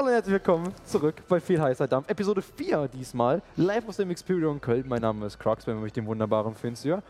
Hallo 0.00 0.08
und 0.08 0.14
herzlich 0.14 0.32
willkommen 0.32 0.72
zurück 0.86 1.16
bei 1.28 1.38
Viel 1.40 1.60
heißer 1.60 1.86
Dampf. 1.86 2.08
Episode 2.08 2.40
4 2.40 2.88
diesmal, 2.88 3.42
live 3.56 3.86
aus 3.86 3.98
dem 3.98 4.10
Experion 4.10 4.58
Köln. 4.58 4.86
Mein 4.88 5.02
Name 5.02 5.26
ist 5.26 5.38
Crux, 5.38 5.66
wenn 5.66 5.76
wir 5.76 5.82
mich 5.82 5.92
dem 5.92 6.06
wunderbaren 6.06 6.54
Finster. 6.54 7.02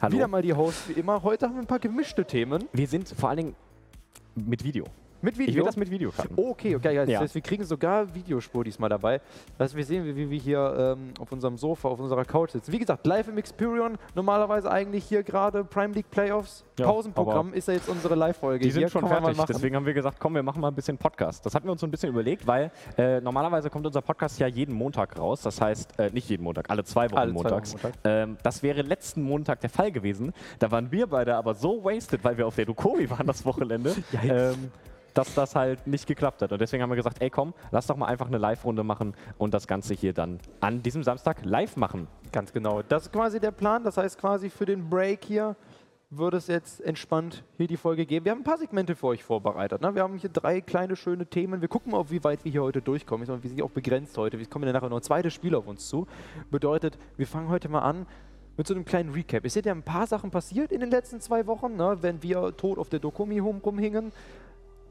Hallo. 0.00 0.14
Wieder 0.14 0.26
mal 0.26 0.40
die 0.40 0.54
Host 0.54 0.88
wie 0.88 0.94
immer. 0.94 1.22
Heute 1.22 1.44
haben 1.44 1.56
wir 1.56 1.60
ein 1.60 1.66
paar 1.66 1.78
gemischte 1.78 2.24
Themen. 2.24 2.70
Wir 2.72 2.86
sind 2.86 3.06
vor 3.10 3.28
allen 3.28 3.36
Dingen 3.36 3.54
mit 4.34 4.64
Video. 4.64 4.86
Mit 5.26 5.38
Video. 5.38 5.50
Ich 5.50 5.56
will 5.56 5.64
das 5.64 5.76
mit 5.76 5.90
Video 5.90 6.12
cutten. 6.12 6.38
Okay, 6.38 6.76
okay. 6.76 6.94
Ja, 6.94 7.02
das 7.02 7.10
Ja. 7.10 7.20
heißt, 7.20 7.34
wir 7.34 7.42
kriegen 7.42 7.64
sogar 7.64 8.14
Videospur 8.14 8.62
diesmal 8.62 8.88
dabei. 8.88 9.20
Das 9.58 9.66
heißt, 9.70 9.76
wir 9.76 9.84
sehen, 9.84 10.04
wie, 10.04 10.30
wir 10.30 10.38
hier 10.38 10.94
ähm, 10.96 11.14
auf 11.18 11.32
unserem 11.32 11.56
Sofa, 11.58 11.88
auf 11.88 11.98
unserer 11.98 12.24
Couch 12.24 12.52
sitzen. 12.52 12.72
Wie 12.72 12.78
gesagt, 12.78 13.04
live 13.08 13.26
im 13.26 13.36
Experion. 13.36 13.98
Normalerweise 14.14 14.70
eigentlich 14.70 15.04
hier 15.04 15.24
gerade 15.24 15.64
Prime 15.64 15.92
League 15.94 16.12
Playoffs. 16.12 16.64
Ja, 16.78 16.86
Pausenprogramm 16.86 17.54
ist 17.54 17.66
ja 17.66 17.74
jetzt 17.74 17.88
unsere 17.88 18.14
Live-Folge. 18.14 18.64
Die 18.64 18.70
sind 18.70 18.82
hier. 18.82 18.88
schon 18.88 19.00
Kann 19.08 19.24
fertig. 19.24 19.44
Deswegen 19.48 19.74
haben 19.74 19.84
wir 19.86 19.94
gesagt, 19.94 20.20
komm, 20.20 20.36
wir 20.36 20.44
machen 20.44 20.60
mal 20.60 20.68
ein 20.68 20.74
bisschen 20.76 20.96
Podcast. 20.96 21.44
Das 21.44 21.56
hatten 21.56 21.66
wir 21.66 21.72
uns 21.72 21.80
so 21.80 21.88
ein 21.88 21.90
bisschen 21.90 22.10
überlegt, 22.10 22.46
weil 22.46 22.70
äh, 22.96 23.20
normalerweise 23.20 23.68
kommt 23.68 23.84
unser 23.84 24.02
Podcast 24.02 24.38
ja 24.38 24.46
jeden 24.46 24.76
Montag 24.76 25.18
raus. 25.18 25.42
Das 25.42 25.60
heißt, 25.60 25.98
äh, 25.98 26.10
nicht 26.10 26.28
jeden 26.28 26.44
Montag, 26.44 26.70
alle 26.70 26.84
zwei 26.84 27.10
Wochen 27.10 27.18
Alle 27.18 27.32
zwei 27.32 27.38
Wochen 27.40 27.48
montags. 27.48 27.72
Montag. 27.72 27.92
Ähm, 28.04 28.36
das 28.44 28.62
wäre 28.62 28.82
letzten 28.82 29.22
Montag 29.22 29.60
der 29.60 29.70
Fall 29.70 29.90
gewesen. 29.90 30.32
Da 30.60 30.70
waren 30.70 30.92
wir 30.92 31.08
beide 31.08 31.34
aber 31.34 31.54
so 31.54 31.82
wasted, 31.82 32.22
weil 32.22 32.38
wir 32.38 32.46
auf 32.46 32.54
der 32.54 32.66
Dukomi 32.66 33.10
waren 33.10 33.26
das 33.26 33.44
Wochenende. 33.44 33.92
ähm, 34.22 34.70
dass 35.16 35.34
das 35.34 35.54
halt 35.54 35.86
nicht 35.86 36.06
geklappt 36.06 36.42
hat. 36.42 36.52
Und 36.52 36.60
deswegen 36.60 36.82
haben 36.82 36.90
wir 36.90 36.96
gesagt, 36.96 37.20
ey 37.22 37.30
komm, 37.30 37.54
lass 37.70 37.86
doch 37.86 37.96
mal 37.96 38.06
einfach 38.06 38.26
eine 38.26 38.38
Live-Runde 38.38 38.82
machen 38.84 39.14
und 39.38 39.54
das 39.54 39.66
Ganze 39.66 39.94
hier 39.94 40.12
dann 40.12 40.38
an 40.60 40.82
diesem 40.82 41.02
Samstag 41.02 41.44
live 41.44 41.76
machen. 41.76 42.06
Ganz 42.32 42.52
genau. 42.52 42.82
Das 42.82 43.04
ist 43.04 43.12
quasi 43.12 43.40
der 43.40 43.50
Plan. 43.52 43.82
Das 43.84 43.96
heißt 43.96 44.18
quasi 44.18 44.50
für 44.50 44.66
den 44.66 44.88
Break 44.90 45.24
hier 45.24 45.56
würde 46.08 46.36
es 46.36 46.46
jetzt 46.46 46.80
entspannt 46.82 47.42
hier 47.56 47.66
die 47.66 47.76
Folge 47.76 48.06
geben. 48.06 48.24
Wir 48.26 48.30
haben 48.32 48.40
ein 48.40 48.44
paar 48.44 48.58
Segmente 48.58 48.94
für 48.94 49.08
euch 49.08 49.24
vorbereitet. 49.24 49.82
Ne? 49.82 49.92
Wir 49.96 50.02
haben 50.04 50.16
hier 50.18 50.30
drei 50.30 50.60
kleine 50.60 50.94
schöne 50.94 51.26
Themen. 51.26 51.60
Wir 51.60 51.68
gucken 51.68 51.90
mal, 51.90 52.08
wie 52.10 52.22
weit 52.22 52.44
wir 52.44 52.52
hier 52.52 52.62
heute 52.62 52.80
durchkommen. 52.80 53.26
Mal, 53.26 53.42
Wir 53.42 53.48
sind 53.50 53.58
ja 53.58 53.64
auch 53.64 53.70
begrenzt 53.70 54.16
heute. 54.16 54.38
Wir 54.38 54.46
kommen 54.46 54.64
ja 54.66 54.72
nachher 54.72 54.88
noch 54.88 54.98
ein 54.98 55.02
zweites 55.02 55.34
Spiel 55.34 55.54
auf 55.56 55.66
uns 55.66 55.88
zu. 55.88 56.06
Bedeutet, 56.50 56.96
wir 57.16 57.26
fangen 57.26 57.48
heute 57.48 57.68
mal 57.68 57.80
an 57.80 58.06
mit 58.56 58.68
so 58.68 58.74
einem 58.74 58.84
kleinen 58.84 59.10
Recap. 59.14 59.44
Es 59.44 59.54
sind 59.54 59.66
ja 59.66 59.72
ein 59.72 59.82
paar 59.82 60.06
Sachen 60.06 60.30
passiert 60.30 60.70
in 60.70 60.78
den 60.80 60.90
letzten 60.90 61.20
zwei 61.20 61.44
Wochen, 61.48 61.74
ne? 61.74 61.98
wenn 62.02 62.22
wir 62.22 62.56
tot 62.56 62.78
auf 62.78 62.88
der 62.88 63.00
Dokumi 63.00 63.40
rum- 63.40 63.60
rumhingen. 63.64 64.12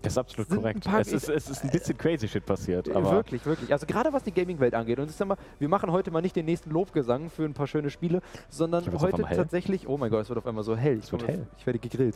Das 0.05 0.13
ist 0.13 0.17
absolut 0.17 0.49
korrekt. 0.49 0.87
Es 0.99 1.11
ist, 1.11 1.29
es 1.29 1.49
ist 1.49 1.63
ein 1.63 1.71
bisschen 1.71 1.97
crazy 1.97 2.27
shit 2.27 2.45
passiert. 2.45 2.89
Aber 2.95 3.11
wirklich, 3.11 3.45
wirklich. 3.45 3.71
Also 3.73 3.85
gerade 3.85 4.13
was 4.13 4.23
die 4.23 4.31
Gaming-Welt 4.31 4.73
angeht. 4.73 4.99
Und 4.99 5.09
ich 5.09 5.15
sag 5.15 5.27
mal, 5.27 5.37
wir 5.59 5.67
machen 5.67 5.91
heute 5.91 6.11
mal 6.11 6.21
nicht 6.21 6.35
den 6.35 6.45
nächsten 6.45 6.69
Lobgesang 6.71 7.29
für 7.29 7.43
ein 7.43 7.53
paar 7.53 7.67
schöne 7.67 7.89
Spiele, 7.89 8.21
sondern 8.49 8.85
heute 8.99 9.23
tatsächlich. 9.23 9.87
Oh 9.87 9.97
mein 9.97 10.11
Gott, 10.11 10.21
es 10.23 10.29
wird 10.29 10.37
auf 10.39 10.47
einmal 10.47 10.63
so 10.63 10.75
hell. 10.75 10.99
Ich, 11.03 11.11
wird 11.11 11.27
hell. 11.27 11.47
ich 11.57 11.65
werde 11.65 11.79
gegrillt. 11.79 12.15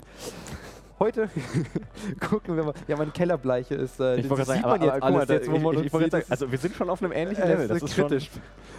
Heute 1.00 1.30
gucken 2.30 2.56
wir 2.58 2.64
mal. 2.64 2.74
Ja, 2.88 2.98
meine 2.98 3.12
Kellerbleiche 3.12 3.74
ist. 3.76 4.00
Äh, 4.00 4.18
Ich 4.18 4.22
das 4.24 4.30
wollte 4.30 4.46
sagen, 4.46 4.62
man 4.62 4.72
aber, 4.72 4.86
jetzt 4.86 5.04
aber, 5.04 5.20
jetzt, 5.34 5.48
ich, 5.48 5.54
ich, 5.54 5.86
ich 5.86 5.92
sieht. 5.94 6.12
sagen, 6.12 6.26
also 6.30 6.52
wir 6.52 6.58
sind 6.58 6.76
schon 6.76 6.90
auf 6.90 7.02
einem 7.02 7.14
ähnlichen 7.14 7.44
Äh, 7.44 7.48
Level. 7.48 7.64
ist 7.66 7.70
Das 7.72 7.82
ist, 7.90 7.96
schon, 7.96 8.08
kritisch. 8.08 8.30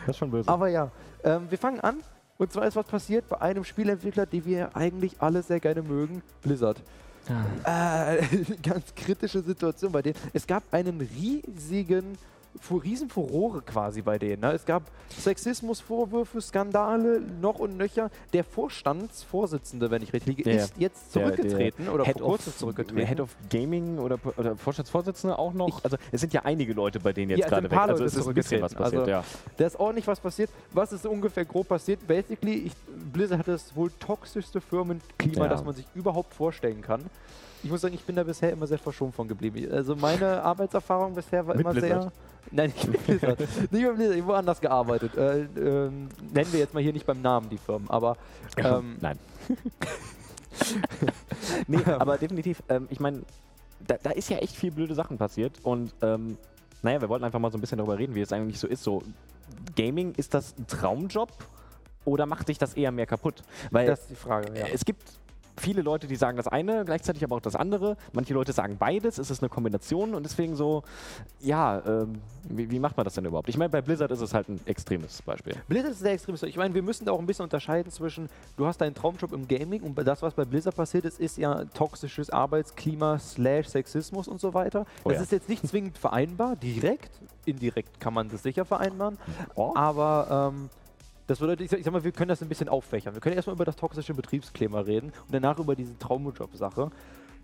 das 0.06 0.14
ist 0.14 0.18
schon 0.18 0.30
böse. 0.30 0.48
Aber 0.48 0.68
ja, 0.68 0.90
ähm, 1.24 1.46
wir 1.50 1.58
fangen 1.58 1.80
an. 1.80 1.96
Und 2.36 2.52
zwar 2.52 2.66
ist 2.66 2.76
was 2.76 2.86
passiert 2.86 3.28
bei 3.28 3.40
einem 3.40 3.64
Spielentwickler, 3.64 4.24
den 4.26 4.44
wir 4.46 4.74
eigentlich 4.76 5.16
alle 5.20 5.42
sehr 5.42 5.60
gerne 5.60 5.82
mögen, 5.82 6.22
Blizzard. 6.42 6.82
Äh, 7.64 8.26
ganz 8.62 8.94
kritische 8.94 9.42
Situation 9.42 9.92
bei 9.92 10.02
denen. 10.02 10.16
Es 10.32 10.46
gab 10.46 10.62
einen 10.72 11.00
riesigen, 11.00 12.18
fu- 12.58 12.78
riesen 12.78 13.08
Furore 13.08 13.62
quasi 13.62 14.02
bei 14.02 14.18
denen. 14.18 14.40
Ne? 14.42 14.52
Es 14.52 14.64
gab 14.64 14.82
Sexismusvorwürfe, 15.44 16.40
Skandale, 16.40 17.20
noch 17.40 17.58
und 17.58 17.76
nöcher. 17.76 18.10
Der 18.32 18.44
Vorstandsvorsitzende, 18.44 19.90
wenn 19.90 20.02
ich 20.02 20.12
richtig 20.12 20.36
liege, 20.38 20.42
Der- 20.50 20.64
ist 20.64 20.74
jetzt 20.78 21.14
der- 21.14 21.24
zurückgetreten 21.24 21.88
oder 21.88 22.04
Head 22.04 22.18
vor 22.18 22.28
kurzem 22.28 22.52
zurückgetreten. 22.56 23.06
Head 23.06 23.20
of 23.20 23.36
Gaming 23.50 23.98
oder, 23.98 24.18
oder 24.36 24.56
Vorstandsvorsitzende 24.56 25.38
auch 25.38 25.52
noch. 25.52 25.82
also 25.84 25.96
es 26.12 26.20
sind 26.20 26.32
ja 26.32 26.42
einige 26.44 26.72
Leute 26.72 27.00
bei 27.00 27.12
denen 27.12 27.30
jetzt 27.30 27.40
Ja, 27.40 27.48
gerade 27.48 27.70
weg. 27.70 27.78
Also 27.78 27.92
Leute 27.94 28.04
es 28.04 28.14
ist 28.14 28.26
ein 28.28 28.34
bisschen 28.34 28.62
was 28.62 28.72
zurückgetreten. 28.72 29.04
passiert, 29.06 29.18
Also- 29.24 29.32
ja. 29.32 29.54
Da 29.56 29.66
ist 29.66 29.78
ordentlich 29.80 30.06
was 30.06 30.20
passiert. 30.20 30.50
Was 30.72 30.92
ist 30.92 31.06
ungefähr 31.06 31.44
grob 31.44 31.68
passiert? 31.68 32.06
Basically, 32.06 32.54
ich, 32.54 32.72
Blizzard 33.12 33.40
hat 33.40 33.48
das 33.48 33.74
wohl 33.76 33.90
toxischste 33.98 34.60
Firmenklima, 34.60 35.44
Ja. 35.44 35.48
das 35.48 35.64
man 35.64 35.74
sich 35.74 35.86
überhaupt 35.94 36.34
vorstellen 36.34 36.80
kann. 36.82 37.04
Ich 37.62 37.70
muss 37.70 37.80
sagen, 37.80 37.94
ich 37.94 38.02
bin 38.04 38.16
da 38.16 38.22
bisher 38.22 38.52
immer 38.52 38.66
sehr 38.66 38.78
verschont 38.78 39.14
von 39.14 39.28
geblieben. 39.28 39.70
Also 39.70 39.94
meine 39.96 40.42
Arbeitserfahrung 40.42 41.14
bisher 41.14 41.46
war 41.46 41.54
Mit 41.54 41.64
immer 41.64 41.72
Blizzard? 41.72 42.02
sehr... 42.02 42.12
Nein, 42.52 42.70
nicht 42.74 42.88
mit 42.88 43.04
Blizzard. 43.06 43.40
nicht 43.40 43.50
mit 43.72 43.96
Blizzard, 43.96 44.16
ich 44.16 44.22
habe 44.22 44.26
woanders 44.26 44.60
gearbeitet. 44.60 45.16
Äh, 45.16 45.40
ähm, 45.40 46.08
nennen 46.32 46.52
wir 46.52 46.60
jetzt 46.60 46.74
mal 46.74 46.82
hier 46.82 46.92
nicht 46.92 47.06
beim 47.06 47.20
Namen 47.22 47.48
die 47.50 47.58
Firmen, 47.58 47.88
aber... 47.90 48.16
Ähm, 48.56 48.96
Nein. 49.00 49.18
nee, 51.66 51.82
aber 51.84 52.18
definitiv, 52.18 52.62
ähm, 52.68 52.88
ich 52.90 53.00
meine, 53.00 53.22
da, 53.86 53.96
da 54.02 54.10
ist 54.10 54.28
ja 54.28 54.38
echt 54.38 54.54
viel 54.56 54.70
blöde 54.70 54.94
Sachen 54.94 55.16
passiert 55.16 55.52
und 55.62 55.94
ähm, 56.02 56.36
naja, 56.82 57.00
wir 57.00 57.08
wollten 57.08 57.24
einfach 57.24 57.38
mal 57.38 57.50
so 57.50 57.58
ein 57.58 57.60
bisschen 57.60 57.78
darüber 57.78 57.98
reden, 57.98 58.14
wie 58.14 58.20
es 58.20 58.32
eigentlich 58.32 58.58
so 58.58 58.66
ist. 58.66 58.82
So, 58.82 59.02
Gaming, 59.76 60.14
ist 60.16 60.34
das 60.34 60.54
ein 60.58 60.66
Traumjob 60.66 61.30
oder 62.04 62.26
macht 62.26 62.46
sich 62.46 62.58
das 62.58 62.74
eher 62.74 62.90
mehr 62.90 63.06
kaputt? 63.06 63.42
Weil 63.70 63.86
das 63.86 64.00
ist 64.00 64.10
die 64.10 64.14
Frage, 64.14 64.58
ja. 64.58 64.66
Es 64.66 64.84
gibt 64.84 65.02
viele 65.60 65.82
Leute, 65.82 66.06
die 66.06 66.16
sagen 66.16 66.36
das 66.36 66.48
eine, 66.48 66.84
gleichzeitig 66.84 67.22
aber 67.22 67.36
auch 67.36 67.40
das 67.40 67.54
andere. 67.54 67.96
Manche 68.12 68.34
Leute 68.34 68.52
sagen 68.52 68.76
beides, 68.78 69.18
es 69.18 69.30
ist 69.30 69.42
eine 69.42 69.48
Kombination 69.48 70.14
und 70.14 70.22
deswegen 70.22 70.56
so, 70.56 70.82
ja, 71.40 71.82
ähm, 71.86 72.20
wie, 72.48 72.70
wie 72.70 72.78
macht 72.78 72.96
man 72.96 73.04
das 73.04 73.14
denn 73.14 73.24
überhaupt? 73.24 73.48
Ich 73.48 73.56
meine, 73.56 73.68
bei 73.68 73.82
Blizzard 73.82 74.10
ist 74.10 74.20
es 74.20 74.34
halt 74.34 74.48
ein 74.48 74.60
extremes 74.64 75.22
Beispiel. 75.22 75.54
Blizzard 75.68 75.92
ist 75.92 76.00
sehr 76.00 76.12
extrem. 76.12 76.34
Ich 76.34 76.56
meine, 76.56 76.74
wir 76.74 76.82
müssen 76.82 77.04
da 77.04 77.12
auch 77.12 77.18
ein 77.18 77.26
bisschen 77.26 77.44
unterscheiden 77.44 77.92
zwischen, 77.92 78.28
du 78.56 78.66
hast 78.66 78.80
deinen 78.80 78.94
Traumjob 78.94 79.32
im 79.32 79.46
Gaming 79.46 79.82
und 79.82 79.96
das, 80.06 80.22
was 80.22 80.34
bei 80.34 80.44
Blizzard 80.44 80.74
passiert 80.74 81.04
ist, 81.04 81.20
ist 81.20 81.36
ja 81.36 81.64
toxisches 81.66 82.30
Arbeitsklima 82.30 83.18
slash 83.18 83.68
Sexismus 83.68 84.28
und 84.28 84.40
so 84.40 84.54
weiter. 84.54 84.86
Oh 85.04 85.10
das 85.10 85.18
ja. 85.18 85.22
ist 85.22 85.32
jetzt 85.32 85.48
nicht 85.48 85.66
zwingend 85.66 85.98
vereinbar, 85.98 86.56
direkt. 86.56 87.10
Indirekt 87.44 88.00
kann 88.00 88.14
man 88.14 88.28
das 88.28 88.42
sicher 88.42 88.64
vereinbaren. 88.64 89.18
Oh. 89.54 89.72
Aber 89.74 90.52
ähm, 90.52 90.70
das 91.30 91.38
bedeutet, 91.38 91.60
ich 91.60 91.70
sag, 91.70 91.78
ich 91.78 91.84
sag 91.84 91.92
mal, 91.92 92.02
wir 92.02 92.10
können 92.10 92.30
das 92.30 92.42
ein 92.42 92.48
bisschen 92.48 92.68
auffächern. 92.68 93.14
Wir 93.14 93.20
können 93.20 93.36
erstmal 93.36 93.54
über 93.54 93.64
das 93.64 93.76
toxische 93.76 94.14
Betriebsklima 94.14 94.80
reden 94.80 95.10
und 95.10 95.32
danach 95.32 95.60
über 95.60 95.76
diese 95.76 95.96
Traumjob-Sache. 95.96 96.90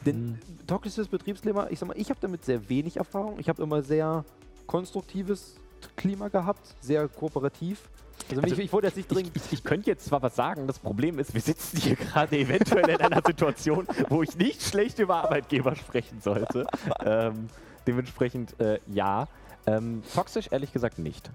Denn 0.04 0.40
toxisches 0.66 1.06
Betriebsklima, 1.06 1.68
ich 1.70 1.78
sag 1.78 1.86
mal, 1.86 1.96
ich 1.96 2.10
habe 2.10 2.18
damit 2.20 2.44
sehr 2.44 2.68
wenig 2.68 2.96
Erfahrung. 2.96 3.38
Ich 3.38 3.48
habe 3.48 3.62
immer 3.62 3.82
sehr 3.82 4.24
konstruktives 4.66 5.60
Klima 5.94 6.26
gehabt, 6.26 6.74
sehr 6.80 7.06
kooperativ. 7.06 7.88
Also, 8.28 8.42
Also 8.42 8.56
ich, 8.56 8.64
ich 8.64 8.72
wollte 8.72 8.88
jetzt 8.88 8.96
nicht 8.96 9.08
Ich, 9.08 9.16
dringend. 9.16 9.36
ich, 9.36 9.52
ich 9.52 9.62
könnte 9.62 9.88
jetzt 9.88 10.04
zwar 10.04 10.20
was 10.20 10.34
sagen, 10.34 10.66
das 10.66 10.80
Problem 10.80 11.20
ist, 11.20 11.32
wir 11.32 11.40
sitzen 11.40 11.76
hier 11.76 11.94
gerade 11.96 12.36
eventuell 12.36 12.88
in 12.88 13.00
einer 13.00 13.22
Situation, 13.24 13.86
wo 14.08 14.20
ich 14.24 14.34
nicht 14.36 14.62
schlecht 14.62 14.98
über 14.98 15.22
Arbeitgeber 15.22 15.76
sprechen 15.76 16.20
sollte. 16.20 16.66
ähm, 17.04 17.46
dementsprechend 17.86 18.58
äh, 18.58 18.80
ja. 18.88 19.28
Ähm, 19.64 20.02
toxisch 20.12 20.48
ehrlich 20.50 20.72
gesagt 20.72 20.98
nicht. 20.98 21.30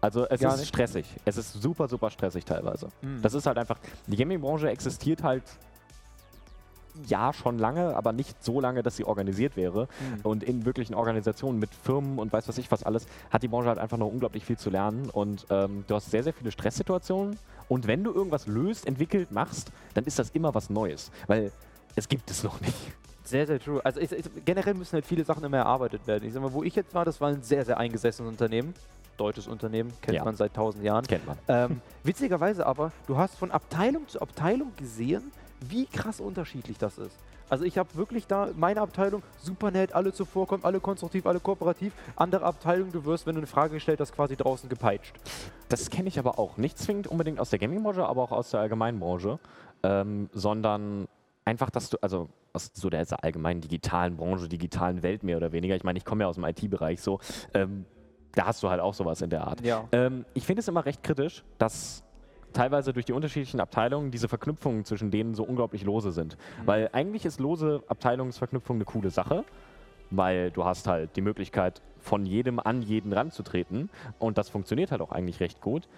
Also 0.00 0.26
es 0.28 0.40
Gar 0.40 0.54
ist 0.54 0.60
nicht? 0.60 0.68
stressig. 0.68 1.06
Es 1.24 1.36
ist 1.36 1.60
super, 1.60 1.88
super 1.88 2.10
stressig 2.10 2.44
teilweise. 2.44 2.88
Mhm. 3.02 3.20
Das 3.22 3.34
ist 3.34 3.46
halt 3.46 3.58
einfach, 3.58 3.78
die 4.06 4.16
Gaming-Branche 4.16 4.68
existiert 4.70 5.22
halt 5.22 5.42
ja 7.06 7.32
schon 7.32 7.58
lange, 7.58 7.96
aber 7.96 8.12
nicht 8.12 8.42
so 8.42 8.60
lange, 8.60 8.82
dass 8.82 8.96
sie 8.96 9.04
organisiert 9.04 9.56
wäre. 9.56 9.82
Mhm. 9.82 10.20
Und 10.22 10.42
in 10.42 10.64
wirklichen 10.64 10.94
Organisationen 10.94 11.58
mit 11.58 11.70
Firmen 11.74 12.18
und 12.18 12.32
weiß 12.32 12.48
was 12.48 12.58
ich 12.58 12.70
was 12.70 12.82
alles, 12.82 13.06
hat 13.30 13.42
die 13.42 13.48
Branche 13.48 13.68
halt 13.68 13.78
einfach 13.78 13.98
noch 13.98 14.08
unglaublich 14.08 14.44
viel 14.44 14.58
zu 14.58 14.70
lernen. 14.70 15.10
Und 15.10 15.46
ähm, 15.50 15.84
du 15.86 15.94
hast 15.94 16.10
sehr, 16.10 16.22
sehr 16.22 16.32
viele 16.32 16.50
Stresssituationen. 16.50 17.38
Und 17.68 17.86
wenn 17.86 18.02
du 18.02 18.12
irgendwas 18.12 18.46
löst, 18.46 18.86
entwickelt, 18.86 19.30
machst, 19.30 19.70
dann 19.94 20.04
ist 20.04 20.18
das 20.18 20.30
immer 20.30 20.54
was 20.54 20.70
Neues. 20.70 21.10
Weil 21.26 21.52
es 21.96 22.08
gibt 22.08 22.30
es 22.30 22.42
noch 22.42 22.60
nicht. 22.60 22.76
Sehr, 23.24 23.46
sehr 23.46 23.60
true. 23.60 23.84
Also 23.84 24.00
ich, 24.00 24.10
ich, 24.10 24.24
generell 24.46 24.72
müssen 24.72 24.94
halt 24.94 25.04
viele 25.04 25.22
Sachen 25.22 25.44
immer 25.44 25.58
erarbeitet 25.58 26.06
werden. 26.06 26.26
Ich 26.26 26.32
sag 26.32 26.42
mal, 26.42 26.52
wo 26.52 26.62
ich 26.62 26.74
jetzt 26.74 26.94
war, 26.94 27.04
das 27.04 27.20
war 27.20 27.28
ein 27.28 27.42
sehr, 27.42 27.64
sehr 27.64 27.76
eingesessenes 27.76 28.30
Unternehmen. 28.30 28.72
Deutsches 29.18 29.46
Unternehmen, 29.46 29.92
kennt 30.00 30.16
Ja. 30.16 30.24
man 30.24 30.34
seit 30.36 30.54
tausend 30.54 30.82
Jahren. 30.84 31.06
Kennt 31.06 31.26
man. 31.26 31.36
Ähm, 31.48 31.80
witzigerweise 32.04 32.64
aber, 32.64 32.92
du 33.06 33.18
hast 33.18 33.36
von 33.36 33.50
Abteilung 33.50 34.08
zu 34.08 34.20
Abteilung 34.22 34.72
gesehen, 34.76 35.30
wie 35.60 35.86
krass 35.86 36.20
unterschiedlich 36.20 36.78
das 36.78 36.96
ist. 36.98 37.16
Also 37.50 37.64
ich 37.64 37.78
habe 37.78 37.88
wirklich 37.94 38.26
da, 38.26 38.50
meine 38.56 38.80
Abteilung, 38.82 39.22
super 39.38 39.70
nett, 39.70 39.94
alle 39.94 40.12
zuvorkommen, 40.12 40.64
alle 40.64 40.80
konstruktiv, 40.80 41.24
alle 41.26 41.40
kooperativ. 41.40 41.94
Andere 42.14 42.44
Abteilung, 42.44 42.92
du 42.92 43.04
wirst, 43.06 43.26
wenn 43.26 43.34
du 43.34 43.40
eine 43.40 43.46
Frage 43.46 43.74
gestellt 43.74 44.00
hast, 44.00 44.12
quasi 44.14 44.36
draußen 44.36 44.68
gepeitscht. 44.68 45.14
Das 45.70 45.88
kenne 45.88 46.08
ich 46.08 46.18
aber 46.18 46.38
auch. 46.38 46.58
Nicht 46.58 46.78
zwingend 46.78 47.06
unbedingt 47.06 47.40
aus 47.40 47.48
der 47.50 47.58
Gaming-Branche, 47.58 48.04
aber 48.06 48.22
auch 48.22 48.32
aus 48.32 48.50
der 48.50 48.60
allgemeinen 48.60 49.00
Branche. 49.00 49.38
Ähm, 49.82 50.28
sondern 50.34 51.08
einfach, 51.46 51.70
dass 51.70 51.88
du, 51.88 51.96
also 52.02 52.28
aus 52.52 52.70
so 52.74 52.90
der 52.90 53.06
allgemeinen 53.22 53.60
digitalen 53.62 54.16
Branche, 54.16 54.48
digitalen 54.48 55.02
Welt 55.02 55.22
mehr 55.22 55.38
oder 55.38 55.52
weniger. 55.52 55.74
Ich 55.74 55.84
meine, 55.84 55.98
ich 55.98 56.04
komme 56.04 56.24
ja 56.24 56.28
aus 56.28 56.34
dem 56.34 56.44
IT-Bereich 56.44 57.00
so. 57.00 57.18
Ähm, 57.54 57.86
da 58.38 58.46
hast 58.46 58.62
du 58.62 58.70
halt 58.70 58.80
auch 58.80 58.94
sowas 58.94 59.20
in 59.20 59.30
der 59.30 59.46
Art. 59.46 59.60
Ja. 59.62 59.88
Ähm, 59.90 60.24
ich 60.32 60.46
finde 60.46 60.60
es 60.60 60.68
immer 60.68 60.86
recht 60.86 61.02
kritisch, 61.02 61.42
dass 61.58 62.04
teilweise 62.52 62.92
durch 62.92 63.04
die 63.04 63.12
unterschiedlichen 63.12 63.60
Abteilungen 63.60 64.12
diese 64.12 64.28
Verknüpfungen 64.28 64.84
zwischen 64.84 65.10
denen 65.10 65.34
so 65.34 65.42
unglaublich 65.42 65.82
lose 65.82 66.12
sind. 66.12 66.36
Weil 66.64 66.88
eigentlich 66.92 67.24
ist 67.24 67.40
lose 67.40 67.82
Abteilungsverknüpfung 67.88 68.76
eine 68.76 68.84
coole 68.84 69.10
Sache, 69.10 69.44
weil 70.10 70.52
du 70.52 70.64
hast 70.64 70.86
halt 70.86 71.16
die 71.16 71.20
Möglichkeit, 71.20 71.82
von 71.98 72.24
jedem 72.24 72.60
an 72.60 72.80
jeden 72.80 73.12
ranzutreten 73.12 73.90
und 74.20 74.38
das 74.38 74.48
funktioniert 74.48 74.92
halt 74.92 75.00
auch 75.00 75.10
eigentlich 75.10 75.40
recht 75.40 75.60
gut. 75.60 75.88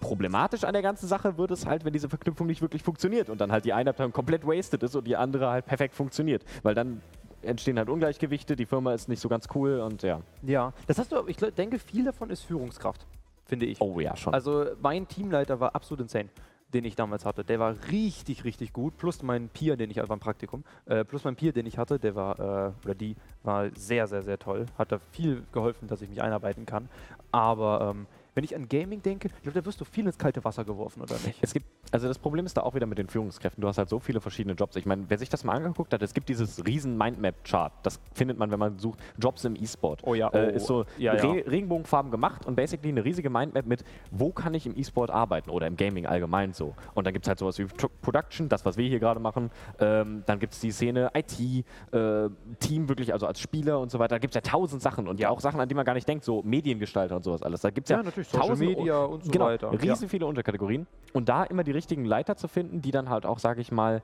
Problematisch 0.00 0.64
an 0.64 0.74
der 0.74 0.82
ganzen 0.82 1.08
Sache 1.08 1.38
wird 1.38 1.50
es 1.50 1.64
halt, 1.64 1.86
wenn 1.86 1.94
diese 1.94 2.10
Verknüpfung 2.10 2.46
nicht 2.46 2.60
wirklich 2.60 2.82
funktioniert 2.82 3.30
und 3.30 3.40
dann 3.40 3.50
halt 3.50 3.64
die 3.64 3.72
eine 3.72 3.90
Abteilung 3.90 4.12
komplett 4.12 4.46
wasted 4.46 4.82
ist 4.82 4.94
und 4.94 5.06
die 5.06 5.16
andere 5.16 5.48
halt 5.48 5.64
perfekt 5.64 5.94
funktioniert. 5.94 6.44
Weil 6.62 6.74
dann 6.74 7.00
entstehen 7.42 7.78
halt 7.78 7.88
Ungleichgewichte, 7.88 8.56
die 8.56 8.66
Firma 8.66 8.94
ist 8.94 9.08
nicht 9.08 9.20
so 9.20 9.28
ganz 9.28 9.46
cool 9.54 9.80
und 9.80 10.02
ja. 10.02 10.20
Ja, 10.42 10.72
das 10.86 10.98
hast 10.98 11.12
du, 11.12 11.26
ich 11.26 11.36
denke, 11.36 11.78
viel 11.78 12.04
davon 12.04 12.30
ist 12.30 12.42
Führungskraft, 12.42 13.06
finde 13.46 13.66
ich. 13.66 13.80
Oh 13.80 14.00
ja, 14.00 14.16
schon. 14.16 14.34
Also 14.34 14.66
mein 14.80 15.06
Teamleiter 15.08 15.60
war 15.60 15.74
absolut 15.74 16.02
insane, 16.02 16.28
den 16.74 16.84
ich 16.84 16.96
damals 16.96 17.24
hatte. 17.24 17.44
Der 17.44 17.58
war 17.58 17.74
richtig, 17.90 18.44
richtig 18.44 18.72
gut. 18.72 18.96
Plus 18.96 19.22
mein 19.22 19.48
Peer, 19.48 19.76
den 19.76 19.90
ich, 19.90 19.98
also 19.98 20.08
beim 20.08 20.20
Praktikum, 20.20 20.64
äh, 20.86 21.04
plus 21.04 21.24
mein 21.24 21.36
Peer, 21.36 21.52
den 21.52 21.66
ich 21.66 21.78
hatte, 21.78 21.98
der 21.98 22.14
war, 22.14 22.38
äh, 22.38 22.72
oder 22.84 22.94
die, 22.94 23.16
war 23.42 23.70
sehr, 23.74 24.06
sehr, 24.06 24.22
sehr 24.22 24.38
toll. 24.38 24.66
Hat 24.76 24.92
da 24.92 24.98
viel 25.12 25.44
geholfen, 25.52 25.88
dass 25.88 26.02
ich 26.02 26.08
mich 26.08 26.22
einarbeiten 26.22 26.66
kann. 26.66 26.88
Aber 27.32 27.94
ähm, 27.94 28.06
wenn 28.38 28.44
ich 28.44 28.54
an 28.54 28.68
Gaming 28.68 29.02
denke, 29.02 29.30
ich 29.34 29.42
glaube, 29.42 29.58
da 29.60 29.66
wirst 29.66 29.80
du 29.80 29.84
viel 29.84 30.06
ins 30.06 30.16
kalte 30.16 30.44
Wasser 30.44 30.64
geworfen, 30.64 31.02
oder 31.02 31.16
nicht? 31.26 31.38
Es 31.40 31.52
gibt, 31.52 31.66
also 31.90 32.06
das 32.06 32.20
Problem 32.20 32.46
ist 32.46 32.56
da 32.56 32.60
auch 32.62 32.72
wieder 32.76 32.86
mit 32.86 32.96
den 32.96 33.08
Führungskräften. 33.08 33.60
Du 33.60 33.66
hast 33.66 33.78
halt 33.78 33.88
so 33.88 33.98
viele 33.98 34.20
verschiedene 34.20 34.54
Jobs. 34.54 34.76
Ich 34.76 34.86
meine, 34.86 35.06
wer 35.08 35.18
sich 35.18 35.28
das 35.28 35.42
mal 35.42 35.54
angeguckt 35.56 35.92
hat, 35.92 36.02
es 36.02 36.14
gibt 36.14 36.28
dieses 36.28 36.64
riesen 36.64 36.96
Mindmap-Chart. 36.96 37.72
Das 37.82 37.98
findet 38.14 38.38
man, 38.38 38.52
wenn 38.52 38.60
man 38.60 38.78
sucht, 38.78 39.00
Jobs 39.18 39.44
im 39.44 39.56
E-Sport. 39.56 40.02
Oh 40.04 40.14
ja, 40.14 40.32
Äh, 40.32 40.50
oh, 40.52 40.54
ist 40.54 40.66
so 40.66 40.84
ja, 40.98 41.16
ja. 41.16 41.32
Re 41.32 41.50
Regenbogenfarben 41.50 42.12
gemacht 42.12 42.46
und 42.46 42.54
basically 42.54 42.90
eine 42.90 43.04
riesige 43.04 43.28
Mindmap 43.28 43.66
mit, 43.66 43.82
wo 44.12 44.30
kann 44.30 44.54
ich 44.54 44.66
im 44.66 44.76
E-Sport 44.78 45.10
arbeiten 45.10 45.50
oder 45.50 45.66
im 45.66 45.76
Gaming 45.76 46.06
allgemein 46.06 46.52
so. 46.52 46.76
Und 46.94 47.08
dann 47.08 47.14
gibt 47.14 47.24
es 47.24 47.28
halt 47.28 47.40
sowas 47.40 47.58
wie 47.58 47.64
Production, 48.02 48.48
das, 48.48 48.64
was 48.64 48.76
wir 48.76 48.86
hier 48.86 49.00
gerade 49.00 49.18
machen. 49.18 49.50
Ähm, 49.80 50.22
dann 50.26 50.38
gibt 50.38 50.52
es 50.52 50.60
die 50.60 50.70
Szene 50.70 51.10
IT, 51.12 51.40
äh, 51.40 52.28
Team 52.60 52.88
wirklich, 52.88 53.12
also 53.12 53.26
als 53.26 53.40
Spieler 53.40 53.80
und 53.80 53.90
so 53.90 53.98
weiter. 53.98 54.14
Da 54.14 54.18
gibt 54.20 54.36
es 54.36 54.36
ja 54.36 54.48
tausend 54.48 54.80
Sachen 54.80 55.08
und 55.08 55.18
ja 55.18 55.28
auch 55.28 55.40
Sachen, 55.40 55.58
an 55.58 55.68
die 55.68 55.74
man 55.74 55.84
gar 55.84 55.94
nicht 55.94 56.06
denkt, 56.06 56.24
so 56.24 56.40
Mediengestalter 56.44 57.16
und 57.16 57.24
sowas 57.24 57.42
alles. 57.42 57.62
Da 57.62 57.70
gibt 57.70 57.86
es 57.86 57.90
ja, 57.90 57.96
Ja, 57.96 58.04
natürlich, 58.04 58.27
Social 58.28 58.48
tausend 58.48 58.68
Media 58.68 59.04
und 59.04 59.24
so 59.24 59.30
genau, 59.30 59.46
weiter. 59.46 59.72
Riesen 59.72 60.08
viele 60.08 60.26
Unterkategorien. 60.26 60.86
Und 61.12 61.28
da 61.28 61.44
immer 61.44 61.64
die 61.64 61.72
richtigen 61.72 62.04
Leiter 62.04 62.36
zu 62.36 62.48
finden, 62.48 62.82
die 62.82 62.90
dann 62.90 63.08
halt 63.08 63.26
auch, 63.26 63.38
sage 63.38 63.60
ich 63.60 63.72
mal, 63.72 64.02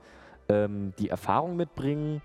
ähm, 0.49 0.93
die 0.99 1.09
Erfahrung 1.09 1.55
mitbringen, 1.55 2.21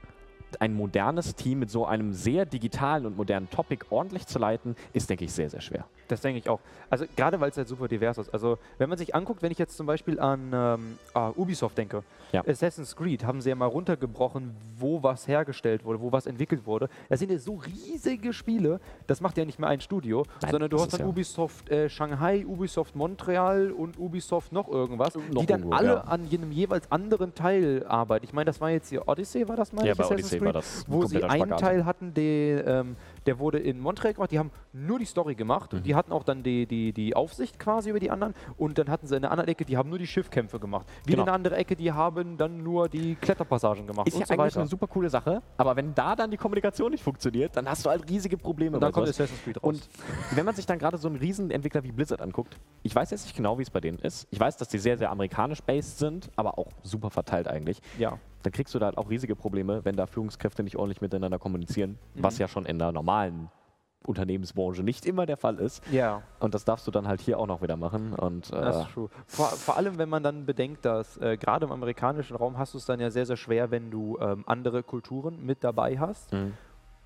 ein 0.59 0.75
modernes 0.75 1.35
Team 1.37 1.61
mit 1.61 1.71
so 1.71 1.87
einem 1.87 2.13
sehr 2.13 2.47
digitalen 2.47 3.07
und 3.07 3.17
modernen 3.17 3.49
Topic 3.51 3.85
ordentlich 3.91 4.27
zu 4.27 4.39
leiten, 4.39 4.77
ist, 4.93 5.09
denke 5.11 5.25
ich, 5.25 5.33
sehr, 5.33 5.51
sehr 5.51 5.61
schwer. 5.61 5.85
Das 6.09 6.21
denke 6.23 6.39
ich 6.41 6.49
auch. 6.49 6.59
Also 6.89 7.05
gerade 7.17 7.41
weil 7.41 7.51
es 7.51 7.57
halt 7.57 7.69
super 7.69 7.87
divers 7.87 8.19
ist. 8.19 8.31
Also 8.35 8.59
wenn 8.79 8.89
man 8.89 8.99
sich 8.99 9.15
anguckt, 9.15 9.43
wenn 9.43 9.53
ich 9.53 9.59
jetzt 9.59 9.77
zum 9.77 9.87
Beispiel 9.87 10.19
an 10.19 10.51
ähm, 10.53 10.99
ah, 11.15 11.31
Ubisoft 11.37 11.79
denke, 11.79 12.03
Ja. 12.33 12.43
Assassin's 12.45 12.97
Creed 12.97 13.25
haben 13.25 13.41
sie 13.41 13.51
ja 13.51 13.55
mal 13.55 13.67
runtergebrochen, 13.67 14.57
wo 14.77 15.01
was 15.05 15.29
hergestellt 15.29 15.85
wurde, 15.85 16.01
wo 16.01 16.11
was 16.11 16.27
entwickelt 16.27 16.67
wurde. 16.67 16.89
Das 17.09 17.21
sind 17.21 17.31
ja 17.31 17.39
so 17.39 17.55
riesige 17.55 18.33
Spiele, 18.33 18.81
das 19.07 19.21
macht 19.21 19.39
ja 19.39 19.45
nicht 19.45 19.61
mehr 19.61 19.69
ein 19.69 19.81
Studio, 19.81 20.25
Nein, 20.43 20.51
sondern 20.51 20.69
du 20.71 20.81
hast 20.81 20.93
dann 20.93 21.01
ja- 21.03 21.07
Ubisoft 21.07 21.71
äh, 21.71 21.89
Shanghai, 21.89 22.45
Ubisoft 22.45 22.97
Montreal 22.97 23.71
und 23.71 23.97
Ubisoft 23.97 24.51
noch 24.53 24.67
irgendwas, 24.69 25.15
Noch 25.15 25.41
die 25.43 25.47
dann 25.47 25.61
irgendwo, 25.61 25.77
alle 25.77 25.89
ja. 25.95 26.01
an 26.01 26.25
jenem 26.25 26.51
jeweils 26.51 26.91
anderen 26.91 27.37
Teil 27.37 27.87
arbeiten. 27.87 28.25
Ich 28.25 28.33
meine, 28.33 28.47
das 28.47 28.61
war 28.61 28.71
jetzt 28.71 28.89
hier 28.89 29.07
Odyssey, 29.07 29.49
war 29.49 29.55
das 29.57 29.73
mal? 29.73 29.87
Ja, 29.87 29.95
bei 29.95 30.05
Odyssey 30.07 30.40
ein 30.49 30.63
wo 30.87 31.05
sie 31.07 31.23
einen 31.23 31.41
Spagat. 31.49 31.61
Teil 31.61 31.85
hatten, 31.85 32.15
der, 32.15 32.67
ähm, 32.67 32.97
der 33.27 33.39
wurde 33.39 33.59
in 33.59 33.79
Montreal 33.81 34.15
gemacht, 34.15 34.31
die 34.31 34.39
haben 34.39 34.51
nur 34.73 34.99
die 34.99 35.05
Story 35.05 35.35
gemacht 35.35 35.73
Mhm. 35.73 35.79
und 35.79 35.87
die 35.87 35.95
hatten 35.95 36.13
auch 36.13 36.23
dann 36.25 36.43
die, 36.43 36.67
die, 36.67 36.93
die 36.93 37.15
Aufsicht 37.17 37.59
quasi 37.59 37.91
über 37.91 38.01
die 38.01 38.11
anderen 38.11 38.35
und 38.57 38.79
dann 38.79 38.89
hatten 38.89 39.07
sie 39.07 39.17
in 39.17 39.23
der 39.23 39.31
anderen 39.31 39.49
Ecke, 39.49 39.65
die 39.65 39.77
haben 39.77 39.89
nur 39.91 39.99
die 39.99 40.07
Schiffkämpfe 40.07 40.59
gemacht. 40.59 40.87
Wieder 41.05 41.17
Genau. 41.17 41.23
in 41.23 41.29
eine 41.29 41.35
andere 41.35 41.57
Ecke, 41.57 41.77
die 41.77 41.93
haben 41.93 42.37
dann 42.37 42.63
nur 42.63 42.89
die 42.89 43.15
Kletterpassagen 43.17 43.87
gemacht 43.87 44.07
Ist 44.09 44.15
und 44.15 44.21
ja 44.21 44.27
so 44.27 44.35
eigentlich 44.35 44.45
weiter. 44.55 44.61
eine 44.61 44.69
super 44.69 44.87
coole 44.87 45.11
Sache, 45.11 45.43
aber 45.57 45.77
wenn 45.77 45.95
da 45.95 46.17
dann 46.17 46.31
die 46.31 46.37
Kommunikation 46.37 46.91
nicht 46.91 47.03
funktioniert, 47.05 47.57
dann 47.57 47.69
hast 47.69 47.85
du 47.85 47.91
halt 47.91 48.09
riesige 48.09 48.37
Probleme. 48.37 48.77
und 48.77 48.81
dann 48.81 48.93
kommt 48.93 49.07
sowas. 49.07 49.21
Assassin's 49.21 49.43
Creed 49.45 49.57
raus. 49.63 49.65
Und 49.69 49.89
wenn 50.37 50.45
man 50.45 50.55
sich 50.55 50.67
dann 50.67 50.79
gerade 50.79 50.97
so 50.99 51.09
einen 51.09 51.17
Riesenentwickler 51.17 51.83
wie 51.85 51.93
Blizzard 51.93 52.21
anguckt, 52.21 52.57
ich 52.83 52.95
weiß 52.95 53.11
jetzt 53.11 53.25
nicht 53.25 53.37
genau, 53.37 53.59
wie 53.59 53.63
es 53.63 53.71
bei 53.71 53.81
denen 53.81 53.99
ist. 53.99 54.27
Ich 54.31 54.41
weiß, 54.41 54.57
dass 54.57 54.69
die 54.69 54.79
sehr, 54.79 54.97
sehr 54.97 55.11
amerikanisch-based 55.11 55.99
sind, 55.99 56.31
aber 56.37 56.59
auch 56.59 56.69
super 56.83 57.11
verteilt 57.11 57.49
eigentlich. 57.49 57.81
ja. 57.99 58.19
Dann 58.43 58.53
kriegst 58.53 58.75
du 58.75 58.79
da 58.79 58.87
halt 58.87 58.99
auch 58.99 59.11
riesige 59.11 59.37
Probleme, 59.37 59.85
wenn 59.85 59.97
da 59.97 60.07
Führungskräfte 60.07 60.63
nicht 60.63 60.77
ordentlich 60.77 61.01
miteinander 61.01 61.39
kommunizieren, 61.39 61.99
Mhm. 62.15 62.23
was 62.23 62.39
ja 62.39 62.49
schon 62.49 62.65
in 62.67 62.79
der 62.79 62.93
normalen 62.93 63.51
Unternehmensbranche 64.07 64.83
nicht 64.83 65.05
immer 65.05 65.27
der 65.27 65.37
Fall 65.37 65.59
ist. 65.59 65.83
Ja, 65.93 66.23
Und 66.39 66.55
das 66.55 66.65
darfst 66.65 66.87
du 66.87 66.91
dann 66.91 67.07
halt 67.07 67.21
hier 67.21 67.39
auch 67.39 67.47
noch 67.47 67.61
wieder 67.61 67.77
machen. 67.77 68.15
Und 68.15 68.51
das 68.51 68.77
äh, 68.77 68.81
ist 68.81 68.91
true. 68.93 69.11
Vor, 69.27 69.49
vor 69.49 69.77
allem, 69.77 69.99
wenn 69.99 70.09
man 70.09 70.23
dann 70.23 70.47
bedenkt, 70.47 70.87
dass 70.87 71.19
äh, 71.19 71.37
gerade 71.37 71.67
im 71.67 71.73
amerikanischen 71.73 72.35
Raum 72.35 72.57
hast 72.57 72.73
du 72.73 72.79
es 72.79 72.87
dann 72.87 72.99
ja 72.99 73.11
sehr, 73.11 73.27
sehr 73.27 73.37
schwer, 73.37 73.71
wenn 73.71 73.91
du 73.91 74.17
ähm, 74.19 74.45
andere 74.47 74.83
Kulturen 74.83 75.45
mit 75.45 75.63
dabei 75.63 75.99
hast. 75.99 76.33
mh. 76.33 76.53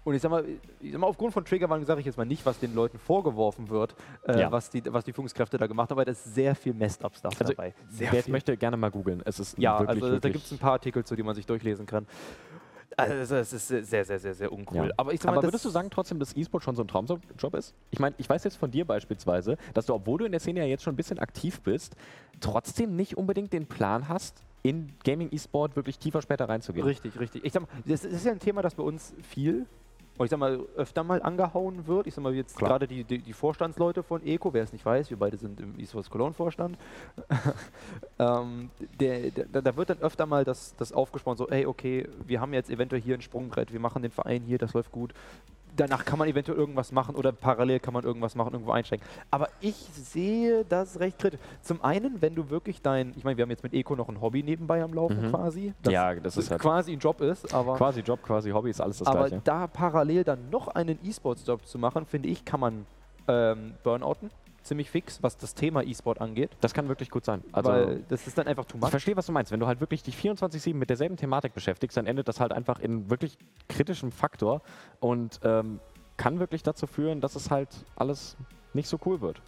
Und 0.05 0.15
ich 0.15 0.21
sag 0.21 0.31
mal, 0.31 0.45
ich 0.81 0.93
sag 0.93 1.01
mal 1.01 1.07
aufgrund 1.07 1.33
von 1.33 1.45
Triggerwarnung 1.45 1.87
sage 1.87 2.01
ich 2.01 2.07
jetzt 2.07 2.17
mal 2.19 2.27
nicht, 2.27 2.45
was 2.45 2.59
den 2.59 2.75
Leuten 2.75 2.99
vorgeworfen 2.99 3.71
wird, 3.71 3.95
äh, 4.29 4.39
Ja. 4.41 4.53
was, 4.53 4.69
die, 4.69 4.83
was 4.93 5.05
die 5.05 5.13
Führungskräfte 5.13 5.57
da 5.57 5.67
gemacht 5.67 5.89
haben, 5.91 5.97
aber 5.99 6.05
da 6.05 6.13
ist 6.13 6.35
sehr 6.35 6.55
viel 6.55 6.75
Messed-Up-Stuff 6.75 7.41
Also, 7.41 7.53
dabei. 7.55 7.75
Sehr 7.89 8.13
wer 8.13 8.21
es 8.21 8.29
möchte, 8.29 8.57
gerne 8.57 8.77
mal 8.77 8.91
googeln. 8.91 9.23
Es 9.25 9.41
ist 9.41 9.59
Ja, 9.59 9.79
wirklich, 9.81 9.89
also 9.89 10.07
da 10.07 10.13
wirklich 10.13 10.33
gibt 10.35 10.45
es 10.45 10.53
ein 10.53 10.59
paar 10.59 10.73
Artikel 10.73 11.05
zu, 11.05 11.17
die 11.17 11.23
man 11.23 11.35
sich 11.35 11.47
durchlesen 11.47 11.87
kann. 11.87 12.07
Also 12.97 13.35
es 13.37 13.53
ist 13.53 13.67
sehr, 13.69 13.83
sehr, 14.05 14.05
sehr, 14.19 14.35
sehr 14.35 14.53
uncool. 14.53 14.87
Ja. 14.89 14.93
Aber 14.99 15.13
ich 15.13 15.21
sag 15.21 15.33
mal, 15.33 15.39
Aber 15.39 15.49
würdest 15.49 15.65
du 15.65 15.71
sagen 15.71 15.89
trotzdem, 15.91 16.21
dass 16.21 16.37
E-Sport 16.37 16.63
schon 16.63 16.77
so 16.77 16.83
ein 16.83 16.89
Traumjob 16.89 17.55
ist? 17.55 17.75
Ich 17.91 17.99
meine, 17.99 18.15
ich 18.19 18.29
weiß 18.29 18.45
jetzt 18.45 18.57
von 18.57 18.71
dir 18.71 18.85
beispielsweise, 18.85 19.57
dass 19.73 19.87
du, 19.87 19.95
obwohl 19.95 20.19
du 20.19 20.25
in 20.27 20.31
der 20.33 20.41
Szene 20.41 20.61
ja 20.61 20.67
jetzt 20.67 20.85
schon 20.85 20.93
ein 20.93 20.97
bisschen 20.97 21.19
aktiv 21.19 21.61
bist, 21.63 21.97
trotzdem 22.41 22.95
nicht 22.95 23.17
unbedingt 23.17 23.53
den 23.53 23.67
Plan 23.67 24.09
hast, 24.09 24.45
in 24.63 24.93
Gaming 25.03 25.29
E-Sport 25.33 25.75
wirklich 25.77 25.99
tiefer 25.99 26.23
später 26.23 26.49
reinzugehen. 26.49 26.87
Richtig, 26.87 27.19
richtig. 27.19 27.45
Ich 27.45 27.53
sag 27.53 27.63
mal, 27.63 27.69
das 27.85 28.05
ist 28.05 28.25
ja 28.25 28.33
ein 28.33 28.39
Thema, 28.39 28.63
das 28.63 28.75
bei 28.77 28.83
uns 28.85 29.13
viel, 29.29 29.67
ich 30.23 30.31
sag 30.31 30.39
mal, 30.39 30.61
öfter 30.77 31.03
mal 31.03 31.23
angehauen 31.23 31.87
wird. 31.87 32.07
Ich 32.07 32.15
sag 32.15 32.23
mal, 32.23 32.35
jetzt 32.35 32.57
gerade 32.57 32.87
die, 32.87 33.03
die, 33.03 33.19
die 33.19 33.33
Vorstandsleute 33.33 34.03
von 34.03 34.25
ECO, 34.25 34.53
wer 34.53 34.63
es 34.63 34.73
nicht 34.73 34.85
weiß, 34.85 35.11
wir 35.11 35.19
beide 35.19 35.37
sind 35.37 35.61
im 35.61 35.79
eSports 35.79 36.09
Cologne-Vorstand, 36.09 36.79
ähm, 38.19 38.71
der, 39.01 39.31
der, 39.31 39.63
da 39.63 39.77
wird 39.77 39.91
dann 39.91 39.99
öfter 39.99 40.27
mal 40.27 40.45
das, 40.45 40.77
das 40.77 40.93
aufgesprochen, 40.93 41.37
so, 41.37 41.49
ey, 41.49 41.67
okay, 41.67 42.09
wir 42.25 42.41
haben 42.41 42.55
jetzt 42.55 42.71
eventuell 42.71 43.03
hier 43.03 43.17
ein 43.17 43.23
Sprungbrett, 43.23 43.73
wir 43.73 43.81
machen 43.81 44.03
den 44.03 44.13
Verein 44.13 44.43
hier, 44.43 44.59
das 44.59 44.73
läuft 44.73 44.93
gut. 44.93 45.13
Danach 45.77 46.05
kann 46.05 46.19
man 46.19 46.29
eventuell 46.29 46.57
irgendwas 46.59 46.93
machen 46.93 47.17
oder 47.17 47.33
parallel 47.33 47.81
kann 47.81 47.93
man 47.95 48.05
irgendwas 48.05 48.35
machen, 48.37 48.53
irgendwo 48.53 48.71
einsteigen. 48.73 49.05
Aber 49.31 49.49
ich 49.61 49.75
sehe 49.75 50.65
das 50.69 51.01
recht 51.01 51.19
kritisch. 51.19 51.41
Zum 51.63 51.83
einen, 51.83 52.23
wenn 52.23 52.35
du 52.35 52.49
wirklich 52.51 52.81
dein, 52.81 53.13
ich 53.17 53.25
meine, 53.25 53.37
wir 53.37 53.43
haben 53.43 53.51
jetzt 53.51 53.63
mit 53.65 53.75
Eco 53.75 53.97
noch 53.97 54.09
ein 54.09 54.21
Hobby 54.21 54.43
nebenbei 54.43 54.83
am 54.83 54.95
Laufen 54.95 55.27
Mhm. 55.27 55.31
quasi. 55.31 55.75
Ja, 55.89 56.15
das 56.15 56.37
ist 56.37 56.51
halt 56.51 56.61
quasi 56.61 56.93
ein 56.93 56.99
Job 57.01 57.21
ist, 57.21 57.53
aber, 57.53 57.75
quasi 57.77 58.01
Job, 58.01 58.23
quasi 58.23 58.51
Hobby, 58.51 58.71
ist 58.71 58.81
alles 58.81 58.99
das 58.99 59.09
aber 59.09 59.27
Gleiche. 59.29 59.41
da 59.45 59.67
parallel 59.67 60.23
dann 60.25 60.51
noch 60.51 60.69
einen 60.69 60.99
E-Sports-Job 61.05 61.67
zu 61.67 61.79
machen, 61.79 62.07
finde 62.07 62.29
ich, 62.29 62.45
kann 62.45 62.61
man 62.61 62.87
ähm, 63.27 63.75
burnouten. 63.83 64.31
Ziemlich 64.65 64.91
fix, 64.91 65.23
was 65.23 65.37
das 65.37 65.55
Thema 65.55 65.83
E-Sport 65.83 66.21
angeht. 66.21 66.51
Das 66.61 66.75
kann 66.75 66.89
wirklich 66.89 67.11
gut 67.11 67.25
sein. 67.25 67.45
Also, 67.53 67.71
weil 67.71 68.03
das 68.09 68.27
ist 68.27 68.37
dann 68.37 68.47
einfach 68.49 68.65
too 68.65 68.77
ich 68.79 68.81
much. 68.83 68.91
verstehe, 68.91 69.17
was 69.17 69.27
du 69.27 69.33
meinst. 69.33 69.53
Wenn 69.53 69.61
du 69.61 69.67
halt 69.67 69.81
wirklich 69.81 70.03
dich 70.03 70.17
24-7 70.17 70.75
mit 70.75 70.91
derselben 70.91 71.17
Thematik 71.17 71.55
beschäftigst, 71.55 71.97
dann 71.97 72.07
endet 72.07 72.27
das 72.29 72.41
halt 72.41 72.53
einfach 72.53 72.81
in 72.81 73.09
wirklich 73.11 73.37
kritischem 73.69 74.11
Faktor 74.11 74.63
und 75.01 75.39
ähm, 75.45 75.81
kann 76.17 76.39
wirklich 76.41 76.63
dazu 76.63 76.87
führen, 76.87 77.21
dass 77.21 77.37
es 77.37 77.51
halt 77.51 77.69
alles 77.97 78.37
nicht 78.73 78.89
so 78.89 78.99
cool 79.07 79.21
wird. 79.21 79.41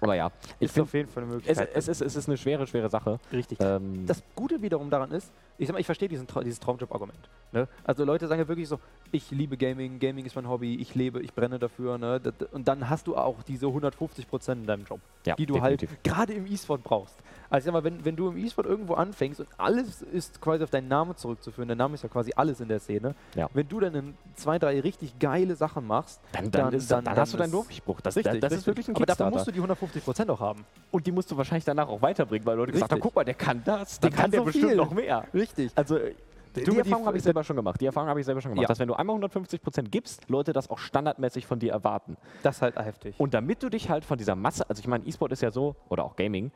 Aber 0.00 0.14
ja, 0.14 0.30
ich 0.60 0.66
Ist 0.70 0.80
auf 0.80 0.94
jeden 0.94 1.08
Fall 1.08 1.24
eine 1.24 1.32
es, 1.32 1.36
Möglichkeit. 1.36 1.70
es, 1.74 1.88
ist, 1.88 2.00
es 2.00 2.16
ist 2.16 2.28
eine 2.28 2.36
schwere, 2.38 2.66
schwere 2.66 2.88
Sache. 2.88 3.18
richtig. 3.32 3.58
Ähm, 3.60 4.06
Das 4.06 4.22
Gute 4.34 4.62
wiederum 4.62 4.88
daran 4.88 5.10
ist, 5.10 5.30
ich 5.60 5.66
sag 5.66 5.74
mal, 5.74 5.80
ich 5.80 5.86
verstehe 5.86 6.08
Tra 6.26 6.42
dieses 6.42 6.58
Traumjob-Argument. 6.58 7.28
Ne? 7.52 7.68
Also 7.84 8.04
Leute 8.04 8.26
sagen 8.26 8.40
ja 8.40 8.48
wirklich 8.48 8.66
so, 8.66 8.80
ich 9.12 9.30
liebe 9.30 9.58
Gaming, 9.58 9.98
Gaming 9.98 10.24
ist 10.24 10.34
mein 10.34 10.48
Hobby, 10.48 10.76
ich 10.76 10.94
lebe, 10.94 11.20
ich 11.20 11.34
brenne 11.34 11.58
dafür. 11.58 11.98
Ne? 11.98 12.18
Und 12.52 12.66
dann 12.66 12.88
hast 12.88 13.06
du 13.06 13.14
auch 13.16 13.42
diese 13.42 13.66
150 13.66 14.26
Prozent 14.26 14.62
in 14.62 14.66
deinem 14.66 14.84
Job, 14.84 15.00
ja, 15.26 15.34
die 15.34 15.44
du 15.44 15.54
definitiv. 15.54 15.90
halt 15.90 16.04
gerade 16.04 16.32
im 16.32 16.46
E-Sport 16.46 16.82
brauchst. 16.82 17.14
Also 17.50 17.58
ich 17.58 17.64
sag 17.66 17.72
mal, 17.74 17.84
wenn, 17.84 18.02
wenn 18.04 18.16
du 18.16 18.28
im 18.28 18.38
E-Sport 18.38 18.66
irgendwo 18.68 18.94
anfängst 18.94 19.40
und 19.40 19.48
alles 19.58 20.00
ist 20.00 20.40
quasi 20.40 20.64
auf 20.64 20.70
deinen 20.70 20.88
Namen 20.88 21.14
zurückzuführen, 21.16 21.68
der 21.68 21.76
Name 21.76 21.94
ist 21.94 22.02
ja 22.02 22.08
quasi 22.08 22.32
alles 22.34 22.60
in 22.60 22.68
der 22.68 22.80
Szene, 22.80 23.14
Ja. 23.34 23.50
wenn 23.52 23.68
du 23.68 23.80
dann 23.80 23.94
in 23.94 24.14
zwei, 24.36 24.58
drei 24.58 24.80
richtig 24.80 25.18
geile 25.18 25.56
Sachen 25.56 25.86
machst, 25.86 26.20
Dann, 26.32 26.50
dann, 26.50 26.72
ist, 26.72 26.90
dann, 26.90 27.04
hast 27.06 27.34
du 27.34 27.38
deinen 27.38 27.50
Durchbruch. 27.52 28.00
Das, 28.00 28.16
Richtig, 28.16 28.34
das, 28.34 28.40
das 28.40 28.52
ist 28.52 28.56
richtig. 28.60 28.66
wirklich 28.66 28.88
ein 28.88 28.96
Aber 28.96 29.04
dafür 29.06 29.30
musst 29.30 29.46
du 29.46 29.50
die 29.50 29.58
150 29.58 30.02
Prozent 30.04 30.30
auch 30.30 30.40
haben. 30.40 30.64
Und 30.90 31.06
die 31.06 31.12
musst 31.12 31.30
du 31.30 31.36
wahrscheinlich 31.36 31.64
danach 31.64 31.88
auch 31.88 32.00
weiterbringen, 32.00 32.46
weil 32.46 32.56
Leute 32.56 32.72
gesagt 32.72 32.92
haben, 32.92 32.96
Richtig. 32.96 33.02
guck 33.02 33.16
mal, 33.16 33.24
der 33.24 33.34
kann 33.34 33.60
das, 33.64 33.98
Der 34.00 34.08
dann 34.08 34.16
kann 34.16 34.22
kann 34.22 34.30
der 34.30 34.40
so 34.40 34.44
bestimmt 34.46 34.68
viel. 34.68 34.76
noch 34.76 34.92
mehr. 34.92 35.24
Richtig. 35.34 35.49
Also 35.74 35.96
äh, 35.96 36.14
Die- 36.56 36.64
die, 36.64 36.70
die- 36.70 36.78
Erfahrung 36.78 37.06
habe 37.06 37.16
ich 37.16 37.22
selber 37.22 37.44
schon 37.44 37.54
gemacht. 37.56 37.80
Die 37.80 37.86
Erfahrung 37.86 38.08
habe 38.08 38.18
ich 38.20 38.26
selber 38.26 38.40
schon 38.40 38.50
gemacht, 38.50 38.62
Ja. 38.62 38.68
dass 38.68 38.78
wenn 38.80 38.88
du 38.88 38.94
einmal 38.94 39.14
150% 39.16 39.88
gibst, 39.90 40.28
Leute 40.28 40.52
das 40.52 40.68
auch 40.68 40.78
standardmäßig 40.78 41.46
von 41.46 41.58
dir 41.60 41.72
erwarten. 41.72 42.16
Das 42.42 42.56
ist 42.56 42.62
halt 42.62 42.76
heftig. 42.76 43.14
Und 43.18 43.34
damit 43.34 43.62
du 43.62 43.68
dich 43.68 43.88
halt 43.88 44.04
von 44.04 44.18
dieser 44.18 44.34
Masse, 44.34 44.68
also 44.68 44.80
ich 44.80 44.88
meine, 44.88 45.04
E-Sport 45.06 45.30
ist 45.32 45.42
ja 45.42 45.50
so, 45.52 45.76
oder 45.88 46.04
auch 46.04 46.16
Gaming, 46.16 46.50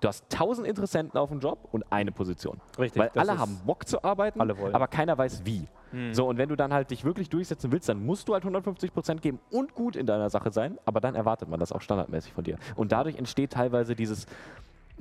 du 0.00 0.06
hast 0.08 0.24
1000 0.32 0.66
Interessenten 0.68 1.18
auf 1.18 1.28
dem 1.30 1.40
Job 1.40 1.68
und 1.72 1.84
eine 1.90 2.12
Position. 2.12 2.60
Richtig, 2.78 3.00
Weil 3.02 3.10
alle 3.16 3.36
haben 3.38 3.60
Bock 3.66 3.86
zu 3.88 4.02
arbeiten, 4.04 4.40
Alle 4.40 4.56
wollen. 4.58 4.74
aber 4.76 4.86
keiner 4.86 5.18
weiß 5.18 5.42
wie. 5.44 5.66
Hm. 5.90 6.14
So, 6.14 6.26
und 6.28 6.38
wenn 6.38 6.48
du 6.48 6.54
dann 6.56 6.72
halt 6.72 6.90
dich 6.92 7.04
wirklich 7.04 7.28
durchsetzen 7.28 7.70
willst, 7.72 7.88
dann 7.88 8.04
musst 8.06 8.28
du 8.28 8.34
halt 8.34 8.44
150% 8.44 9.20
geben 9.20 9.40
und 9.50 9.74
gut 9.74 9.96
in 9.96 10.06
deiner 10.06 10.30
Sache 10.30 10.50
sein, 10.52 10.78
aber 10.86 11.00
dann 11.00 11.14
erwartet 11.16 11.48
man 11.48 11.58
das 11.60 11.72
auch 11.72 11.80
standardmäßig 11.80 12.32
von 12.32 12.44
dir. 12.44 12.58
Und 12.76 12.92
dadurch 12.92 13.16
entsteht 13.16 13.52
teilweise 13.52 13.94
dieses 13.96 14.26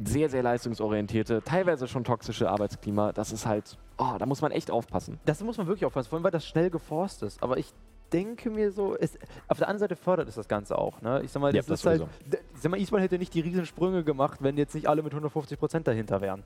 sehr, 0.04 0.30
sehr 0.30 0.44
leistungsorientierte, 0.44 1.42
teilweise 1.44 1.88
schon 1.88 2.04
toxische 2.04 2.50
Arbeitsklima. 2.50 3.12
Das 3.14 3.32
ist 3.32 3.46
halt, 3.46 3.78
oh, 3.98 4.16
da 4.18 4.26
muss 4.26 4.42
man 4.42 4.52
echt 4.52 4.72
aufpassen. 4.72 5.20
Das 5.26 5.42
muss 5.44 5.58
man 5.58 5.68
wirklich 5.68 5.86
aufpassen, 5.86 6.10
vor 6.10 6.18
allem 6.18 6.24
weil 6.24 6.32
das 6.32 6.46
schnell 6.46 6.70
geforst 6.70 7.24
ist. 7.24 7.42
Aber 7.44 7.58
ich 7.58 7.74
denke 8.14 8.50
mir 8.50 8.72
so, 8.74 8.98
es, 8.98 9.18
auf 9.48 9.58
der 9.58 9.70
anderen 9.70 9.80
Seite 9.80 9.96
fördert 9.96 10.28
es 10.28 10.36
das 10.36 10.48
Ganze 10.50 10.78
auch. 10.78 11.02
Ne? 11.02 11.22
Ich 11.24 11.32
sag 11.32 11.42
mal, 11.42 11.54
Ja, 11.56 11.60
das, 11.62 11.68
das 11.68 11.80
ist 11.80 11.86
halt, 11.86 12.00
sowieso. 12.00 12.30
d- 12.30 12.38
ich 12.56 12.62
sag 12.62 12.70
mal, 12.72 12.78
E-Sport 12.80 13.02
hätte 13.02 13.18
nicht 13.18 13.34
die 13.34 13.40
riesen 13.40 13.66
Sprünge 13.66 14.04
gemacht, 14.04 14.40
wenn 14.42 14.58
jetzt 14.58 14.76
nicht 14.76 14.88
alle 14.90 15.02
mit 15.02 15.14
150 15.14 15.58
Prozent 15.58 15.88
dahinter 15.88 16.20
wären. 16.20 16.44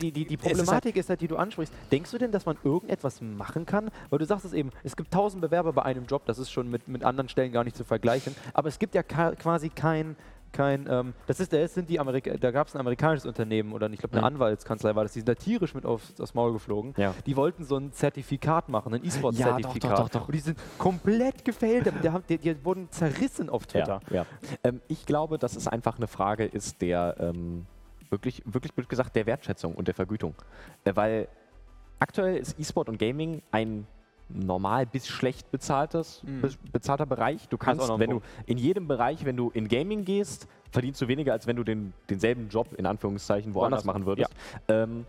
Die, 0.00 0.10
die, 0.10 0.24
die 0.24 0.34
ist 0.34 0.42
halt- 0.44 0.52
Problematik 0.56 0.96
ist 0.96 1.10
halt, 1.10 1.20
die 1.20 1.28
du 1.28 1.36
ansprichst. 1.36 1.72
Denkst 1.92 2.10
du 2.12 2.16
denn, 2.18 2.32
dass 2.32 2.46
man 2.46 2.56
irgendetwas 2.64 3.20
machen 3.20 3.66
kann? 3.66 3.90
Weil 4.08 4.20
du 4.20 4.24
sagst 4.24 4.44
es 4.46 4.52
eben, 4.54 4.70
es 4.84 4.96
gibt 4.96 5.12
tausend 5.12 5.42
Bewerber 5.42 5.72
bei 5.74 5.82
einem 5.82 6.06
Job, 6.06 6.22
das 6.24 6.38
ist 6.38 6.50
schon 6.50 6.70
mit, 6.70 6.88
mit 6.88 7.04
anderen 7.04 7.28
Stellen 7.28 7.52
gar 7.52 7.64
nicht 7.64 7.76
zu 7.76 7.84
vergleichen, 7.84 8.34
aber 8.54 8.68
es 8.68 8.78
gibt 8.78 8.94
ja 8.94 9.02
quasi 9.02 9.68
kein 9.68 10.16
kein, 10.54 10.86
ähm, 10.88 11.12
das 11.26 11.40
ist, 11.40 11.52
das 11.52 11.74
sind 11.74 11.90
die 11.90 12.00
Amerika 12.00 12.34
da 12.38 12.50
gab 12.50 12.68
es 12.68 12.74
ein 12.74 12.80
amerikanisches 12.80 13.26
Unternehmen 13.26 13.72
oder 13.72 13.90
ich 13.90 13.98
glaube 13.98 14.16
eine 14.16 14.22
Mhm. 14.22 14.36
Anwaltskanzlei 14.36 14.94
war 14.94 15.02
das, 15.02 15.12
die 15.12 15.18
sind 15.18 15.28
da 15.28 15.34
tierisch 15.34 15.74
mit 15.74 15.84
aufs, 15.84 16.18
aufs 16.18 16.32
Maul 16.32 16.52
geflogen. 16.54 16.94
Ja. 16.96 17.12
Die 17.26 17.36
wollten 17.36 17.64
so 17.64 17.76
ein 17.76 17.92
Zertifikat 17.92 18.68
machen, 18.68 18.94
ein 18.94 19.04
E-Sport-Zertifikat. 19.04 19.84
Ja, 19.84 19.90
doch, 19.90 19.98
doch, 20.04 20.20
doch. 20.20 20.28
Und 20.28 20.34
die 20.34 20.40
sind 20.40 20.58
komplett 20.78 21.44
gefailt, 21.44 21.92
die, 22.02 22.08
die, 22.28 22.38
die 22.38 22.64
wurden 22.64 22.90
zerrissen 22.90 23.50
auf 23.50 23.66
Twitter. 23.66 24.00
Ja. 24.10 24.24
Ähm, 24.62 24.80
ich 24.88 25.04
glaube, 25.04 25.38
dass 25.38 25.56
es 25.56 25.68
einfach 25.68 25.96
eine 25.98 26.06
Frage 26.06 26.44
ist 26.44 26.80
der, 26.80 27.16
ähm, 27.18 27.66
wirklich, 28.08 28.42
wirklich 28.46 28.72
blöd 28.72 28.88
gesagt, 28.88 29.16
der 29.16 29.26
Wertschätzung 29.26 29.74
und 29.74 29.88
der 29.88 29.94
Vergütung. 29.94 30.34
Äh, 30.84 30.94
weil 30.94 31.28
aktuell 31.98 32.36
ist 32.36 32.58
E-Sport 32.58 32.88
und 32.88 32.98
Gaming 32.98 33.42
ein 33.50 33.86
normal 34.28 34.86
bis 34.86 35.06
schlecht 35.06 35.50
bezahltes, 35.50 36.22
Mhm. 36.24 36.40
be 36.42 36.50
bezahlter 36.72 37.06
Bereich. 37.06 37.48
Du 37.48 37.58
kannst, 37.58 37.88
wenn 37.98 38.10
du 38.10 38.22
in 38.46 38.58
jedem 38.58 38.88
Bereich, 38.88 39.24
wenn 39.24 39.36
du 39.36 39.50
in 39.50 39.68
Gaming 39.68 40.04
gehst, 40.04 40.46
verdienst 40.70 41.00
du 41.02 41.08
weniger, 41.08 41.32
als 41.32 41.46
wenn 41.46 41.56
du 41.56 41.64
den, 41.64 41.92
denselben 42.10 42.48
Job 42.48 42.72
in 42.76 42.86
Anführungszeichen 42.86 43.54
woanders 43.54 43.84
Woanders. 43.84 43.84
machen 43.84 44.06
würdest. 44.06 44.30
Ähm, 44.68 45.06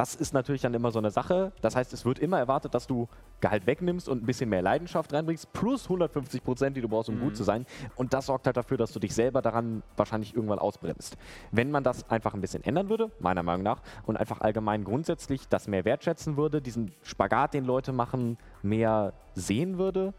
das 0.00 0.14
ist 0.14 0.32
natürlich 0.32 0.62
dann 0.62 0.72
immer 0.72 0.90
so 0.92 0.98
eine 0.98 1.10
Sache. 1.10 1.52
Das 1.60 1.76
heißt, 1.76 1.92
es 1.92 2.06
wird 2.06 2.18
immer 2.20 2.38
erwartet, 2.38 2.72
dass 2.72 2.86
du 2.86 3.06
Gehalt 3.42 3.66
wegnimmst 3.66 4.08
und 4.08 4.22
ein 4.22 4.24
bisschen 4.24 4.48
mehr 4.48 4.62
Leidenschaft 4.62 5.12
reinbringst, 5.12 5.52
plus 5.52 5.84
150 5.84 6.42
Prozent, 6.42 6.74
die 6.74 6.80
du 6.80 6.88
brauchst, 6.88 7.10
um 7.10 7.16
Mhm. 7.16 7.20
gut 7.20 7.36
zu 7.36 7.44
sein. 7.44 7.66
Und 7.96 8.14
das 8.14 8.24
sorgt 8.24 8.46
halt 8.46 8.56
dafür, 8.56 8.78
dass 8.78 8.92
du 8.92 8.98
dich 8.98 9.14
selber 9.14 9.42
daran 9.42 9.82
wahrscheinlich 9.98 10.34
irgendwann 10.34 10.58
ausbremst. 10.58 11.18
Wenn 11.52 11.70
man 11.70 11.84
das 11.84 12.08
einfach 12.08 12.32
ein 12.32 12.40
bisschen 12.40 12.64
ändern 12.64 12.88
würde, 12.88 13.10
meiner 13.18 13.42
Meinung 13.42 13.62
nach, 13.62 13.82
und 14.06 14.16
einfach 14.16 14.40
allgemein 14.40 14.84
grundsätzlich 14.84 15.48
das 15.48 15.68
mehr 15.68 15.84
wertschätzen 15.84 16.38
würde, 16.38 16.62
diesen 16.62 16.92
Spagat, 17.02 17.52
den 17.52 17.66
Leute 17.66 17.92
machen, 17.92 18.38
mehr 18.62 19.12
sehen 19.34 19.76
würde, 19.76 20.14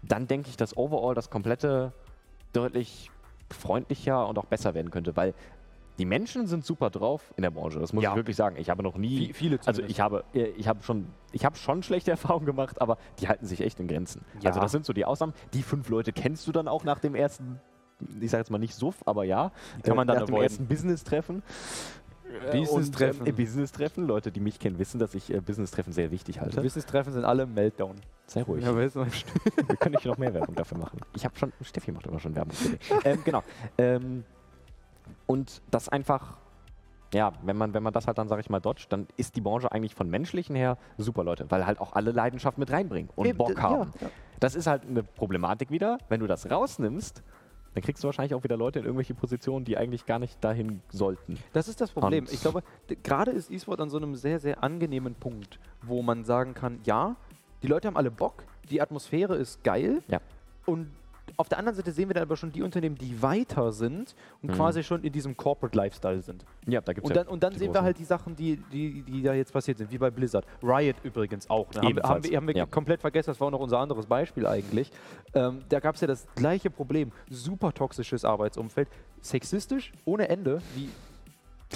dann 0.00 0.28
denke 0.28 0.48
ich, 0.48 0.56
dass 0.56 0.78
overall 0.78 1.14
das 1.14 1.28
komplette 1.28 1.92
deutlich 2.54 3.10
freundlicher 3.50 4.26
und 4.26 4.38
auch 4.38 4.46
besser 4.46 4.72
werden 4.72 4.90
könnte, 4.90 5.14
weil 5.14 5.34
die 6.00 6.06
Menschen 6.06 6.46
sind 6.46 6.64
super 6.64 6.90
drauf 6.90 7.32
in 7.36 7.42
der 7.42 7.50
Branche. 7.50 7.78
Das 7.78 7.92
muss 7.92 8.02
Ja. 8.02 8.10
ich 8.10 8.16
wirklich 8.16 8.34
sagen. 8.36 8.56
Ich 8.58 8.70
habe 8.70 8.82
noch 8.82 8.96
nie, 8.96 9.28
Vi- 9.28 9.34
viele 9.34 9.56
also 9.58 9.70
zumindest. 9.72 9.90
ich 9.90 10.00
habe, 10.00 10.24
äh, 10.34 10.44
ich 10.56 10.66
habe 10.66 10.82
schon, 10.82 11.06
ich 11.32 11.44
habe 11.44 11.56
schon 11.56 11.82
schlechte 11.82 12.10
Erfahrungen 12.10 12.46
gemacht, 12.46 12.80
aber 12.80 12.96
die 13.20 13.28
halten 13.28 13.46
sich 13.46 13.60
echt 13.60 13.78
in 13.78 13.86
Grenzen. 13.86 14.22
Ja. 14.40 14.48
Also 14.48 14.60
das 14.60 14.72
sind 14.72 14.84
so 14.86 14.92
die 14.92 15.04
Ausnahmen. 15.04 15.34
Die 15.52 15.62
fünf 15.62 15.88
Leute 15.90 16.12
kennst 16.12 16.46
du 16.46 16.52
dann 16.52 16.66
auch 16.68 16.84
nach 16.84 16.98
dem 16.98 17.14
ersten, 17.14 17.60
ich 18.20 18.30
sage 18.30 18.40
jetzt 18.40 18.50
mal 18.50 18.58
nicht 18.58 18.74
Suff, 18.74 18.96
aber 19.06 19.24
ja, 19.24 19.52
Die 19.78 19.82
kann 19.82 19.96
man 19.96 20.06
dann 20.08 20.16
nach 20.18 20.26
dem 20.26 20.36
ersten 20.36 20.66
Business-Treffen. 20.66 21.42
Äh, 22.50 22.58
Business-Treffen. 22.60 23.26
äh, 23.26 23.32
Business-Treffen. 23.32 24.06
Leute, 24.06 24.30
die 24.32 24.40
mich 24.40 24.58
kennen, 24.58 24.78
wissen, 24.78 24.98
dass 25.00 25.14
ich 25.14 25.32
äh, 25.34 25.40
Business-Treffen 25.40 25.92
sehr 25.92 26.10
wichtig 26.10 26.40
halte. 26.40 26.60
Business-Treffen 26.62 27.12
sind 27.12 27.24
alle 27.24 27.44
Meltdown. 27.44 27.96
Sehr 28.26 28.44
ruhig. 28.44 28.64
Ja? 28.64 28.74
Wir 28.76 28.88
können 28.88 29.96
nicht 29.96 30.06
noch 30.06 30.16
mehr 30.16 30.32
Werbung 30.32 30.54
dafür 30.54 30.78
machen. 30.78 31.00
Ich 31.16 31.24
habe 31.24 31.36
schon, 31.36 31.52
Steffi 31.60 31.90
macht 31.90 32.06
immer 32.06 32.20
schon 32.20 32.34
Werbung 32.36 32.52
für 32.52 32.68
dich. 32.76 32.90
ähm, 33.04 33.18
genau. 33.24 33.42
Ähm, 33.76 34.24
und 35.30 35.62
das 35.70 35.88
einfach, 35.88 36.36
ja, 37.14 37.32
wenn 37.42 37.56
man, 37.56 37.72
wenn 37.74 37.82
man 37.82 37.92
das 37.92 38.06
halt 38.06 38.18
dann, 38.18 38.28
sage 38.28 38.40
ich 38.40 38.50
mal, 38.50 38.60
dodgt, 38.60 38.92
dann 38.92 39.06
ist 39.16 39.36
die 39.36 39.40
Branche 39.40 39.70
eigentlich 39.72 39.94
von 39.94 40.08
menschlichen 40.10 40.56
her 40.56 40.76
super, 40.98 41.24
Leute, 41.24 41.46
weil 41.50 41.66
halt 41.66 41.80
auch 41.80 41.92
alle 41.92 42.12
Leidenschaft 42.12 42.58
mit 42.58 42.70
reinbringen 42.70 43.10
und 43.16 43.26
Eben, 43.26 43.38
Bock 43.38 43.60
haben. 43.60 43.92
ja, 44.00 44.06
ja. 44.06 44.10
Das 44.40 44.54
ist 44.54 44.66
halt 44.66 44.86
eine 44.86 45.02
Problematik 45.02 45.70
wieder. 45.70 45.98
Wenn 46.08 46.20
du 46.20 46.26
das 46.26 46.50
rausnimmst, 46.50 47.22
dann 47.74 47.82
kriegst 47.84 48.02
du 48.02 48.08
wahrscheinlich 48.08 48.34
auch 48.34 48.42
wieder 48.42 48.56
Leute 48.56 48.78
in 48.80 48.84
irgendwelche 48.84 49.14
Positionen, 49.14 49.64
die 49.64 49.76
eigentlich 49.76 50.06
gar 50.06 50.18
nicht 50.18 50.42
dahin 50.42 50.82
sollten. 50.90 51.38
Das 51.52 51.68
ist 51.68 51.80
das 51.80 51.90
Problem. 51.92 52.24
Und- 52.24 52.32
Ich 52.32 52.40
glaube, 52.40 52.62
gerade 53.04 53.30
ist 53.30 53.50
E-Sport 53.50 53.80
an 53.80 53.90
so 53.90 53.98
einem 53.98 54.14
sehr, 54.16 54.40
sehr 54.40 54.62
angenehmen 54.64 55.14
Punkt, 55.14 55.60
wo 55.82 56.02
man 56.02 56.24
sagen 56.24 56.54
kann, 56.54 56.80
ja, 56.84 57.14
die 57.62 57.68
Leute 57.68 57.86
haben 57.88 57.96
alle 57.96 58.10
Bock, 58.10 58.42
die 58.70 58.80
Atmosphäre 58.80 59.36
ist 59.36 59.62
geil 59.62 60.02
Ja. 60.08 60.20
und 60.66 60.90
auf 61.40 61.48
der 61.48 61.58
anderen 61.58 61.74
Seite 61.76 61.90
sehen 61.92 62.08
wir 62.08 62.14
dann 62.14 62.22
aber 62.24 62.36
schon 62.36 62.52
die 62.52 62.62
Unternehmen, 62.62 62.96
die 62.96 63.20
weiter 63.22 63.72
sind 63.72 64.14
und 64.42 64.50
Mhm. 64.50 64.54
quasi 64.54 64.82
schon 64.84 65.02
in 65.02 65.12
diesem 65.12 65.36
Corporate 65.36 65.76
Lifestyle 65.76 66.20
sind. 66.22 66.44
Ja, 66.66 66.80
da 66.80 66.92
gibt 66.92 67.06
Und 67.06 67.16
dann, 67.16 67.26
und 67.28 67.42
dann 67.42 67.54
sehen 67.56 67.72
wir 67.74 67.82
halt 67.82 67.98
die 67.98 68.04
Sachen, 68.04 68.36
die, 68.36 68.56
die, 68.72 69.02
die 69.02 69.22
da 69.22 69.32
jetzt 69.34 69.52
passiert 69.52 69.78
sind, 69.78 69.90
wie 69.90 69.98
bei 69.98 70.10
Blizzard. 70.10 70.44
Riot 70.62 70.96
übrigens 71.02 71.48
auch. 71.50 71.72
Ne? 71.74 71.80
Haben, 71.82 71.96
wir- 71.96 72.02
haben 72.02 72.24
wir, 72.24 72.36
haben 72.36 72.46
wir 72.46 72.54
ja. 72.56 72.66
komplett 72.66 73.00
vergessen, 73.00 73.30
das 73.30 73.40
war 73.40 73.48
auch 73.48 73.52
noch 73.52 73.60
unser 73.60 73.78
anderes 73.78 74.06
Beispiel 74.06 74.46
eigentlich. 74.46 74.92
Ähm, 75.34 75.62
da 75.68 75.80
gab 75.80 75.94
es 75.94 76.00
ja 76.02 76.06
das 76.06 76.26
gleiche 76.36 76.70
Problem. 76.70 77.10
Super 77.28 77.72
toxisches 77.72 78.24
Arbeitsumfeld, 78.24 78.88
sexistisch 79.20 79.92
ohne 80.04 80.28
Ende, 80.28 80.60
wie 80.74 80.88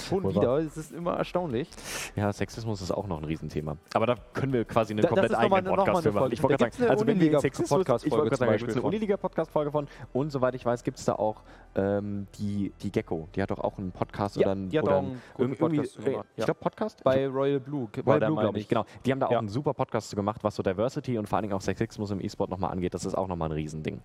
schon 0.00 0.22
Wohl 0.22 0.34
wieder. 0.34 0.58
Es 0.58 0.76
ist 0.76 0.92
immer 0.92 1.16
erstaunlich. 1.16 1.68
Ja, 2.16 2.32
Sexismus 2.32 2.80
ist 2.82 2.90
auch 2.90 3.06
noch 3.06 3.18
ein 3.18 3.24
Riesenthema. 3.24 3.76
Aber 3.94 4.06
da 4.06 4.16
können 4.32 4.52
wir 4.52 4.64
quasi 4.64 4.92
einen 4.92 5.02
Da- 5.02 5.08
komplett 5.08 5.34
eigenen 5.34 5.66
eine- 5.66 5.76
Podcast 5.76 6.02
für 6.02 6.08
machen. 6.10 6.18
Folge. 6.20 6.34
Ich 6.34 6.42
wollte 6.42 6.56
gerade 6.58 6.76
sagen, 6.76 6.90
also 6.90 7.06
wenn 7.06 7.20
wir 7.20 7.40
Sexismus, 7.40 7.82
ich 8.04 8.10
wollte 8.12 8.36
sagen, 8.36 8.56
gibt 8.56 8.70
es 8.70 8.76
eine. 8.76 8.82
Uniliga-Podcast-Folge 8.86 9.70
von. 9.70 9.88
Und 10.12 10.30
soweit 10.30 10.54
ich 10.54 10.64
weiß, 10.64 10.84
gibt 10.84 10.98
es 10.98 11.04
da 11.04 11.14
auch 11.14 11.42
ähm, 11.76 12.26
die, 12.38 12.72
die 12.82 12.90
Gecko. 12.92 13.28
Die 13.34 13.42
hat 13.42 13.50
doch 13.50 13.58
auch 13.58 13.78
einen 13.78 13.92
Podcast 13.92 14.36
Ja, 14.36 14.42
oder 14.42 14.52
einen, 14.52 14.68
oder 14.68 14.98
einen 14.98 15.06
einen 15.08 15.20
irgendwie, 15.38 15.58
Podcast 15.58 15.98
äh, 15.98 16.10
gemacht, 16.10 16.26
Ich 16.34 16.38
ja. 16.38 16.44
glaube 16.46 16.60
Podcast? 16.60 17.04
Bei 17.04 17.26
Royal 17.26 17.60
Blue 17.60 17.88
der, 17.94 18.02
Blue, 18.02 18.40
glaube 18.40 18.58
ich, 18.58 18.68
genau. 18.68 18.84
Die 19.04 19.10
haben 19.12 19.20
da 19.20 19.28
Ja. 19.28 19.36
auch 19.36 19.40
einen 19.40 19.48
super 19.48 19.74
Podcast 19.74 20.10
zu 20.10 20.16
gemacht, 20.16 20.44
was 20.44 20.54
so 20.56 20.62
Diversity 20.62 21.18
und 21.18 21.28
vor 21.28 21.36
allen 21.36 21.42
Dingen 21.44 21.54
auch 21.54 21.60
Sexismus 21.60 22.10
im 22.10 22.20
E-Sport 22.20 22.50
nochmal 22.50 22.70
angeht. 22.72 22.94
Das 22.94 23.04
ist 23.04 23.14
auch 23.16 23.26
nochmal 23.28 23.48
ein 23.48 23.52
Riesending. 23.52 24.00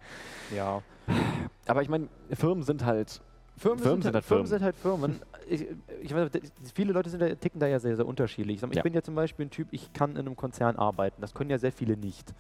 Ja. 0.56 0.82
Aber 1.68 1.82
ich 1.82 1.90
meine, 1.90 2.08
Firmen 2.32 2.64
sind 2.64 2.86
halt 2.86 3.22
Firmen, 3.60 3.80
Firmen 3.80 4.02
sind, 4.02 4.04
sind 4.04 4.14
halt 4.14 4.16
halt 4.16 4.26
Firmen. 4.26 4.48
Sind 4.48 4.62
halt 4.64 4.76
Firmen. 4.76 5.20
Ich, 5.52 5.66
ich 6.04 6.14
weiß, 6.14 6.30
viele 6.76 6.94
Leute 6.94 7.10
sind 7.10 7.22
da, 7.24 7.34
ticken 7.34 7.60
da 7.60 7.66
ja 7.66 7.80
sehr, 7.80 7.96
sehr 7.96 8.06
unterschiedlich. 8.06 8.56
Ich, 8.56 8.62
sag 8.62 8.68
mal, 8.68 8.74
ich 8.74 8.78
Ja. 8.78 8.84
bin 8.84 8.94
ja 8.94 9.02
zum 9.02 9.16
Beispiel 9.16 9.48
ein 9.48 9.50
Typ, 9.50 9.68
ich 9.72 9.92
kann 9.94 10.12
in 10.12 10.20
einem 10.20 10.36
Konzern 10.36 10.76
arbeiten. 10.76 11.22
Das 11.22 11.34
können 11.34 11.50
ja 11.50 11.58
sehr 11.58 11.72
viele 11.72 11.98
nicht. 11.98 12.36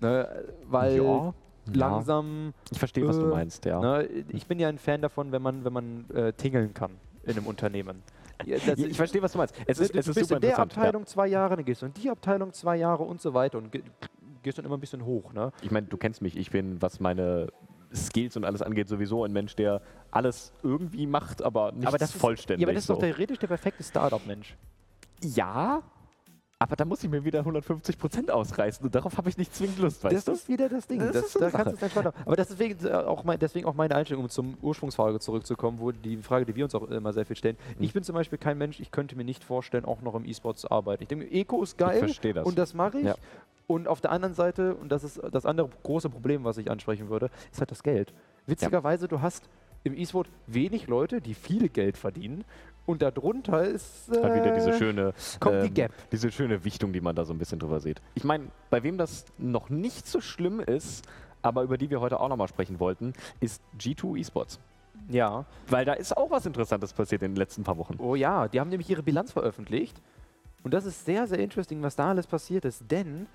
Ne, 0.00 0.28
weil 0.68 1.02
ja, 1.02 1.34
langsam, 1.74 2.54
Ich 2.70 2.78
verstehe, 2.78 3.04
was 3.08 3.18
du 3.18 3.24
äh, 3.24 3.30
meinst, 3.30 3.64
ja. 3.64 3.80
ne, 3.80 4.04
ich 4.28 4.46
bin 4.46 4.60
ja 4.60 4.68
ein 4.68 4.78
Fan 4.78 5.02
davon, 5.02 5.32
wenn 5.32 5.42
man, 5.42 5.64
wenn 5.64 5.72
man 5.72 6.04
äh, 6.14 6.32
tingeln 6.34 6.72
kann 6.72 6.92
in 7.24 7.32
einem 7.32 7.46
Unternehmen. 7.48 8.02
Ja, 8.44 8.58
das- 8.64 8.78
Ja, 8.78 8.86
ich 8.86 8.96
verstehe, 8.96 9.22
was 9.22 9.32
du 9.32 9.38
meinst. 9.38 9.54
Es 9.66 9.80
ist, 9.80 9.92
du 9.92 9.98
es 9.98 10.06
ist 10.06 10.14
bist 10.14 10.30
in 10.30 10.40
der. 10.40 10.56
Abteilung 10.60 11.04
zwei 11.06 11.26
Jahre, 11.26 11.56
dann 11.56 11.64
gehst 11.64 11.82
du 11.82 11.86
in 11.86 11.94
die 11.94 12.08
Abteilung 12.10 12.52
zwei 12.52 12.76
Jahre 12.76 13.02
und 13.02 13.20
so 13.20 13.34
weiter 13.34 13.58
und 13.58 13.72
ge 13.72 13.82
gehst 14.44 14.58
dann 14.58 14.64
immer 14.66 14.76
ein 14.76 14.80
bisschen 14.80 15.04
hoch. 15.04 15.32
Ne? 15.32 15.40
Ja. 15.40 15.52
Ich 15.62 15.72
meine, 15.72 15.88
du 15.88 15.96
kennst 15.96 16.22
mich. 16.22 16.36
Ich 16.36 16.52
bin, 16.52 16.80
was 16.80 17.00
meine 17.00 17.48
Skills 17.96 18.36
und 18.36 18.44
alles 18.44 18.62
angeht, 18.62 18.88
sowieso 18.88 19.24
ein 19.24 19.32
Mensch, 19.32 19.56
der 19.56 19.80
alles 20.10 20.52
irgendwie 20.62 21.06
macht, 21.06 21.42
aber 21.42 21.72
nicht 21.72 21.86
aber 21.88 21.98
das 21.98 22.14
ist, 22.14 22.20
vollständig. 22.20 22.62
Ja, 22.62 22.66
aber 22.68 22.74
das 22.74 22.84
ist 22.84 22.90
doch 22.90 22.96
so. 22.96 23.00
theoretisch 23.00 23.38
der 23.38 23.48
perfekte 23.48 23.82
Startup-Mensch. 23.82 24.56
ja, 25.22 25.82
aber 26.58 26.74
da 26.74 26.86
muss 26.86 27.04
ich 27.04 27.10
mir 27.10 27.22
wieder 27.22 27.40
150 27.40 27.98
Prozent 27.98 28.30
ausreißen 28.30 28.82
und 28.82 28.94
darauf 28.94 29.18
habe 29.18 29.28
ich 29.28 29.36
nicht 29.36 29.54
zwingend 29.54 29.78
Lust, 29.78 30.02
weißt 30.02 30.14
das 30.16 30.24
du? 30.24 30.32
ist 30.32 30.48
wieder 30.48 30.70
das 30.70 30.86
Ding. 30.86 31.00
Das 31.00 31.12
Das, 31.12 31.26
ist 31.26 31.32
so 31.34 31.40
da 31.40 31.50
kannst 31.50 31.82
du. 31.82 32.12
Aber 32.24 32.34
das 32.34 32.48
ist 32.50 32.58
deswegen 32.58 32.86
äh, 32.86 32.92
auch, 32.92 33.24
mein, 33.24 33.38
deswegen 33.38 33.66
auch 33.66 33.74
meine 33.74 33.94
Einstellung, 33.94 34.24
um 34.24 34.30
zum 34.30 34.56
Ursprungsfrage 34.62 35.20
zurückzukommen, 35.20 35.78
wo 35.80 35.92
die 35.92 36.16
Frage, 36.16 36.46
die 36.46 36.56
wir 36.56 36.64
uns 36.64 36.74
auch 36.74 36.84
immer 36.88 37.12
sehr 37.12 37.26
viel 37.26 37.36
stellen. 37.36 37.58
Mhm. 37.76 37.84
Ich 37.84 37.92
bin 37.92 38.02
zum 38.04 38.14
Beispiel 38.14 38.38
kein 38.38 38.56
Mensch, 38.56 38.80
ich 38.80 38.90
könnte 38.90 39.16
mir 39.16 39.24
nicht 39.24 39.44
vorstellen, 39.44 39.84
auch 39.84 40.00
noch 40.00 40.14
im 40.14 40.24
E-Sport 40.24 40.58
zu 40.58 40.70
arbeiten. 40.70 41.02
Ich 41.02 41.08
denke, 41.08 41.30
Eco 41.30 41.62
ist 41.62 41.72
Ich 41.72 41.76
geil 41.76 41.98
verstehe 41.98 42.32
das. 42.32 42.46
und 42.46 42.56
das 42.58 42.72
mache 42.72 43.00
ich. 43.00 43.04
Ja. 43.04 43.16
Und 43.66 43.88
auf 43.88 44.00
der 44.00 44.12
anderen 44.12 44.34
Seite, 44.34 44.74
und 44.74 44.90
das 44.90 45.02
ist 45.02 45.20
das 45.32 45.44
andere 45.44 45.68
große 45.82 46.08
Problem, 46.08 46.44
was 46.44 46.56
ich 46.58 46.70
ansprechen 46.70 47.08
würde, 47.08 47.30
ist 47.50 47.58
halt 47.60 47.70
das 47.70 47.82
Geld. 47.82 48.14
Witzigerweise, 48.46 49.08
du 49.08 49.20
hast 49.20 49.48
im 49.82 49.96
E-Sport 49.96 50.28
wenig 50.46 50.86
Leute, 50.86 51.20
die 51.20 51.34
viel 51.34 51.68
Geld 51.68 51.96
verdienen. 51.96 52.44
Und 52.86 53.02
darunter 53.02 53.64
ist. 53.64 54.08
Äh, 54.14 54.22
Halt 54.22 54.34
wieder 54.36 54.54
diese 54.54 54.72
schöne, 54.74 55.12
kommt 55.40 55.62
die 55.62 55.66
ähm, 55.66 55.74
Gap. 55.74 55.92
diese 56.12 56.30
schöne 56.30 56.64
Wichtung, 56.64 56.92
die 56.92 57.00
man 57.00 57.16
da 57.16 57.24
so 57.24 57.32
ein 57.34 57.38
bisschen 57.38 57.58
drüber 57.58 57.80
sieht. 57.80 58.00
Ich 58.14 58.22
meine, 58.22 58.46
bei 58.70 58.84
wem 58.84 58.96
das 58.96 59.24
noch 59.38 59.70
nicht 59.70 60.06
so 60.06 60.20
schlimm 60.20 60.60
ist, 60.60 61.04
aber 61.42 61.62
über 61.64 61.78
die 61.78 61.90
wir 61.90 62.00
heute 62.00 62.20
auch 62.20 62.28
nochmal 62.28 62.46
sprechen 62.46 62.78
wollten, 62.78 63.12
ist 63.40 63.60
G2 63.80 64.20
Esports. 64.20 64.60
Ja. 65.08 65.46
Weil 65.68 65.84
da 65.84 65.94
ist 65.94 66.16
auch 66.16 66.30
was 66.30 66.46
Interessantes 66.46 66.92
passiert 66.92 67.22
in 67.22 67.32
den 67.32 67.36
letzten 67.36 67.64
paar 67.64 67.76
Wochen. 67.76 67.96
Oh 67.98 68.14
ja, 68.14 68.46
die 68.46 68.60
haben 68.60 68.70
nämlich 68.70 68.88
ihre 68.88 69.02
Bilanz 69.02 69.32
veröffentlicht. 69.32 70.00
Und 70.62 70.72
das 70.72 70.84
ist 70.84 71.04
sehr, 71.04 71.26
sehr 71.26 71.38
interesting, 71.38 71.82
was 71.82 71.96
da 71.96 72.10
alles 72.10 72.26
passiert 72.26 72.64
ist, 72.64 72.84
denn 72.90 73.26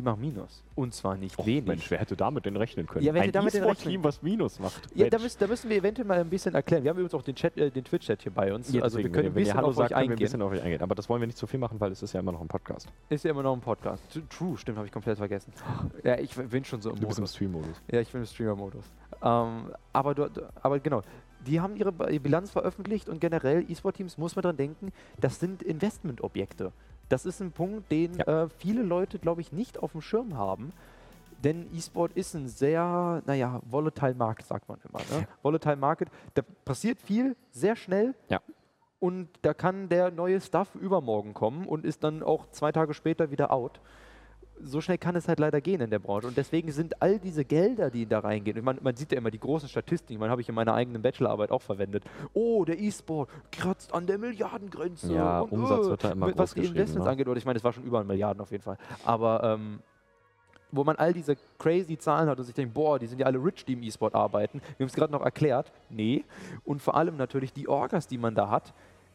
die 0.00 0.04
machen 0.04 0.20
Minus. 0.20 0.62
Und 0.74 0.94
zwar 0.94 1.16
nicht 1.16 1.38
Och, 1.38 1.46
wenig. 1.46 1.66
Mensch, 1.66 1.90
wer 1.90 1.98
hätte 1.98 2.16
damit 2.16 2.46
denn 2.46 2.56
rechnen 2.56 2.86
können? 2.86 3.04
Ja, 3.04 3.12
wer 3.12 3.22
hätte 3.22 3.30
Ein 3.38 3.44
damit 3.44 3.54
denn 3.54 3.62
E-Sport-Team, 3.62 4.02
was 4.04 4.22
Minus 4.22 4.58
macht. 4.58 4.82
Ja, 4.94 5.08
da, 5.10 5.18
müssen, 5.18 5.36
da 5.38 5.46
müssen 5.46 5.68
wir 5.68 5.76
eventuell 5.76 6.06
mal 6.06 6.18
ein 6.18 6.30
bisschen 6.30 6.54
erklären. 6.54 6.82
Wir 6.82 6.90
haben 6.90 6.96
übrigens 6.96 7.14
auch 7.14 7.22
den, 7.22 7.34
Chat, 7.34 7.56
äh, 7.58 7.70
den 7.70 7.84
Twitch-Chat 7.84 8.22
hier 8.22 8.32
bei 8.32 8.52
uns. 8.54 8.72
Ja, 8.72 8.82
also 8.82 8.98
wir 8.98 9.04
können 9.10 9.16
ein 9.28 9.34
wenn 9.34 9.42
ihr 9.42 9.44
bisschen 9.44 9.56
Hallo 9.56 9.68
auf 9.68 9.74
sagt, 9.76 9.92
ein 9.92 9.98
eingehen. 10.02 10.16
bisschen 10.18 10.42
auf 10.42 10.52
euch 10.52 10.62
eingehen. 10.62 10.80
Aber 10.82 10.94
das 10.94 11.08
wollen 11.08 11.20
wir 11.20 11.26
nicht 11.26 11.38
zu 11.38 11.46
viel 11.46 11.60
machen, 11.60 11.78
weil 11.80 11.92
es 11.92 12.02
ist 12.02 12.12
ja 12.14 12.20
immer 12.20 12.32
noch 12.32 12.40
ein 12.40 12.48
Podcast. 12.48 12.88
Ist 13.10 13.24
ja 13.24 13.30
immer 13.30 13.42
noch 13.42 13.52
ein 13.54 13.60
Podcast. 13.60 14.02
True, 14.30 14.56
stimmt, 14.56 14.78
habe 14.78 14.86
ich 14.86 14.92
komplett 14.92 15.18
vergessen. 15.18 15.52
Ja, 16.02 16.18
ich 16.18 16.34
bin 16.34 16.64
schon 16.64 16.80
so 16.80 16.90
im 16.90 16.96
Du 17.00 17.06
bist 17.06 17.18
im 17.18 17.22
Modus. 17.22 17.34
Stream-Modus. 17.34 17.82
Ja, 17.92 18.00
ich 18.00 18.10
bin 18.10 18.22
im 18.22 18.26
Streamer-Modus. 18.26 18.84
Ähm, 19.22 19.70
aber, 19.92 20.14
du, 20.14 20.28
du- 20.30 20.48
aber 20.62 20.78
genau, 20.80 21.02
die 21.46 21.60
haben 21.60 21.76
ihre 21.76 21.92
Bilanz 21.92 22.50
veröffentlicht 22.50 23.08
und 23.08 23.20
generell 23.20 23.64
E-Sport-Teams 23.68 24.18
muss 24.18 24.36
man 24.36 24.42
dran 24.42 24.56
denken, 24.56 24.92
das 25.20 25.40
sind 25.40 25.62
Investmentobjekte. 25.62 26.72
Das 27.10 27.26
ist 27.26 27.40
ein 27.40 27.52
Punkt, 27.52 27.90
den 27.90 28.14
Ja. 28.14 28.44
äh, 28.44 28.48
viele 28.48 28.82
Leute, 28.82 29.18
glaube 29.18 29.42
ich, 29.42 29.52
nicht 29.52 29.78
auf 29.82 29.92
dem 29.92 30.00
Schirm 30.00 30.36
haben. 30.38 30.72
Denn 31.44 31.66
E-Sport 31.74 32.12
ist 32.14 32.34
ein 32.34 32.48
sehr, 32.48 33.22
naja, 33.26 33.60
volatile 33.64 34.14
Markt, 34.14 34.44
sagt 34.46 34.68
man 34.68 34.78
immer. 34.88 34.98
Ne? 35.10 35.26
Volatile 35.42 35.76
Market, 35.76 36.08
da 36.34 36.42
passiert 36.64 37.00
viel, 37.00 37.34
sehr 37.50 37.76
schnell. 37.76 38.14
Ja. 38.28 38.40
Und 38.98 39.28
da 39.42 39.54
kann 39.54 39.88
der 39.88 40.10
neue 40.10 40.40
Stuff 40.40 40.74
übermorgen 40.74 41.32
kommen 41.32 41.66
und 41.66 41.86
ist 41.86 42.04
dann 42.04 42.22
auch 42.22 42.46
zwei 42.50 42.72
Tage 42.72 42.92
später 42.92 43.30
wieder 43.30 43.50
out. 43.52 43.80
So 44.62 44.80
schnell 44.80 44.98
kann 44.98 45.16
es 45.16 45.28
halt 45.28 45.38
leider 45.38 45.60
gehen 45.60 45.80
in 45.80 45.90
der 45.90 45.98
Branche. 45.98 46.26
Und 46.26 46.36
deswegen 46.36 46.70
sind 46.72 47.00
all 47.02 47.18
diese 47.18 47.44
Gelder, 47.44 47.90
die 47.90 48.06
da 48.06 48.20
reingehen, 48.20 48.62
man, 48.64 48.78
man 48.82 48.96
sieht 48.96 49.12
ja 49.12 49.18
immer 49.18 49.30
die 49.30 49.40
großen 49.40 49.68
Statistiken, 49.68 50.20
man 50.20 50.30
habe 50.30 50.40
ich 50.40 50.48
in 50.48 50.54
meiner 50.54 50.74
eigenen 50.74 51.02
Bachelorarbeit 51.02 51.50
auch 51.50 51.62
verwendet. 51.62 52.04
Oh, 52.32 52.64
der 52.64 52.78
E-Sport 52.78 53.30
kratzt 53.50 53.92
an 53.94 54.06
der 54.06 54.18
Milliardengrenze. 54.18 55.12
Ja, 55.14 55.40
und, 55.40 55.52
Umsatz 55.52 55.86
äh, 55.86 55.90
wird 55.90 56.04
da 56.04 56.10
immer 56.12 56.26
was 56.36 56.54
groß 56.54 56.62
die 56.62 56.68
Investments 56.68 57.04
ne? 57.04 57.10
angeht. 57.10 57.28
Oder 57.28 57.38
ich 57.38 57.44
meine, 57.44 57.56
es 57.56 57.64
war 57.64 57.72
schon 57.72 57.84
über 57.84 57.98
eine 57.98 58.06
Milliarden 58.06 58.40
auf 58.40 58.50
jeden 58.50 58.62
Fall. 58.62 58.78
Aber 59.04 59.42
ähm, 59.44 59.80
wo 60.72 60.84
man 60.84 60.96
all 60.96 61.12
diese 61.12 61.36
crazy 61.58 61.98
Zahlen 61.98 62.28
hat 62.28 62.38
und 62.38 62.44
sich 62.44 62.54
denkt, 62.54 62.74
boah, 62.74 62.98
die 62.98 63.06
sind 63.06 63.18
ja 63.18 63.26
alle 63.26 63.42
rich, 63.42 63.64
die 63.64 63.72
im 63.72 63.82
E-Sport 63.82 64.14
arbeiten. 64.14 64.60
Wir 64.76 64.84
haben 64.84 64.88
es 64.88 64.94
gerade 64.94 65.12
noch 65.12 65.22
erklärt. 65.22 65.72
Nee. 65.88 66.24
Und 66.64 66.80
vor 66.80 66.94
allem 66.94 67.16
natürlich 67.16 67.52
die 67.52 67.68
Orgas, 67.68 68.06
die 68.06 68.18
man 68.18 68.34
da 68.34 68.50
hat, 68.50 68.72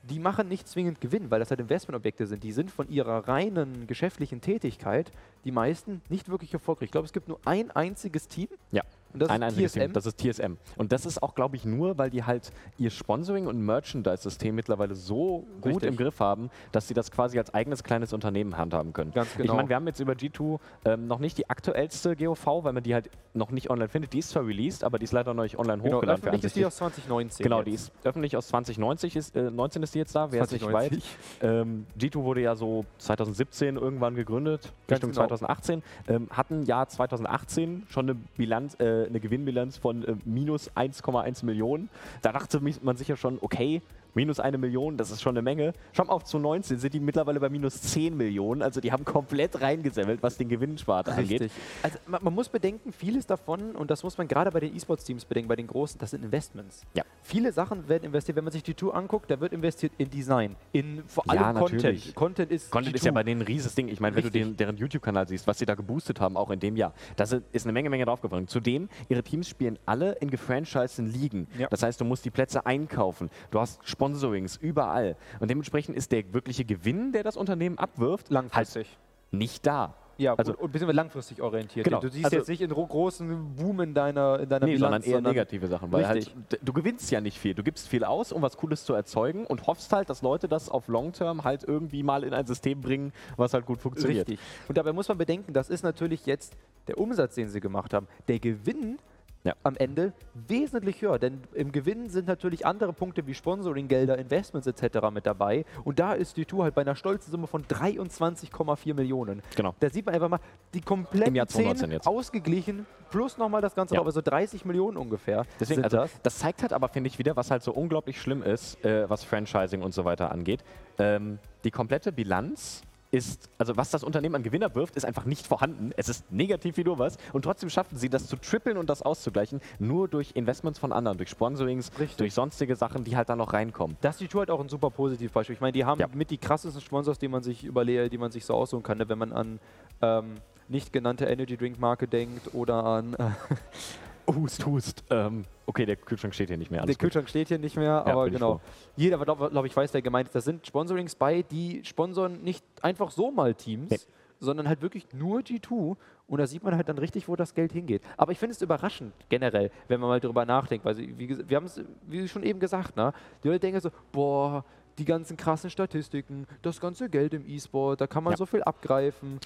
die 0.09 0.19
machen 0.19 0.47
nicht 0.47 0.67
zwingend 0.67 1.01
Gewinn, 1.01 1.31
weil 1.31 1.39
das 1.39 1.49
halt 1.49 1.59
Investmentobjekte 1.59 2.27
sind. 2.27 2.43
Die 2.43 2.51
sind 2.51 2.71
von 2.71 2.89
ihrer 2.89 3.27
reinen 3.27 3.87
geschäftlichen 3.87 4.41
Tätigkeit, 4.41 5.11
die 5.43 5.51
meisten, 5.51 6.01
nicht 6.09 6.29
wirklich 6.29 6.53
erfolgreich. 6.53 6.87
Ich 6.87 6.91
glaube, 6.91 7.05
es 7.05 7.13
gibt 7.13 7.27
nur 7.27 7.39
ein 7.45 7.71
einziges 7.71 8.27
Team. 8.27 8.47
Ja. 8.71 8.83
Und 9.15 9.21
das 9.21 9.29
Ein 9.29 9.41
ist 9.41 9.47
einziges 9.47 9.71
TSM. 9.71 9.79
Team, 9.79 9.93
das 9.93 10.05
ist 10.05 10.17
TSM. 10.19 10.53
Und 10.77 10.91
das 10.91 11.05
ist 11.05 11.23
auch, 11.23 11.35
glaube 11.35 11.55
ich, 11.55 11.63
nur, 11.65 11.97
weil 11.97 12.09
die 12.09 12.23
halt 12.23 12.51
ihr 12.77 12.91
Sponsoring- 12.91 13.47
und 13.47 13.59
Merchandise-System 13.65 14.53
mittlerweile 14.53 14.93
so 14.95 15.45
gut 15.61 15.73
Richtig. 15.75 15.89
im 15.89 15.95
Griff 15.95 16.19
haben, 16.19 16.49
dass 16.71 16.87
sie 16.87 16.93
das 16.93 17.11
quasi 17.11 17.37
als 17.39 17.53
eigenes 17.53 17.83
kleines 17.83 18.13
Unternehmen 18.13 18.57
handhaben 18.57 18.93
können. 18.93 19.11
Ganz 19.13 19.29
Ich 19.31 19.37
genau. 19.37 19.55
meine, 19.55 19.69
wir 19.69 19.75
haben 19.77 19.87
jetzt 19.87 19.99
über 20.01 20.13
G2 20.13 20.59
ähm, 20.85 21.07
noch 21.07 21.19
nicht 21.19 21.37
die 21.37 21.49
aktuellste 21.49 22.15
GOV, 22.15 22.45
weil 22.63 22.73
man 22.73 22.83
die 22.83 22.93
halt 22.93 23.09
noch 23.33 23.51
nicht 23.51 23.69
online 23.69 23.89
findet. 23.89 24.13
Die 24.13 24.19
ist 24.19 24.29
zwar 24.31 24.45
released, 24.45 24.83
aber 24.83 24.99
die 24.99 25.05
ist 25.05 25.13
leider 25.13 25.33
noch 25.33 25.43
nicht 25.43 25.57
online 25.57 25.81
Genau, 25.81 25.97
hochgeladen. 25.97 26.23
öffentlich 26.23 26.43
ist 26.43 26.55
die 26.55 26.65
aus 26.65 26.75
2019. 26.75 27.43
Genau, 27.43 27.57
jetzt. 27.59 27.67
die 27.67 27.73
ist 27.73 27.91
öffentlich 28.03 28.35
aus 28.37 28.47
2090, 28.49 29.15
ist, 29.15 29.35
äh, 29.35 29.49
19 29.49 29.83
ist 29.83 29.95
die 29.95 29.99
jetzt 29.99 30.15
da, 30.15 30.31
wer 30.31 30.43
es 30.43 30.51
nicht 30.51 30.63
weiß. 30.65 30.89
2090. 30.89 31.03
Ähm, 31.41 31.85
G2 31.97 32.23
wurde 32.23 32.41
ja 32.41 32.55
so 32.55 32.85
2017 32.97 33.77
irgendwann 33.77 34.15
gegründet, 34.15 34.73
Ganz 34.87 34.97
Richtung 34.97 35.11
genau. 35.11 35.21
2018. 35.27 35.83
Ähm, 36.07 36.27
hatten 36.31 36.63
Jahr 36.65 36.87
2018 36.87 37.83
schon 37.89 38.09
eine, 38.09 38.15
Bilanz, 38.37 38.75
äh, 38.79 39.04
eine 39.05 39.19
Gewinnbilanz 39.19 39.77
von 39.77 40.03
äh, 40.03 40.15
minus 40.25 40.71
1,1 40.71 41.45
Millionen. 41.45 41.89
Da 42.21 42.31
dachte 42.31 42.61
man 42.81 42.97
sich 42.97 43.07
ja 43.07 43.15
schon, 43.15 43.37
okay, 43.41 43.81
minus 44.15 44.39
eine 44.39 44.57
Million, 44.57 44.97
das 44.97 45.11
ist 45.11 45.21
schon 45.21 45.33
eine 45.33 45.41
Menge. 45.41 45.73
Schaut 45.93 46.07
mal 46.07 46.13
auf 46.13 46.23
2019 46.23 46.79
sind 46.79 46.93
die 46.93 46.99
mittlerweile 46.99 47.39
bei 47.39 47.49
minus 47.49 47.81
10 47.81 48.15
Millionen. 48.15 48.61
Also 48.61 48.81
die 48.81 48.91
haben 48.91 49.05
komplett 49.05 49.61
reingesemmelt, 49.61 50.23
was 50.23 50.37
den 50.37 50.49
Gewinnsparte 50.49 51.11
angeht. 51.11 51.51
Also 51.83 51.97
man, 52.07 52.23
man 52.23 52.33
muss 52.33 52.49
bedenken, 52.49 52.91
vieles 52.93 53.27
davon, 53.27 53.75
und 53.75 53.91
das 53.91 54.03
muss 54.03 54.17
man 54.17 54.27
gerade 54.27 54.51
bei 54.51 54.61
den 54.61 54.75
E-Sports-Teams 54.75 55.25
bedenken, 55.25 55.49
bei 55.49 55.55
den 55.55 55.67
großen, 55.67 55.99
das 55.99 56.11
sind 56.11 56.23
Investments. 56.23 56.83
Ja. 56.95 57.03
Viele 57.27 57.51
Sachen 57.51 57.89
werden 57.89 58.03
investiert. 58.03 58.35
Wenn 58.37 58.43
man 58.43 58.53
sich 58.53 58.61
die 58.61 58.75
Tour 58.75 58.93
anguckt, 58.93 59.31
da 59.31 59.39
wird 59.39 59.51
investiert 59.51 59.93
in 59.97 60.11
Design, 60.11 60.55
in 60.73 61.03
vor 61.07 61.27
allem 61.27 61.41
Ja, 61.41 61.53
Content. 61.53 61.83
natürlich. 61.83 62.13
Content 62.13 62.51
ist 62.51 62.69
Content 62.69 62.93
G2. 62.93 62.97
ist 62.97 63.05
ja 63.05 63.11
bei 63.13 63.23
denen 63.23 63.41
ein 63.41 63.47
rieses 63.47 63.73
Ding. 63.73 63.87
Ich 63.87 63.99
meine, 63.99 64.15
wenn 64.15 64.23
Richtig. 64.25 64.43
du 64.43 64.47
den, 64.49 64.57
deren 64.57 64.77
YouTube-Kanal 64.77 65.27
siehst, 65.27 65.47
was 65.47 65.57
sie 65.57 65.65
da 65.65 65.73
geboostet 65.73 66.21
haben, 66.21 66.37
auch 66.37 66.51
in 66.51 66.59
dem 66.59 66.75
Jahr, 66.75 66.93
da 67.15 67.23
ist 67.23 67.65
eine 67.65 67.73
Menge, 67.73 67.89
Menge 67.89 68.05
draufgegangen. 68.05 68.47
Zudem, 68.47 68.89
ihre 69.09 69.23
Teams 69.23 69.49
spielen 69.49 69.79
alle 69.87 70.11
in 70.19 70.29
gefranchiseden 70.29 71.11
Ligen. 71.11 71.47
Ja. 71.57 71.67
Das 71.67 71.81
heißt, 71.81 71.99
du 71.99 72.05
musst 72.05 72.25
die 72.25 72.29
Plätze 72.29 72.67
einkaufen. 72.67 73.31
Du 73.49 73.59
hast 73.59 73.79
Sponsorings 73.87 74.57
überall. 74.57 75.15
Und 75.39 75.49
dementsprechend 75.49 75.97
ist 75.97 76.11
der 76.11 76.31
wirkliche 76.31 76.63
Gewinn, 76.63 77.11
der 77.11 77.23
das 77.23 77.37
Unternehmen 77.37 77.79
abwirft, 77.79 78.29
langfristig. 78.29 78.87
halt 78.87 79.33
nicht 79.33 79.65
da. 79.65 79.95
Ja, 80.17 80.33
also- 80.35 80.53
und, 80.53 80.59
und 80.61 80.71
beziehungsweise 80.71 80.95
langfristig 80.95 81.41
orientiert. 81.41 81.83
Genau. 81.85 81.99
Du 81.99 82.09
siehst 82.09 82.25
Also- 82.25 82.37
jetzt 82.37 82.47
nicht 82.49 82.61
in 82.61 82.71
ro- 82.71 82.87
großen 82.87 83.55
Boom 83.55 83.81
in 83.81 83.93
deiner, 83.93 84.39
in 84.39 84.49
deiner 84.49 84.65
Nee, 84.65 84.77
sondern 84.77 85.01
Bilanz, 85.01 85.07
eher 85.07 85.21
negative 85.21 85.67
Sachen. 85.67 85.91
Weil 85.91 86.07
halt, 86.07 86.31
du 86.61 86.73
gewinnst 86.73 87.11
ja 87.11 87.19
nicht 87.21 87.37
viel. 87.39 87.53
Du 87.53 87.63
gibst 87.63 87.87
viel 87.87 88.03
aus, 88.03 88.31
um 88.31 88.41
was 88.41 88.55
Cooles 88.57 88.85
zu 88.85 88.93
erzeugen 88.93 89.45
und 89.45 89.67
hoffst 89.67 89.91
halt, 89.91 90.09
dass 90.09 90.21
Leute 90.21 90.47
das 90.47 90.69
auf 90.69 90.87
Long 90.87 91.11
Term 91.11 91.43
halt 91.43 91.63
irgendwie 91.63 92.03
mal 92.03 92.23
in 92.23 92.33
ein 92.33 92.45
System 92.45 92.81
bringen, 92.81 93.11
was 93.37 93.53
halt 93.53 93.65
gut 93.65 93.81
funktioniert. 93.81 94.29
Richtig. 94.29 94.45
Und 94.67 94.77
dabei 94.77 94.93
muss 94.93 95.07
man 95.07 95.17
bedenken, 95.17 95.53
das 95.53 95.69
ist 95.69 95.83
natürlich 95.83 96.25
jetzt 96.25 96.55
der 96.87 96.97
Umsatz, 96.97 97.35
den 97.35 97.49
sie 97.49 97.59
gemacht 97.59 97.93
haben. 97.93 98.07
Der 98.27 98.39
Gewinn 98.39 98.97
Ja. 99.45 99.53
am 99.63 99.77
Ende 99.77 100.11
wesentlich 100.33 101.01
höher, 101.01 101.19
denn 101.19 101.41
im 101.53 101.71
Gewinn 101.71 102.09
sind 102.09 102.27
natürlich 102.27 102.65
andere 102.65 102.91
Punkte 102.93 103.25
wie 103.27 103.33
Sponsoringgelder, 103.33 104.17
Investments 104.17 104.67
etc. 104.67 105.11
mit 105.13 105.25
dabei. 105.25 105.65
Und 105.83 105.99
da 105.99 106.13
ist 106.13 106.35
die 106.35 106.45
Tour 106.45 106.63
halt 106.65 106.75
bei 106.75 106.81
einer 106.81 106.95
stolzen 106.95 107.31
Summe 107.31 107.47
von 107.47 107.63
23,4 107.63 108.93
Millionen. 108.93 109.41
Genau. 109.55 109.75
Da 109.79 109.89
sieht 109.89 110.05
man 110.05 110.15
einfach 110.15 110.29
mal, 110.29 110.39
die 110.73 110.81
kompletten 110.81 111.33
2019 111.35 111.75
10 111.77 111.91
jetzt. 111.91 112.07
ausgeglichen, 112.07 112.85
plus 113.11 113.37
nochmal 113.37 113.61
das 113.61 113.75
Ganze, 113.75 113.95
Ja. 113.95 114.01
aber 114.01 114.11
so 114.11 114.21
30 114.21 114.65
Millionen 114.65 114.97
ungefähr. 114.97 115.45
Deswegen, 115.59 115.83
also, 115.83 115.97
das. 115.97 116.11
das. 116.23 116.39
zeigt 116.39 116.61
halt 116.63 116.73
aber, 116.73 116.89
finde 116.89 117.07
ich, 117.07 117.19
wieder, 117.19 117.35
was 117.35 117.51
halt 117.51 117.63
so 117.63 117.71
unglaublich 117.71 118.19
schlimm 118.19 118.41
ist, 118.43 118.83
äh, 118.83 119.09
was 119.09 119.23
Franchising 119.23 119.81
und 119.83 119.93
so 119.93 120.05
weiter 120.05 120.31
angeht. 120.31 120.63
Ähm, 120.97 121.39
die 121.63 121.71
komplette 121.71 122.11
Bilanz 122.11 122.81
ist, 123.11 123.49
also 123.57 123.77
was 123.77 123.91
das 123.91 124.03
Unternehmen 124.03 124.35
an 124.35 124.43
Gewinner 124.43 124.73
wirft, 124.75 124.95
ist 124.95 125.05
einfach 125.05 125.25
nicht 125.25 125.47
vorhanden. 125.47 125.91
Es 125.95 126.09
ist 126.09 126.31
negativ 126.31 126.77
wie 126.77 126.83
nur 126.83 126.99
was. 126.99 127.17
Und 127.33 127.43
trotzdem 127.43 127.69
schaffen 127.69 127.97
sie 127.97 128.09
das 128.09 128.27
zu 128.27 128.35
trippeln 128.35 128.77
und 128.77 128.89
das 128.89 129.01
auszugleichen, 129.01 129.61
nur 129.79 130.07
durch 130.07 130.31
Investments 130.35 130.79
von 130.79 130.91
anderen, 130.91 131.17
durch 131.17 131.29
Sponsorings, 131.29 131.91
Richtig. 131.99 132.17
durch 132.17 132.33
sonstige 132.33 132.75
Sachen, 132.75 133.03
die 133.03 133.15
halt 133.15 133.29
da 133.29 133.35
noch 133.35 133.53
reinkommen. 133.53 133.95
Das 134.01 134.15
ist 134.15 134.21
die 134.21 134.27
Tour 134.27 134.41
halt 134.41 134.51
auch 134.51 134.59
ein 134.59 134.69
super 134.69 134.89
Positivbeispiel. 134.89 135.53
Ich 135.55 135.61
meine, 135.61 135.71
die 135.73 135.85
haben 135.85 135.99
Ja. 135.99 136.07
mit 136.13 136.29
die 136.31 136.37
krassesten 136.37 136.81
Sponsors, 136.81 137.19
die 137.19 137.27
man 137.27 137.43
sich 137.43 137.63
überle 137.63 138.09
die 138.09 138.17
man 138.17 138.31
sich 138.31 138.45
so 138.45 138.53
aussuchen 138.53 138.83
kann, 138.83 138.97
ne? 138.97 139.07
wenn 139.07 139.17
man 139.17 139.31
an 139.31 139.59
ähm, 140.01 140.35
nicht 140.67 140.91
genannte 140.91 141.25
Energy 141.25 141.57
Drink 141.57 141.79
Marke 141.79 142.07
denkt 142.07 142.53
oder 142.53 142.83
an 142.83 143.13
äh, 143.13 143.29
Hust, 144.27 144.65
hust. 144.65 145.03
Ähm, 145.09 145.45
okay, 145.65 145.85
der 145.85 145.95
Kühlschrank 145.97 146.33
steht 146.33 146.49
hier 146.49 146.57
nicht 146.57 146.71
mehr. 146.71 146.79
der 146.79 146.83
Alles 146.85 146.95
gut. 146.97 147.01
Kühlschrank 147.01 147.29
steht 147.29 147.47
hier 147.47 147.59
nicht 147.59 147.75
mehr, 147.75 147.85
Ja, 147.85 148.05
aber 148.05 148.29
genau. 148.29 148.59
Jeder, 148.95 149.17
glaube 149.19 149.49
glaub 149.49 149.65
ich, 149.65 149.75
weiß, 149.75 149.91
der 149.91 150.01
gemeint 150.01 150.27
ist. 150.29 150.35
Da 150.35 150.41
sind 150.41 150.65
Sponsorings 150.65 151.15
bei, 151.15 151.43
die 151.43 151.83
sponsern 151.85 152.41
nicht 152.41 152.63
einfach 152.81 153.11
so 153.11 153.31
mal 153.31 153.53
Teams, 153.53 153.89
Nee. 153.91 153.97
sondern 154.39 154.67
halt 154.67 154.81
wirklich 154.81 155.05
nur 155.13 155.39
G2. 155.41 155.95
Und 156.27 156.39
da 156.39 156.47
sieht 156.47 156.63
man 156.63 156.75
halt 156.75 156.89
dann 156.89 156.97
richtig, 156.97 157.27
wo 157.27 157.35
das 157.35 157.53
Geld 157.53 157.71
hingeht. 157.71 158.01
Aber 158.17 158.31
ich 158.31 158.39
finde 158.39 158.53
es 158.53 158.61
überraschend 158.61 159.13
generell, 159.29 159.69
wenn 159.87 159.99
man 159.99 160.09
mal 160.09 160.19
drüber 160.19 160.43
nachdenkt. 160.45 160.85
Weil 160.85 160.97
wie, 160.97 161.47
wir 161.49 161.57
haben 161.57 161.65
es, 161.65 161.79
wie 162.07 162.27
schon 162.27 162.41
eben 162.43 162.59
gesagt, 162.59 162.95
ne? 162.95 163.13
die 163.43 163.49
Leute 163.49 163.59
denken 163.59 163.79
so, 163.79 163.91
boah, 164.11 164.65
die 164.97 165.05
ganzen 165.05 165.37
krassen 165.37 165.69
Statistiken, 165.69 166.47
das 166.63 166.79
ganze 166.79 167.09
Geld 167.09 167.33
im 167.35 167.45
E-Sport, 167.47 168.01
da 168.01 168.07
kann 168.07 168.23
man 168.23 168.31
Ja. 168.33 168.37
so 168.37 168.45
viel 168.47 168.63
abgreifen. 168.63 169.39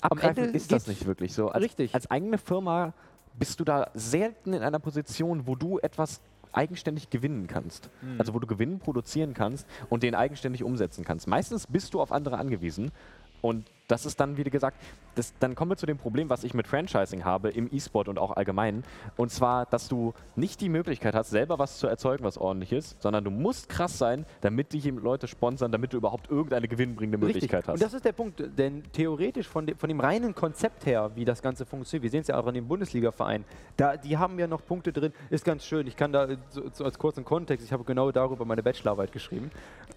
Abgreifen 0.00 0.44
Ende 0.44 0.56
ist 0.56 0.70
das 0.72 0.86
nicht 0.86 1.06
wirklich 1.06 1.32
so. 1.32 1.48
Als, 1.48 1.64
Richtig. 1.64 1.94
Als 1.94 2.10
eigene 2.10 2.36
Firma 2.36 2.92
bist 3.38 3.60
du 3.60 3.64
da 3.64 3.90
selten 3.94 4.52
in 4.52 4.62
einer 4.62 4.78
Position, 4.78 5.46
wo 5.46 5.54
du 5.54 5.78
etwas 5.78 6.20
eigenständig 6.52 7.10
gewinnen 7.10 7.46
kannst. 7.46 7.90
Mhm. 8.02 8.18
Also 8.18 8.34
wo 8.34 8.38
du 8.38 8.46
Gewinn 8.46 8.78
produzieren 8.78 9.34
kannst 9.34 9.66
und 9.88 10.02
den 10.02 10.14
eigenständig 10.14 10.62
umsetzen 10.62 11.04
kannst. 11.04 11.26
Meistens 11.26 11.66
bist 11.66 11.94
du 11.94 12.00
auf 12.00 12.12
andere 12.12 12.38
angewiesen. 12.38 12.92
Und 13.40 13.70
das 13.88 14.06
ist 14.06 14.20
dann, 14.20 14.36
wie 14.36 14.44
gesagt, 14.44 14.76
das, 15.14 15.34
dann 15.38 15.54
kommen 15.54 15.70
wir 15.70 15.76
zu 15.76 15.86
dem 15.86 15.98
Problem, 15.98 16.30
was 16.30 16.44
ich 16.44 16.54
mit 16.54 16.66
Franchising 16.66 17.24
habe 17.24 17.50
im 17.50 17.68
E-Sport 17.70 18.08
und 18.08 18.18
auch 18.18 18.30
allgemein. 18.30 18.82
Und 19.16 19.30
zwar, 19.30 19.66
dass 19.66 19.88
du 19.88 20.14
nicht 20.36 20.60
die 20.60 20.68
Möglichkeit 20.68 21.14
hast, 21.14 21.30
selber 21.30 21.58
was 21.58 21.78
zu 21.78 21.86
erzeugen, 21.86 22.24
was 22.24 22.38
ordentlich 22.38 22.72
ist, 22.72 23.00
sondern 23.02 23.24
du 23.24 23.30
musst 23.30 23.68
krass 23.68 23.98
sein, 23.98 24.24
damit 24.40 24.72
dich 24.72 24.84
Leute 24.84 25.28
sponsern, 25.28 25.70
damit 25.70 25.92
du 25.92 25.96
überhaupt 25.96 26.30
irgendeine 26.30 26.68
gewinnbringende 26.68 27.18
Möglichkeit 27.18 27.68
hast. 27.68 27.74
Und 27.74 27.82
das 27.82 27.94
ist 27.94 28.04
der 28.04 28.12
Punkt, 28.12 28.42
denn 28.58 28.82
theoretisch 28.92 29.46
von, 29.46 29.66
de, 29.66 29.76
von 29.76 29.88
dem 29.88 30.00
reinen 30.00 30.34
Konzept 30.34 30.86
her, 30.86 31.10
wie 31.14 31.24
das 31.24 31.42
Ganze 31.42 31.66
funktioniert, 31.66 32.02
wir 32.02 32.10
sehen 32.10 32.22
es 32.22 32.28
ja 32.28 32.38
auch 32.38 32.46
an 32.46 32.54
dem 32.54 32.66
Bundesliga-Verein, 32.66 33.44
da, 33.76 33.96
die 33.96 34.16
haben 34.16 34.38
ja 34.38 34.46
noch 34.46 34.64
Punkte 34.64 34.92
drin, 34.92 35.12
ist 35.30 35.44
ganz 35.44 35.64
schön. 35.64 35.86
Ich 35.86 35.96
kann 35.96 36.12
da 36.12 36.28
so, 36.48 36.62
so 36.72 36.84
als 36.84 36.98
kurzen 36.98 37.24
Kontext, 37.24 37.66
ich 37.66 37.72
habe 37.72 37.84
genau 37.84 38.10
darüber 38.10 38.44
meine 38.44 38.62
Bachelorarbeit 38.62 39.12
geschrieben. 39.12 39.50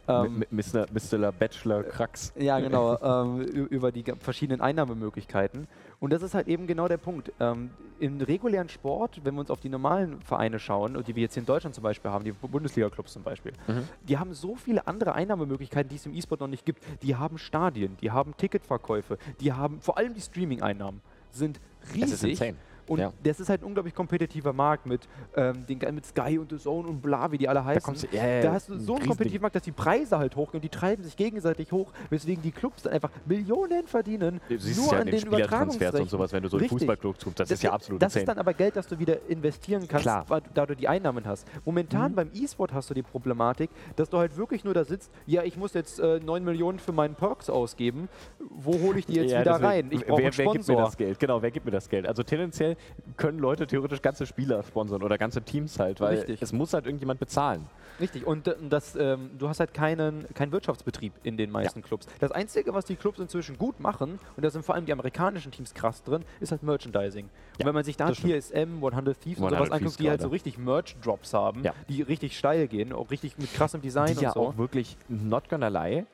Ähm, 0.07 0.43
Mr. 0.51 0.85
Bachelor 1.31 1.83
Krax. 1.83 2.33
ja, 2.35 2.59
genau, 2.59 2.97
ähm, 3.25 3.67
über 3.75 3.91
die 3.91 4.03
verschiedenen 4.19 4.61
Einnahmemöglichkeiten. 4.61 5.67
Und 5.99 6.11
das 6.13 6.21
ist 6.23 6.33
halt 6.33 6.47
eben 6.47 6.65
genau 6.67 6.87
der 6.87 6.97
Punkt. 6.97 7.31
Ähm, 7.39 7.69
Im 7.99 8.19
regulären 8.19 8.69
Sport, 8.69 9.21
wenn 9.23 9.35
wir 9.35 9.41
uns 9.41 9.49
auf 9.49 9.59
die 9.61 9.69
normalen 9.69 10.21
Vereine 10.21 10.59
schauen, 10.59 11.01
die 11.07 11.15
wir 11.15 11.23
jetzt 11.23 11.33
hier 11.35 11.41
in 11.41 11.47
Deutschland 11.47 11.75
zum 11.75 11.83
Beispiel 11.83 12.11
haben, 12.11 12.23
die 12.25 12.31
Bundesliga-Clubs 12.31 13.13
zum 13.13 13.23
Beispiel, 13.23 13.53
Mhm. 13.67 13.87
die 14.07 14.17
haben 14.17 14.33
so 14.33 14.55
viele 14.55 14.87
andere 14.87 15.13
Einnahmemöglichkeiten, 15.13 15.89
die 15.89 15.95
es 15.95 16.05
im 16.05 16.13
E-Sport 16.13 16.41
noch 16.41 16.47
nicht 16.47 16.65
gibt. 16.65 16.81
Die 17.03 17.15
haben 17.15 17.37
Stadien, 17.37 17.95
die 18.01 18.11
haben 18.11 18.35
Ticketverkäufe, 18.37 19.17
die 19.39 19.53
haben 19.53 19.79
vor 19.81 19.97
allem 19.97 20.13
die 20.13 20.21
Streaming-Einnahmen 20.21 21.01
sind 21.31 21.59
Es 21.83 21.89
ist 22.11 22.23
riesig. 22.23 22.55
Und 22.87 22.99
Ja. 22.99 23.11
das 23.23 23.39
ist 23.39 23.49
halt 23.49 23.61
ein 23.61 23.65
unglaublich 23.65 23.95
kompetitiver 23.95 24.53
Markt 24.53 24.85
mit, 24.85 25.07
ähm, 25.35 25.65
den, 25.65 25.79
mit 25.95 26.05
Sky 26.05 26.37
und 26.37 26.51
The 26.51 26.57
Zone 26.57 26.87
und 26.87 27.01
bla, 27.01 27.31
wie 27.31 27.37
die 27.37 27.49
alle 27.49 27.63
heißen. 27.65 27.81
kommst 27.83 28.03
du- 28.03 28.15
ja, 28.15 28.41
da 28.41 28.53
hast 28.53 28.69
du 28.69 28.77
so 28.77 28.95
einen 28.95 29.07
kompetitiven 29.07 29.41
Markt, 29.41 29.55
dass 29.55 29.63
die 29.63 29.71
Preise 29.71 30.17
halt 30.17 30.35
hochgehen 30.35 30.59
und 30.59 30.63
die 30.63 30.69
treiben 30.69 31.03
sich 31.03 31.15
gegenseitig 31.17 31.71
hoch, 31.71 31.91
weswegen 32.09 32.41
die 32.43 32.51
Clubs 32.51 32.83
dann 32.83 32.93
einfach 32.93 33.09
Millionen 33.25 33.87
verdienen. 33.87 34.39
Du 34.49 34.57
siehst 34.57 34.77
nur 34.77 34.85
es 34.85 34.91
ja 34.91 34.97
an 34.97 35.01
in 35.01 35.05
den 35.07 35.11
den 35.15 35.19
Spielertransfers 35.21 35.47
und 35.49 35.75
Übertragungsrechten. 35.77 36.09
sowas, 36.09 36.33
wenn 36.33 36.43
du 36.43 36.49
so 36.49 36.57
in 36.57 36.61
Richtig. 36.61 36.79
Fußballclubs 36.79 37.23
guckst, 37.23 37.39
das, 37.39 37.51
ist 37.51 37.63
ja 37.63 37.71
absolut 37.73 38.01
Das 38.01 38.15
ist 38.15 38.21
insane. 38.21 38.35
dann 38.35 38.39
aber 38.39 38.53
Geld, 38.53 38.75
das 38.75 38.87
du 38.87 38.99
wieder 38.99 39.17
investieren 39.29 39.87
kannst, 39.87 40.03
Klar. 40.03 40.25
da 40.53 40.65
du 40.65 40.75
die 40.75 40.87
Einnahmen 40.87 41.25
hast. 41.25 41.47
Momentan 41.65 42.11
Mhm. 42.11 42.15
beim 42.15 42.29
E-Sport 42.33 42.73
hast 42.73 42.89
du 42.89 42.93
die 42.93 43.01
Problematik, 43.03 43.69
dass 43.95 44.09
du 44.09 44.17
halt 44.17 44.37
wirklich 44.37 44.63
nur 44.63 44.73
da 44.73 44.83
sitzt, 44.85 45.11
ja, 45.25 45.43
ich 45.43 45.57
muss 45.57 45.73
jetzt 45.73 45.99
äh, 45.99 46.19
9 46.19 46.43
Millionen 46.43 46.79
für 46.79 46.91
meinen 46.91 47.15
Perks 47.15 47.49
ausgeben. 47.49 48.09
Wo 48.39 48.73
hole 48.79 48.99
ich 48.99 49.05
die 49.05 49.13
jetzt 49.15 49.31
Ja, 49.31 49.41
wieder 49.41 49.53
rein? 49.61 49.87
Ich 49.91 50.05
brauche 50.05 50.19
wer, 50.21 50.25
einen 50.27 50.37
wer 50.37 50.45
gibt 50.53 50.67
mir 50.67 50.75
das 50.77 50.97
Geld? 50.97 51.19
Genau, 51.19 51.41
wer 51.41 51.51
gibt 51.51 51.65
mir 51.65 51.71
das 51.71 51.89
Geld? 51.89 52.05
Also 52.07 52.23
tendenziell 52.23 52.74
können 53.17 53.39
Leute 53.39 53.67
theoretisch 53.67 54.01
ganze 54.01 54.25
Spieler 54.25 54.63
sponsern 54.63 55.03
oder 55.03 55.17
ganze 55.17 55.41
Teams 55.41 55.79
halt, 55.79 55.99
weil 56.01 56.17
Richtig. 56.17 56.41
es 56.41 56.53
muss 56.53 56.73
halt 56.73 56.85
irgendjemand 56.85 57.19
bezahlen. 57.19 57.65
Richtig, 57.99 58.27
und 58.27 58.47
äh, 58.47 58.55
das, 58.69 58.95
ähm, 58.95 59.31
du 59.37 59.47
hast 59.47 59.59
halt 59.61 59.73
keinen, 59.73 60.25
keinen 60.33 60.51
Wirtschaftsbetrieb 60.51 61.13
in 61.23 61.37
den 61.37 61.49
meisten 61.49 61.81
Clubs. 61.81 62.07
Das 62.19 62.31
Einzige, 62.31 62.73
was 62.73 62.83
die 62.85 62.95
Clubs 62.97 63.19
inzwischen 63.19 63.57
gut 63.57 63.79
machen, 63.79 64.19
und 64.35 64.43
da 64.43 64.49
sind 64.49 64.65
vor 64.65 64.75
allem 64.75 64.85
die 64.85 64.91
amerikanischen 64.91 65.51
Teams 65.51 65.73
krass 65.73 66.03
drin, 66.03 66.23
ist 66.41 66.51
halt 66.51 66.61
Merchandising. 66.63 67.25
und 67.25 67.31
Ja, 67.59 67.65
wenn 67.65 67.73
man 67.73 67.83
sich 67.85 67.95
da. 67.95 68.11
TSM, 68.11 68.83
100 68.83 69.19
Thieves 69.21 69.39
und 69.39 69.45
100 69.45 69.49
sowas 69.49 69.69
Thieves 69.69 69.71
anguckt, 69.71 69.99
die 69.99 70.09
halt 70.09 70.21
so 70.21 70.27
richtig 70.27 70.57
Merch-Drops 70.57 71.33
haben, 71.33 71.63
Ja. 71.63 71.73
die 71.87 72.01
richtig 72.01 72.37
steil 72.37 72.67
gehen, 72.67 72.91
auch 72.91 73.11
richtig 73.11 73.37
mit 73.37 73.53
krassem 73.53 73.81
Design 73.81 74.07
die 74.07 74.17
und 74.17 74.21
ja 74.23 74.31
so. 74.33 74.41
auch 74.41 74.57
wirklich, 74.57 74.97
not 75.07 75.47
gonna 75.49 75.69
lie, 75.69 76.05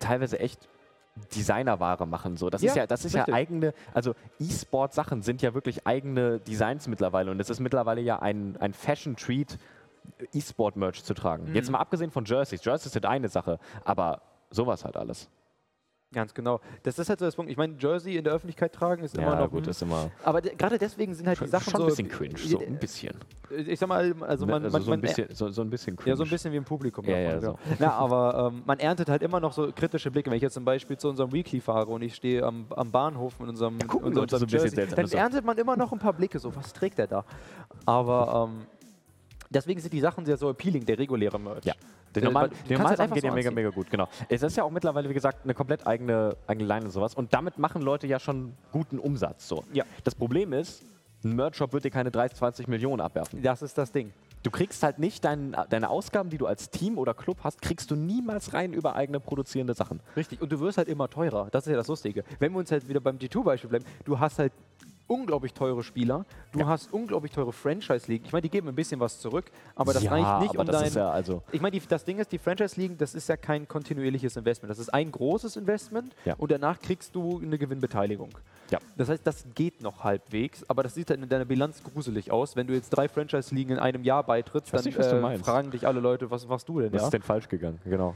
teilweise 0.00 0.40
echt 0.40 0.68
Designerware 1.34 2.06
machen. 2.06 2.36
So. 2.36 2.50
Das 2.50 2.62
Ja, 2.62 2.70
ist 2.70 2.76
ja, 2.76 2.86
das 2.86 3.04
ist 3.04 3.12
ja 3.14 3.20
richtig. 3.22 3.34
eigene, 3.34 3.74
also 3.94 4.14
E-Sport-Sachen 4.40 5.22
sind 5.22 5.42
ja 5.42 5.54
wirklich 5.54 5.86
eigene 5.86 6.38
Designs 6.40 6.88
mittlerweile 6.88 7.30
und 7.30 7.40
es 7.40 7.50
ist 7.50 7.60
mittlerweile 7.60 8.00
ja 8.00 8.18
ein, 8.20 8.56
ein 8.60 8.72
Fashion-Treat, 8.72 9.58
E-Sport-Merch 10.32 11.04
zu 11.04 11.14
tragen. 11.14 11.50
Mhm. 11.50 11.54
Jetzt 11.54 11.70
mal 11.70 11.78
abgesehen 11.78 12.10
von 12.10 12.24
Jerseys. 12.24 12.64
Jerseys 12.64 12.92
sind 12.92 13.06
eine 13.06 13.28
Sache, 13.28 13.58
aber 13.84 14.22
sowas 14.50 14.84
halt 14.84 14.96
alles. 14.96 15.28
Ganz 16.14 16.32
genau. 16.32 16.60
Das 16.84 16.98
ist 16.98 17.10
halt 17.10 17.18
so 17.18 17.26
das 17.26 17.36
Punkt. 17.36 17.50
Ich 17.50 17.58
meine, 17.58 17.74
Jersey 17.78 18.16
in 18.16 18.24
der 18.24 18.32
Öffentlichkeit 18.32 18.72
tragen 18.72 19.04
ist 19.04 19.14
immer 19.14 19.26
ja, 19.26 19.40
noch. 19.40 19.50
gut, 19.50 19.64
hm. 19.64 19.70
ist 19.70 19.82
immer 19.82 20.10
aber 20.24 20.40
de- 20.40 20.54
gerade 20.56 20.78
deswegen 20.78 21.12
sind 21.12 21.26
halt 21.26 21.36
schon, 21.36 21.46
die 21.46 21.50
Sachen 21.50 21.70
schon 21.70 21.80
so. 21.80 21.86
ein 21.86 21.90
bisschen 21.90 22.08
cringe, 22.08 22.38
so 22.38 22.60
äh, 22.60 22.66
ein 22.66 22.78
bisschen. 22.78 23.14
Ich 23.50 23.78
sag 23.78 23.90
mal, 23.90 24.14
also 24.22 24.46
man, 24.46 24.64
also 24.64 24.78
man, 24.78 24.82
so, 24.82 24.92
ein 24.92 25.00
bisschen 25.02 25.26
so, 25.34 25.50
so 25.50 25.60
ein 25.60 25.68
bisschen 25.68 25.96
cringe. 25.96 26.10
Ja, 26.10 26.16
so 26.16 26.22
ein 26.22 26.30
bisschen 26.30 26.50
wie 26.52 26.56
im 26.56 26.64
Publikum. 26.64 27.04
Ja, 27.04 27.18
ja, 27.18 27.34
davon, 27.38 27.58
genau. 27.62 27.76
Na, 27.78 27.92
aber 27.92 28.52
ähm, 28.54 28.62
man 28.64 28.78
erntet 28.78 29.10
halt 29.10 29.22
immer 29.22 29.38
noch 29.38 29.52
so 29.52 29.70
kritische 29.70 30.10
Blicke. 30.10 30.30
Wenn 30.30 30.38
ich 30.38 30.42
jetzt 30.42 30.54
zum 30.54 30.64
Beispiel 30.64 30.96
zu 30.96 31.10
unserem 31.10 31.30
Weekly 31.30 31.60
fahre 31.60 31.88
und 31.88 32.00
ich 32.00 32.14
stehe 32.14 32.42
am, 32.42 32.66
am 32.70 32.90
Bahnhof 32.90 33.38
mit 33.38 33.50
unserem, 33.50 33.78
unserem 34.02 34.28
so 34.28 34.46
bisschen 34.46 34.48
Jersey, 34.48 34.86
dann 34.86 35.02
das 35.02 35.10
so. 35.10 35.18
erntet 35.18 35.44
man 35.44 35.58
immer 35.58 35.76
noch 35.76 35.92
ein 35.92 35.98
paar 35.98 36.14
Blicke. 36.14 36.38
So, 36.38 36.56
was 36.56 36.72
trägt 36.72 36.96
der 36.96 37.06
da? 37.06 37.24
Aber 37.84 38.48
ähm, 38.48 38.66
deswegen 39.50 39.80
sind 39.80 39.92
die 39.92 40.00
Sachen 40.00 40.24
sehr 40.24 40.36
so 40.36 40.48
appealing, 40.50 40.84
der 40.84 40.98
reguläre 40.98 41.38
Merch. 41.38 41.64
Ja. 41.64 41.74
Äh, 42.14 42.20
normalen, 42.20 42.50
du 42.50 42.56
die 42.56 42.74
kannst 42.74 42.90
normalen 42.90 43.10
halt 43.10 43.20
so 43.20 43.26
ja 43.26 43.32
mega, 43.32 43.50
mega 43.50 43.70
gut, 43.70 43.90
genau. 43.90 44.08
Es 44.28 44.42
ist 44.42 44.56
ja 44.56 44.64
auch 44.64 44.70
mittlerweile, 44.70 45.08
wie 45.08 45.14
gesagt, 45.14 45.44
eine 45.44 45.54
komplett 45.54 45.86
eigene, 45.86 46.36
eigene 46.46 46.66
Line 46.66 46.86
und 46.86 46.90
sowas. 46.90 47.14
Und 47.14 47.32
damit 47.32 47.58
machen 47.58 47.82
Leute 47.82 48.06
ja 48.06 48.18
schon 48.18 48.54
guten 48.72 48.98
Umsatz. 48.98 49.48
So. 49.48 49.64
Ja. 49.72 49.84
Das 50.04 50.14
Problem 50.14 50.52
ist, 50.52 50.82
ein 51.24 51.34
Merch-Shop 51.34 51.72
wird 51.72 51.84
dir 51.84 51.90
keine 51.90 52.10
30, 52.10 52.38
20 52.38 52.68
Millionen 52.68 53.00
abwerfen. 53.00 53.42
Das 53.42 53.62
ist 53.62 53.76
das 53.76 53.92
Ding. 53.92 54.12
Du 54.44 54.50
kriegst 54.50 54.82
halt 54.84 55.00
nicht 55.00 55.24
dein, 55.24 55.56
deine 55.68 55.90
Ausgaben, 55.90 56.30
die 56.30 56.38
du 56.38 56.46
als 56.46 56.70
Team 56.70 56.96
oder 56.96 57.12
Club 57.12 57.38
hast, 57.42 57.60
kriegst 57.60 57.90
du 57.90 57.96
niemals 57.96 58.52
rein 58.52 58.72
über 58.72 58.94
eigene 58.94 59.18
produzierende 59.18 59.74
Sachen. 59.74 60.00
Richtig. 60.16 60.40
Und 60.40 60.52
du 60.52 60.60
wirst 60.60 60.78
halt 60.78 60.88
immer 60.88 61.10
teurer. 61.10 61.48
Das 61.50 61.66
ist 61.66 61.72
ja 61.72 61.76
das 61.76 61.88
Lustige. 61.88 62.22
Wenn 62.38 62.52
wir 62.52 62.60
uns 62.60 62.70
halt 62.70 62.88
wieder 62.88 63.00
beim 63.00 63.18
G2-Beispiel 63.18 63.68
bleiben, 63.68 63.84
du 64.04 64.18
hast 64.18 64.38
halt 64.38 64.52
unglaublich 65.08 65.52
teure 65.54 65.82
Spieler, 65.82 66.24
du 66.52 66.60
Ja. 66.60 66.66
hast 66.66 66.92
unglaublich 66.92 67.32
teure 67.32 67.52
Franchise-Ligen. 67.52 68.24
Ich 68.26 68.32
meine, 68.32 68.42
die 68.42 68.50
geben 68.50 68.68
ein 68.68 68.74
bisschen 68.74 69.00
was 69.00 69.18
zurück, 69.20 69.46
aber 69.74 69.92
das 69.92 70.02
ja, 70.04 70.10
reicht 70.12 70.42
nicht, 70.42 70.50
aber 70.50 70.60
um 70.60 70.66
das 70.66 70.76
dein. 70.78 70.88
ist 70.88 70.94
ja 70.96 71.10
also 71.10 71.42
Ich 71.50 71.60
meine, 71.60 71.78
die- 71.78 71.86
das 71.86 72.04
Ding 72.04 72.18
ist, 72.18 72.30
die 72.30 72.38
Franchise-Ligen, 72.38 72.96
das 72.98 73.14
ist 73.14 73.28
ja 73.28 73.36
kein 73.36 73.66
kontinuierliches 73.66 74.36
Investment. 74.36 74.70
Das 74.70 74.78
ist 74.78 74.90
ein 74.94 75.10
großes 75.10 75.56
Investment 75.56 76.14
Ja. 76.24 76.34
und 76.38 76.50
danach 76.50 76.78
kriegst 76.78 77.14
du 77.14 77.40
eine 77.42 77.58
Gewinnbeteiligung. 77.58 78.30
Ja. 78.70 78.78
Das 78.96 79.08
heißt, 79.08 79.26
das 79.26 79.46
geht 79.54 79.82
noch 79.82 80.04
halbwegs, 80.04 80.64
aber 80.68 80.82
das 80.82 80.94
sieht 80.94 81.08
dann 81.10 81.22
in 81.22 81.28
deiner 81.28 81.46
Bilanz 81.46 81.82
gruselig 81.82 82.30
aus. 82.30 82.54
Wenn 82.54 82.66
du 82.66 82.74
jetzt 82.74 82.90
drei 82.90 83.08
Franchise-Ligen 83.08 83.72
in 83.72 83.78
einem 83.78 84.04
Jahr 84.04 84.22
beitrittst, 84.24 84.72
dann 84.74 84.84
nicht, 84.84 84.98
äh, 84.98 85.38
fragen 85.38 85.70
dich 85.70 85.86
alle 85.86 86.00
Leute, 86.00 86.30
was 86.30 86.46
machst 86.46 86.68
du 86.68 86.80
denn? 86.80 86.92
Was 86.92 87.04
ist 87.04 87.12
denn 87.14 87.22
falsch 87.22 87.48
gegangen? 87.48 87.80
Genau. 87.84 88.14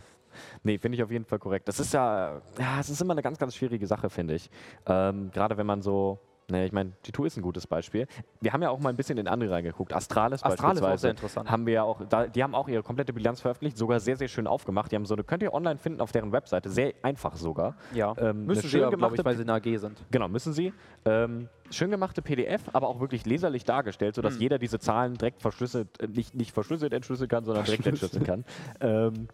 Nee, 0.62 0.78
finde 0.78 0.96
ich 0.96 1.02
auf 1.02 1.10
jeden 1.10 1.24
Fall 1.26 1.38
korrekt. 1.38 1.68
Das 1.68 1.78
ist 1.80 1.92
ja, 1.92 2.40
ja, 2.58 2.80
es 2.80 2.88
ist 2.88 3.00
immer 3.02 3.12
eine 3.12 3.20
ganz, 3.22 3.38
ganz 3.38 3.54
schwierige 3.54 3.86
Sache, 3.86 4.08
finde 4.08 4.34
ich. 4.34 4.50
Ähm, 4.86 5.30
Gerade 5.32 5.56
wenn 5.58 5.66
man 5.66 5.82
so, 5.82 6.18
ne, 6.52 6.64
ich 6.66 6.72
meine, 6.72 6.92
G2 7.04 7.26
ist 7.26 7.36
ein 7.36 7.42
gutes 7.42 7.66
Beispiel. 7.66 8.06
Wir 8.40 8.52
haben 8.52 8.62
ja 8.62 8.70
auch 8.70 8.78
mal 8.78 8.90
ein 8.90 8.96
bisschen 8.96 9.18
in 9.18 9.26
andere 9.26 9.50
reingeguckt. 9.50 9.92
Astralis, 9.92 10.42
Astralis 10.42 10.80
war 10.80 10.88
auch 10.88 10.92
beispielsweise. 10.92 11.00
sehr 11.00 11.10
interessant. 11.10 11.50
Haben 11.50 11.66
wir 11.66 11.72
ja 11.74 11.82
auch, 11.82 12.00
da, 12.08 12.26
die 12.26 12.42
haben 12.42 12.54
auch 12.54 12.68
ihre 12.68 12.82
komplette 12.82 13.12
Bilanz 13.12 13.40
veröffentlicht, 13.40 13.76
sogar 13.76 13.98
sehr, 14.00 14.16
sehr 14.16 14.28
schön 14.28 14.46
aufgemacht. 14.46 14.92
Die 14.92 14.96
haben 14.96 15.06
so 15.06 15.14
eine, 15.14 15.24
könnt 15.24 15.42
ihr 15.42 15.52
online 15.52 15.78
finden 15.78 16.00
auf 16.00 16.12
deren 16.12 16.30
Webseite, 16.32 16.70
sehr 16.70 16.92
einfach 17.02 17.36
sogar. 17.36 17.74
ja. 17.92 18.14
Ähm, 18.18 18.46
Müssen 18.46 18.68
sie 18.68 18.78
glaube 18.78 19.16
ich, 19.16 19.24
weil 19.24 19.36
sie 19.36 19.42
in 19.42 19.50
AG 19.50 19.78
sind. 19.78 20.04
Genau, 20.10 20.28
müssen 20.28 20.52
sie. 20.52 20.72
Ähm, 21.04 21.48
schön 21.70 21.90
gemachte 21.90 22.22
PDF, 22.22 22.62
aber 22.72 22.88
auch 22.88 23.00
wirklich 23.00 23.26
leserlich 23.26 23.64
dargestellt, 23.64 24.14
sodass 24.14 24.34
Hm. 24.34 24.40
jeder 24.40 24.58
diese 24.58 24.78
Zahlen 24.78 25.14
direkt 25.14 25.40
verschlüsselt, 25.42 26.00
äh, 26.00 26.06
nicht, 26.06 26.34
nicht 26.34 26.52
verschlüsselt 26.52 26.92
entschlüsseln 26.92 27.28
kann, 27.28 27.44
sondern 27.44 27.64
direkt 27.64 27.86
entschlüsseln 27.86 28.24
kann. 28.24 28.44
Ähm, 28.80 29.28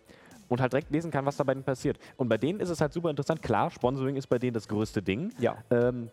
und 0.48 0.60
halt 0.60 0.72
direkt 0.72 0.90
lesen 0.90 1.10
kann, 1.10 1.26
was 1.26 1.36
da 1.36 1.44
bei 1.44 1.52
denen 1.54 1.64
passiert. 1.64 1.98
Und 2.16 2.28
bei 2.28 2.38
denen 2.38 2.60
ist 2.60 2.70
es 2.70 2.80
halt 2.80 2.92
super 2.92 3.10
interessant. 3.10 3.42
Klar, 3.42 3.70
Sponsoring 3.70 4.16
ist 4.16 4.28
bei 4.28 4.38
denen 4.38 4.54
das 4.54 4.66
größte 4.68 5.02
Ding. 5.02 5.30
Ja. 5.38 5.58
Ähm, 5.70 6.08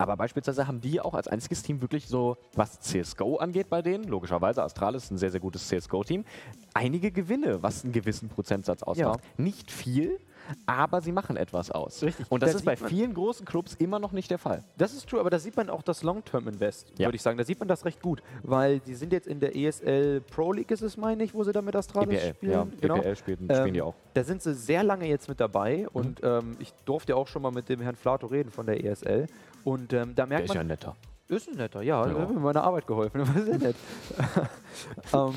aber 0.00 0.16
beispielsweise 0.16 0.66
haben 0.66 0.80
die 0.80 0.98
auch 0.98 1.12
als 1.12 1.28
einziges 1.28 1.62
Team 1.62 1.82
wirklich 1.82 2.08
so, 2.08 2.38
was 2.54 2.80
CSGO 2.80 3.36
angeht 3.36 3.68
bei 3.68 3.82
denen, 3.82 4.04
logischerweise, 4.04 4.62
Astralis 4.62 5.04
ist 5.04 5.10
ein 5.10 5.18
sehr, 5.18 5.30
sehr 5.30 5.40
gutes 5.40 5.68
CSGO-Team, 5.68 6.24
einige 6.72 7.10
Gewinne, 7.12 7.62
was 7.62 7.84
einen 7.84 7.92
gewissen 7.92 8.30
Prozentsatz 8.30 8.82
ausmacht. 8.82 9.20
Nicht 9.36 9.70
viel, 9.70 10.18
aber 10.66 11.00
sie 11.00 11.12
machen 11.12 11.36
etwas 11.36 11.70
aus. 11.70 12.02
Richtig. 12.02 12.26
Und 12.30 12.42
das 12.42 12.52
Da 12.52 12.58
ist 12.58 12.64
bei 12.64 12.76
man- 12.78 12.88
vielen 12.88 13.14
großen 13.14 13.46
Clubs 13.46 13.74
immer 13.74 13.98
noch 13.98 14.12
nicht 14.12 14.30
der 14.30 14.38
Fall. 14.38 14.62
Das 14.78 14.92
ist 14.92 15.08
true, 15.08 15.20
aber 15.20 15.30
da 15.30 15.38
sieht 15.38 15.56
man 15.56 15.70
auch 15.70 15.82
das 15.82 16.02
Long-Term-Invest, 16.02 16.92
Ja. 16.98 17.06
würde 17.06 17.16
ich 17.16 17.22
sagen. 17.22 17.38
Da 17.38 17.44
sieht 17.44 17.58
man 17.58 17.68
das 17.68 17.84
recht 17.84 18.02
gut, 18.02 18.22
weil 18.42 18.80
die 18.80 18.94
sind 18.94 19.12
jetzt 19.12 19.26
in 19.26 19.40
der 19.40 19.54
ESL 19.56 20.20
Pro 20.20 20.52
League, 20.52 20.70
ist 20.70 20.82
es, 20.82 20.96
meine 20.96 21.22
ich, 21.24 21.34
wo 21.34 21.44
sie 21.44 21.52
da 21.52 21.62
mit 21.62 21.74
Astralis 21.76 22.20
EPL, 22.22 22.34
spielen. 22.34 22.52
ja, 22.52 22.66
Genau. 22.80 22.96
EPL 22.96 23.16
spielen, 23.16 23.38
Ähm, 23.48 23.56
spielen 23.56 23.74
die 23.74 23.82
auch. 23.82 23.94
Da 24.14 24.24
sind 24.24 24.42
sie 24.42 24.54
sehr 24.54 24.82
lange 24.82 25.06
jetzt 25.06 25.28
mit 25.28 25.40
dabei 25.40 25.88
und 25.92 26.20
ähm, 26.22 26.56
ich 26.58 26.72
durfte 26.84 27.12
ja 27.12 27.16
auch 27.16 27.26
schon 27.28 27.42
mal 27.42 27.50
mit 27.52 27.68
dem 27.68 27.80
Herrn 27.80 27.96
Flato 27.96 28.26
reden 28.26 28.50
von 28.50 28.66
der 28.66 28.84
ESL. 28.84 29.26
Und 29.64 29.92
ähm, 29.92 30.14
da 30.14 30.22
Der 30.22 30.26
merkt 30.26 30.44
ist 30.46 30.54
ja 30.54 30.60
man, 30.60 30.68
netter. 30.68 30.96
ist 31.28 31.48
ein 31.48 31.56
netter, 31.56 31.82
ja, 31.82 32.06
Ja. 32.06 32.18
hat 32.18 32.28
mir 32.28 32.34
bei 32.34 32.40
meiner 32.40 32.64
Arbeit 32.64 32.86
geholfen, 32.86 33.20
war 33.34 33.44
sehr 33.44 33.58
nett. 33.58 33.76
ähm, 35.14 35.34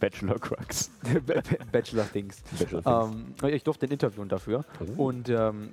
Bachelor 0.00 0.38
Crux. 0.38 0.90
Bachelor-Dings. 1.72 2.42
Bachelor 2.58 3.06
Ähm, 3.10 3.34
ich 3.48 3.64
durfte 3.64 3.86
den 3.86 3.92
interviewen 3.92 4.28
dafür. 4.28 4.64
Oh. 4.96 5.06
Und 5.06 5.28
ähm, 5.28 5.72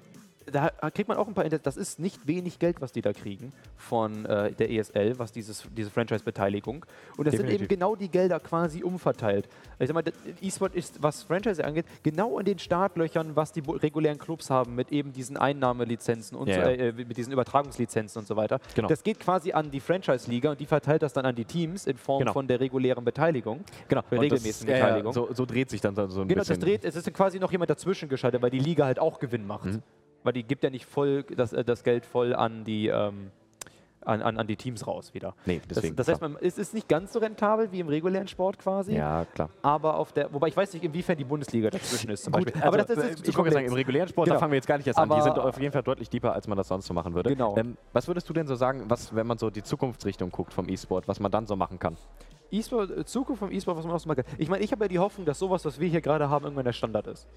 da 0.52 0.70
kriegt 0.92 1.08
man 1.10 1.18
auch 1.18 1.28
ein 1.28 1.34
paar, 1.34 1.46
das 1.50 1.78
ist 1.78 2.00
nicht 2.00 2.28
wenig 2.28 2.60
Geld, 2.60 2.82
was 2.82 2.92
die 2.92 3.02
da 3.02 3.14
kriegen 3.14 3.52
von 3.78 4.26
äh, 4.26 4.52
der 4.54 4.70
ESL, 4.72 5.18
was 5.18 5.32
dieses, 5.32 5.64
diese 5.76 5.90
Franchise-Beteiligung. 5.90 6.86
Und 7.18 7.26
das 7.26 7.34
sind 7.34 7.44
Definitiv. 7.44 7.62
eben 7.62 7.68
genau 7.68 7.96
die 7.96 8.10
Gelder 8.10 8.40
quasi 8.40 8.84
umverteilt. 8.84 9.48
Ich 9.80 9.88
sag 9.88 9.94
mal, 9.94 10.04
E-Sport 10.42 10.76
ist, 10.76 11.02
was 11.02 11.24
Franchise 11.24 11.64
angeht, 11.64 11.86
genau 12.04 12.38
in 12.40 12.46
den 12.46 12.60
Startlöchern, 12.60 13.36
was 13.36 13.52
die 13.52 13.62
regulären 13.62 14.20
Clubs 14.20 14.50
haben, 14.50 14.76
mit 14.76 14.92
eben 14.92 15.12
diesen 15.14 15.38
Einnahmelizenzen 15.38 16.38
und 16.38 16.48
Ja, 16.50 16.64
so, 16.66 16.70
äh, 16.70 16.92
mit 16.94 17.18
diesen 17.18 17.34
Übertragungslizenzen 17.34 18.20
und 18.20 18.28
so 18.28 18.36
weiter. 18.36 18.60
Genau. 18.76 18.88
Das 18.88 19.04
geht 19.04 19.20
quasi 19.20 19.52
an 19.54 19.72
die 19.72 19.80
Franchise-Liga 19.80 20.52
und 20.52 20.60
die 20.60 20.66
verteilt 20.66 21.02
das 21.02 21.14
dann 21.14 21.26
an 21.26 21.36
die 21.36 21.46
Teams 21.46 21.88
in 21.88 21.98
Form 21.98 22.20
Genau. 22.20 22.34
von 22.34 22.48
der 22.48 22.60
regulären 22.60 23.04
Beteiligung. 23.06 23.62
Genau, 23.88 24.02
und 24.02 24.12
das- 24.12 24.20
regelmäßigen 24.22 24.76
ja, 24.76 24.84
Beteiligung. 24.86 25.14
so, 25.14 25.30
so 25.34 25.46
dreht 25.46 25.70
sich 25.70 25.82
dann 25.82 25.96
so 25.96 26.02
ein 26.02 26.28
Genau, 26.28 26.40
bisschen. 26.42 26.56
das 26.56 26.60
dreht, 26.60 26.86
es 26.86 26.96
ist 26.96 27.12
quasi 27.14 27.40
noch 27.40 27.52
jemand 27.52 27.70
dazwischen 27.70 28.10
geschaltet, 28.10 28.42
weil 28.42 28.50
die 28.52 28.60
Liga 28.60 28.86
halt 28.86 29.00
auch 29.00 29.20
Gewinn 29.20 29.46
macht. 29.48 29.66
Mhm. 29.66 29.82
Weil 30.24 30.34
die 30.34 30.44
gibt 30.44 30.64
ja 30.64 30.70
nicht 30.70 30.86
voll 30.86 31.24
das, 31.24 31.54
äh, 31.54 31.64
das 31.64 31.84
Geld 31.84 32.06
voll 32.06 32.34
an 32.36 32.64
die, 32.64 32.88
ähm, 32.88 33.32
an, 34.04 34.22
an, 34.24 34.38
an 34.40 34.48
die 34.48 34.56
Teams 34.56 34.88
raus 34.88 35.14
wieder. 35.14 35.36
Nee, 35.46 35.62
deswegen. 35.70 35.96
das, 35.96 36.08
das 36.08 36.14
heißt, 36.16 36.22
man, 36.22 36.36
es 36.42 36.58
ist 36.58 36.74
nicht 36.74 36.88
ganz 36.90 37.14
so 37.14 37.20
rentabel 37.20 37.72
wie 37.72 37.80
im 37.82 37.88
regulären 37.88 38.28
Sport 38.28 38.58
quasi, 38.58 38.96
ja, 38.96 39.26
klar. 39.26 39.50
aber 39.62 39.96
auf 39.98 40.12
der, 40.12 40.34
wobei 40.34 40.48
ich 40.48 40.58
weiß 40.58 40.74
nicht, 40.74 40.84
inwiefern 40.84 41.18
die 41.18 41.24
Bundesliga 41.24 41.70
dazwischen 41.70 42.10
ist 42.10 42.24
zum 42.24 42.34
Gut, 42.34 42.46
Beispiel. 42.46 42.62
aber 42.64 42.68
aber 42.70 42.78
das 42.80 42.98
ist 42.98 43.20
jetzt 43.20 43.28
ich 43.28 43.38
wollte 43.38 43.52
sagen, 43.52 43.68
im 43.68 43.74
regulären 43.74 44.08
Sport, 44.10 44.26
Genau. 44.26 44.36
da 44.36 44.40
fangen 44.40 44.54
wir 44.54 44.58
jetzt 44.58 44.66
gar 44.68 44.78
nicht 44.78 44.88
erst 44.88 44.98
an. 44.98 45.08
Die 45.10 45.14
Aber- 45.14 45.24
sind 45.24 45.38
auf 45.38 45.60
jeden 45.60 45.72
Fall 45.72 45.84
deutlich 45.84 46.10
deeper, 46.10 46.34
als 46.34 46.48
man 46.48 46.58
das 46.58 46.68
sonst 46.68 46.88
so 46.88 46.96
machen 46.96 47.14
würde. 47.14 47.30
Genau. 47.30 47.56
Ähm, 47.58 47.78
was 47.94 48.08
würdest 48.08 48.28
du 48.28 48.34
denn 48.34 48.48
so 48.48 48.56
sagen, 48.56 48.86
was, 48.88 49.14
wenn 49.16 49.28
man 49.28 49.38
so 49.38 49.52
die 49.52 49.62
Zukunftsrichtung 49.62 50.32
guckt 50.32 50.52
vom 50.54 50.68
E-Sport, 50.68 51.08
was 51.08 51.20
man 51.20 51.32
dann 51.32 51.46
so 51.46 51.56
machen 51.56 51.78
kann? 51.78 51.96
E-Sport, 52.50 52.90
äh, 52.92 53.06
Zukunft 53.06 53.40
vom 53.40 53.52
E-Sport, 53.52 53.78
was 53.78 53.86
man 53.86 53.96
auch 53.96 54.00
so 54.00 54.08
mag. 54.10 54.24
Ich 54.40 54.50
meine, 54.50 54.64
ich 54.64 54.72
habe 54.72 54.84
ja 54.86 54.88
die 54.90 55.00
Hoffnung, 55.00 55.26
dass 55.28 55.38
sowas, 55.38 55.64
was 55.64 55.80
wir 55.80 55.88
hier 55.88 56.02
gerade 56.02 56.28
haben, 56.30 56.44
irgendwann 56.46 56.66
der 56.66 56.74
Standard 56.74 57.06
ist. 57.06 57.28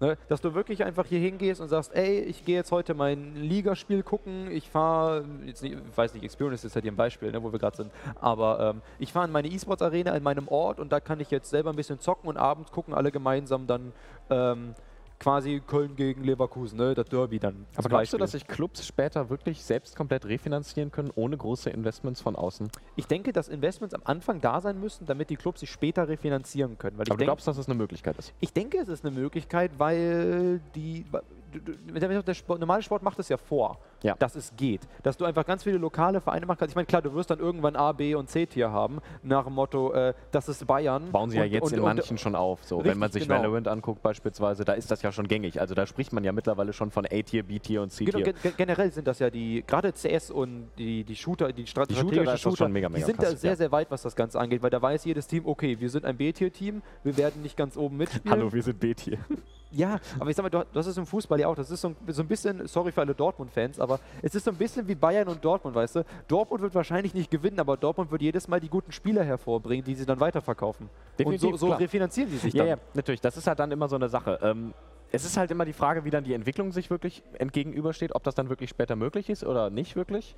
Ne? 0.00 0.16
Dass 0.28 0.40
du 0.40 0.54
wirklich 0.54 0.82
einfach 0.84 1.06
hier 1.06 1.20
hingehst 1.20 1.60
und 1.60 1.68
sagst, 1.68 1.94
ey, 1.94 2.20
ich 2.20 2.44
gehe 2.46 2.56
jetzt 2.56 2.72
heute 2.72 2.94
mein 2.94 3.36
Ligaspiel 3.36 4.02
gucken, 4.02 4.50
ich 4.50 4.70
fahre, 4.70 5.26
jetzt 5.44 5.62
nicht, 5.62 5.74
ich 5.74 5.96
weiß 5.96 6.14
nicht, 6.14 6.24
Experience 6.24 6.64
ist 6.64 6.74
halt 6.74 6.84
hier 6.84 6.92
ein 6.92 6.96
Beispiel, 6.96 7.30
ne, 7.30 7.42
wo 7.42 7.52
wir 7.52 7.58
gerade 7.58 7.76
sind, 7.76 7.92
aber 8.18 8.70
ähm, 8.70 8.82
ich 8.98 9.12
fahre 9.12 9.26
in 9.26 9.32
meine 9.32 9.48
E-Sports-Arena 9.48 10.16
in 10.16 10.22
meinem 10.22 10.48
Ort 10.48 10.80
und 10.80 10.90
da 10.90 11.00
kann 11.00 11.20
ich 11.20 11.30
jetzt 11.30 11.50
selber 11.50 11.68
ein 11.68 11.76
bisschen 11.76 12.00
zocken 12.00 12.30
und 12.30 12.38
abends 12.38 12.72
gucken 12.72 12.94
alle 12.94 13.12
gemeinsam 13.12 13.66
dann 13.66 13.92
ähm, 14.30 14.74
quasi 15.20 15.62
Köln 15.64 15.94
gegen 15.94 16.24
Leverkusen, 16.24 16.78
ne? 16.78 16.94
das 16.94 17.08
Derby 17.08 17.38
dann. 17.38 17.66
Aber 17.76 17.88
glaubst 17.88 18.12
du, 18.12 18.18
dass 18.18 18.32
sich 18.32 18.46
Clubs 18.46 18.84
später 18.84 19.28
wirklich 19.30 19.62
selbst 19.62 19.94
komplett 19.94 20.24
refinanzieren 20.24 20.90
können, 20.90 21.12
ohne 21.14 21.36
große 21.36 21.70
Investments 21.70 22.20
von 22.20 22.34
außen? 22.34 22.70
Ich 22.96 23.06
denke, 23.06 23.32
dass 23.32 23.48
Investments 23.48 23.94
am 23.94 24.02
Anfang 24.04 24.40
da 24.40 24.60
sein 24.60 24.80
müssen, 24.80 25.06
damit 25.06 25.30
die 25.30 25.36
Clubs 25.36 25.60
sich 25.60 25.70
später 25.70 26.08
refinanzieren 26.08 26.78
können. 26.78 26.96
Weil 26.98 27.04
ich 27.04 27.10
Aber 27.10 27.18
du 27.18 27.20
denk, 27.20 27.28
glaubst, 27.28 27.46
dass 27.46 27.58
es 27.58 27.66
eine 27.66 27.76
Möglichkeit 27.76 28.16
ist? 28.18 28.32
Ich 28.40 28.52
denke, 28.52 28.78
es 28.78 28.88
ist 28.88 29.04
eine 29.04 29.14
Möglichkeit, 29.14 29.72
weil 29.78 30.60
die. 30.74 31.04
Der, 31.52 32.34
Sport, 32.34 32.60
normale 32.60 32.82
Sport 32.82 33.02
macht 33.02 33.18
es 33.18 33.28
ja 33.28 33.36
vor, 33.36 33.78
Ja. 34.02 34.14
dass 34.18 34.34
es 34.36 34.52
geht. 34.56 34.82
Dass 35.02 35.16
du 35.16 35.24
einfach 35.24 35.44
ganz 35.46 35.62
viele 35.64 35.78
lokale 35.78 36.20
Vereine 36.20 36.46
machen 36.46 36.58
kannst. 36.58 36.72
Ich 36.72 36.76
meine, 36.76 36.86
klar, 36.86 37.02
du 37.02 37.12
wirst 37.14 37.30
dann 37.30 37.38
irgendwann 37.38 37.76
A, 37.76 37.92
B 37.92 38.14
und 38.14 38.28
C-Tier 38.30 38.70
haben, 38.70 38.98
nach 39.22 39.44
dem 39.44 39.54
Motto, 39.54 39.92
äh, 39.92 40.14
das 40.30 40.48
ist 40.48 40.66
Bayern. 40.66 41.10
Bauen 41.10 41.30
sie 41.30 41.36
ja 41.38 41.44
und- 41.44 41.50
jetzt 41.52 41.64
und- 41.64 41.72
in 41.72 41.78
und- 41.80 41.84
manchen 41.96 42.18
schon 42.18 42.34
auf. 42.34 42.64
So, 42.64 42.78
wenn 42.78 42.82
Richtig, 42.84 42.98
man 43.00 43.12
sich 43.12 43.22
genau. 43.24 43.36
Valorant 43.40 43.68
anguckt 43.68 44.02
beispielsweise, 44.02 44.64
da 44.64 44.72
ist 44.74 44.90
das 44.90 45.02
ja 45.02 45.12
schon 45.12 45.26
gängig. 45.28 45.60
Also 45.60 45.74
da 45.74 45.86
spricht 45.86 46.12
man 46.12 46.24
ja 46.24 46.32
mittlerweile 46.32 46.72
schon 46.72 46.90
von 46.90 47.04
A-Tier, 47.06 47.42
B-Tier 47.42 47.82
und 47.82 47.96
Genau, 47.96 48.10
C-Tier. 48.12 48.24
ge 48.24 48.34
ge- 48.42 48.52
generell 48.56 48.92
sind 48.92 49.06
das 49.06 49.18
ja 49.18 49.30
die, 49.30 49.64
gerade 49.66 49.92
CS 49.92 50.30
und 50.30 50.68
die, 50.78 51.04
die 51.04 51.16
Shooter, 51.16 51.52
die, 51.52 51.66
stra 51.66 51.84
Die 51.84 51.94
Shooter, 51.94 52.14
strategischen 52.22 52.56
schon 52.56 52.72
mega, 52.72 52.88
mega 52.88 52.98
die 53.00 53.04
sind 53.04 53.18
krass, 53.18 53.30
da 53.32 53.36
sehr, 53.36 53.50
ja. 53.50 53.56
sehr 53.56 53.72
weit, 53.72 53.90
was 53.90 54.02
das 54.02 54.14
Ganze 54.16 54.38
angeht, 54.38 54.62
weil 54.62 54.70
da 54.70 54.80
weiß 54.80 55.04
jedes 55.04 55.26
Team, 55.26 55.46
okay, 55.46 55.78
wir 55.80 55.90
sind 55.90 56.04
ein 56.04 56.16
B-Tier-Team, 56.16 56.82
wir 57.02 57.16
werden 57.16 57.42
nicht 57.42 57.56
ganz 57.56 57.76
oben 57.76 57.96
mitspielen. 57.96 58.30
Hallo, 58.30 58.52
wir 58.52 58.62
sind 58.62 58.78
B-Tier. 58.80 59.18
Ja, 59.72 60.00
aber 60.18 60.30
ich 60.30 60.36
sag 60.36 60.42
mal, 60.42 60.50
du- 60.50 60.64
das 60.72 60.86
ist 60.86 60.96
im 60.98 61.06
Fußball 61.06 61.38
ja 61.38 61.46
auch, 61.48 61.54
das 61.54 61.70
ist 61.70 61.80
so 61.80 61.88
ein, 61.88 61.96
so 62.08 62.22
ein 62.22 62.28
bisschen, 62.28 62.66
sorry 62.66 62.90
für 62.90 63.02
alle 63.02 63.14
Dortmund-Fans, 63.14 63.78
aber 63.78 64.00
es 64.20 64.34
ist 64.34 64.44
so 64.44 64.50
ein 64.50 64.56
bisschen 64.56 64.88
wie 64.88 64.96
Bayern 64.96 65.28
und 65.28 65.44
Dortmund, 65.44 65.76
weißt 65.76 65.96
du? 65.96 66.04
Dortmund 66.26 66.62
wird 66.62 66.74
wahrscheinlich 66.74 67.14
nicht 67.14 67.30
gewinnen, 67.30 67.60
aber 67.60 67.76
Dortmund 67.76 68.10
wird 68.10 68.20
jedes 68.22 68.48
Mal 68.48 68.58
die 68.60 68.68
guten 68.68 68.90
Spieler 68.90 69.22
hervorbringen, 69.22 69.84
die 69.84 69.94
sie 69.94 70.06
dann 70.06 70.18
weiterverkaufen. 70.18 70.90
Definitiv, 71.18 71.52
und 71.52 71.58
so, 71.58 71.68
so 71.68 71.72
refinanzieren 71.74 72.30
sie 72.30 72.38
sich 72.38 72.52
Ja, 72.54 72.64
dann. 72.64 72.68
ja, 72.70 72.76
natürlich. 72.94 73.20
Das 73.20 73.36
ist 73.36 73.46
halt 73.46 73.60
dann 73.60 73.70
immer 73.70 73.88
so 73.88 73.96
eine 73.96 74.08
Sache. 74.08 74.40
Ähm, 74.42 74.74
es 75.12 75.24
ist 75.24 75.36
halt 75.36 75.50
immer 75.52 75.64
die 75.64 75.72
Frage, 75.72 76.04
wie 76.04 76.10
dann 76.10 76.24
die 76.24 76.34
Entwicklung 76.34 76.72
sich 76.72 76.90
wirklich 76.90 77.22
entgegenübersteht, 77.38 78.14
ob 78.14 78.22
das 78.24 78.34
dann 78.34 78.48
wirklich 78.48 78.70
später 78.70 78.96
möglich 78.96 79.30
ist 79.30 79.44
oder 79.44 79.70
nicht 79.70 79.94
wirklich. 79.96 80.34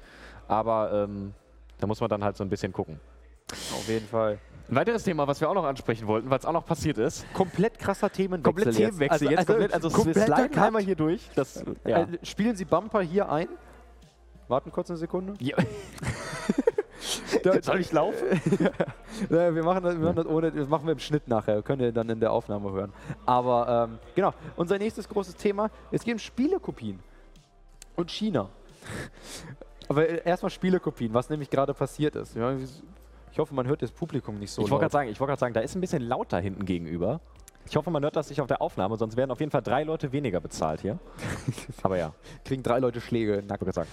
Aber 0.48 0.92
ähm, 1.08 1.32
da 1.78 1.86
muss 1.86 2.00
man 2.00 2.10
dann 2.10 2.22
halt 2.24 2.36
so 2.36 2.44
ein 2.44 2.50
bisschen 2.50 2.72
gucken. 2.72 3.00
Auf 3.50 3.86
jeden 3.88 4.06
Fall. 4.06 4.38
Ein 4.68 4.76
weiteres 4.76 5.04
Thema, 5.04 5.26
was 5.26 5.40
wir 5.40 5.50
auch 5.50 5.54
noch 5.54 5.64
ansprechen 5.64 6.06
wollten, 6.06 6.30
weil 6.30 6.38
es 6.38 6.46
auch 6.46 6.52
noch 6.52 6.64
passiert 6.64 6.98
ist. 6.98 7.26
Komplett 7.34 7.78
krasser 7.78 8.10
Themenwechsel 8.10 8.42
Komplett 8.42 8.76
Themenwechsel 8.76 9.30
jetzt. 9.30 9.46
komplett, 9.46 9.74
also 9.74 9.90
wir 9.90 9.96
kompletter 9.96 10.34
sliden 10.34 10.50
Cut. 10.52 10.64
einmal 10.64 10.82
hier 10.82 10.96
durch. 10.96 11.28
Das, 11.34 11.64
ja. 11.84 12.02
Äh, 12.02 12.06
spielen 12.22 12.56
Sie 12.56 12.64
Bumper 12.64 13.02
hier 13.02 13.30
ein? 13.30 13.48
Warten 14.48 14.70
kurz 14.70 14.90
eine 14.90 14.98
Sekunde. 14.98 15.34
Ja. 15.40 15.56
Soll 17.62 17.80
ich 17.80 17.92
laufen? 17.92 18.24
Ja, 19.30 19.54
wir 19.54 19.62
machen 19.62 19.84
das, 19.84 19.94
wir 19.94 20.04
machen 20.04 20.16
das 20.16 20.26
ohne, 20.26 20.50
das 20.50 20.68
machen 20.68 20.86
wir 20.86 20.92
im 20.92 20.98
Schnitt 20.98 21.28
nachher, 21.28 21.62
könnt 21.62 21.82
ihr 21.82 21.92
dann 21.92 22.08
in 22.08 22.18
der 22.18 22.32
Aufnahme 22.32 22.72
hören. 22.72 22.92
Aber 23.26 23.88
ähm, 23.90 23.98
genau, 24.14 24.32
unser 24.56 24.78
nächstes 24.78 25.08
großes 25.08 25.36
Thema, 25.36 25.70
es 25.90 26.02
geht 26.02 26.14
um 26.14 26.18
Spielekopien 26.18 26.98
und 27.94 28.10
China. 28.10 28.48
Aber 29.88 30.08
äh, 30.08 30.22
erstmal 30.24 30.50
Spielekopien, 30.50 31.12
was 31.12 31.28
nämlich 31.28 31.50
gerade 31.50 31.74
passiert 31.74 32.16
ist. 32.16 32.34
Ja, 32.34 32.56
Ich 33.32 33.38
hoffe, 33.38 33.54
man 33.54 33.66
hört 33.66 33.82
das 33.82 33.90
Publikum 33.90 34.38
nicht 34.38 34.50
so 34.50 34.62
ich 34.62 34.70
wollte 34.70 34.72
laut. 34.72 34.80
gerade 34.80 34.92
sagen, 34.92 35.08
ich 35.10 35.18
wollte 35.20 35.30
gerade 35.30 35.40
sagen, 35.40 35.54
da 35.54 35.60
ist 35.60 35.74
ein 35.74 35.80
bisschen 35.80 36.02
laut 36.02 36.32
da 36.32 36.38
hinten 36.38 36.64
gegenüber. 36.64 37.20
Ich 37.64 37.76
hoffe, 37.76 37.90
man 37.90 38.02
hört 38.02 38.16
das 38.16 38.28
nicht 38.28 38.40
auf 38.40 38.48
der 38.48 38.60
Aufnahme, 38.60 38.96
sonst 38.96 39.16
werden 39.16 39.30
auf 39.30 39.38
jeden 39.38 39.52
Fall 39.52 39.62
drei 39.62 39.84
Leute 39.84 40.10
weniger 40.10 40.40
bezahlt 40.40 40.80
hier. 40.80 40.98
Aber 41.84 41.96
ja, 41.96 42.12
Kriegen 42.44 42.62
drei 42.64 42.80
Leute 42.80 43.00
Schläge 43.00 43.40
gerade 43.42 43.72
sagen. 43.72 43.88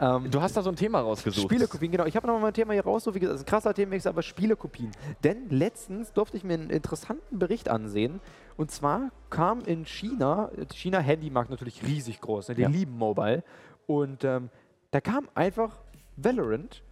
Ähm, 0.00 0.30
Du 0.30 0.40
hast 0.40 0.56
da 0.56 0.62
so 0.62 0.70
ein 0.70 0.76
Thema 0.76 1.00
rausgesucht. 1.00 1.44
Spielekopien, 1.44 1.92
genau. 1.92 2.06
Ich 2.06 2.16
habe 2.16 2.26
nochmal 2.26 2.50
ein 2.50 2.54
Thema 2.54 2.72
hier 2.72 2.82
raus, 2.82 3.04
so 3.04 3.14
wie 3.14 3.20
gesagt, 3.20 3.34
das 3.34 3.42
ist 3.42 3.46
ein 3.46 3.50
krasser 3.50 3.74
Themenwechsel, 3.74 4.08
aber 4.08 4.22
Spielekopien. 4.22 4.90
Denn 5.22 5.50
letztens 5.50 6.12
durfte 6.14 6.38
ich 6.38 6.44
mir 6.44 6.54
einen 6.54 6.70
interessanten 6.70 7.38
Bericht 7.38 7.68
ansehen. 7.68 8.20
Und 8.56 8.70
zwar 8.70 9.10
kam 9.28 9.60
in 9.60 9.84
China, 9.84 10.50
China 10.72 10.98
Handymarkt 11.00 11.50
natürlich 11.50 11.86
riesig 11.86 12.20
groß, 12.22 12.48
ne? 12.48 12.54
die 12.54 12.62
Ja. 12.62 12.68
lieben 12.68 12.96
Mobile. 12.96 13.44
Und 13.86 14.24
ähm, 14.24 14.48
da 14.92 15.00
kam 15.02 15.28
einfach 15.34 15.76
Valorant 16.16 16.82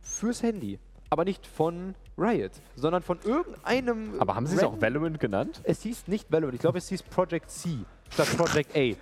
fürs 0.00 0.42
Handy. 0.44 0.78
Aber 1.12 1.26
nicht 1.26 1.46
von 1.46 1.94
Riot, 2.16 2.52
sondern 2.74 3.02
von 3.02 3.18
irgendeinem. 3.22 4.18
Aber 4.18 4.34
haben 4.34 4.46
sie 4.46 4.56
es 4.56 4.64
auch 4.64 4.80
Valorant 4.80 5.20
genannt? 5.20 5.60
Es 5.62 5.82
hieß 5.82 6.08
nicht 6.08 6.32
Valorant, 6.32 6.54
ich 6.54 6.60
glaube, 6.62 6.78
es 6.78 6.88
hieß 6.88 7.02
Project 7.02 7.50
C 7.50 7.68
statt 8.08 8.28
Project 8.34 8.74
A. 8.74 8.96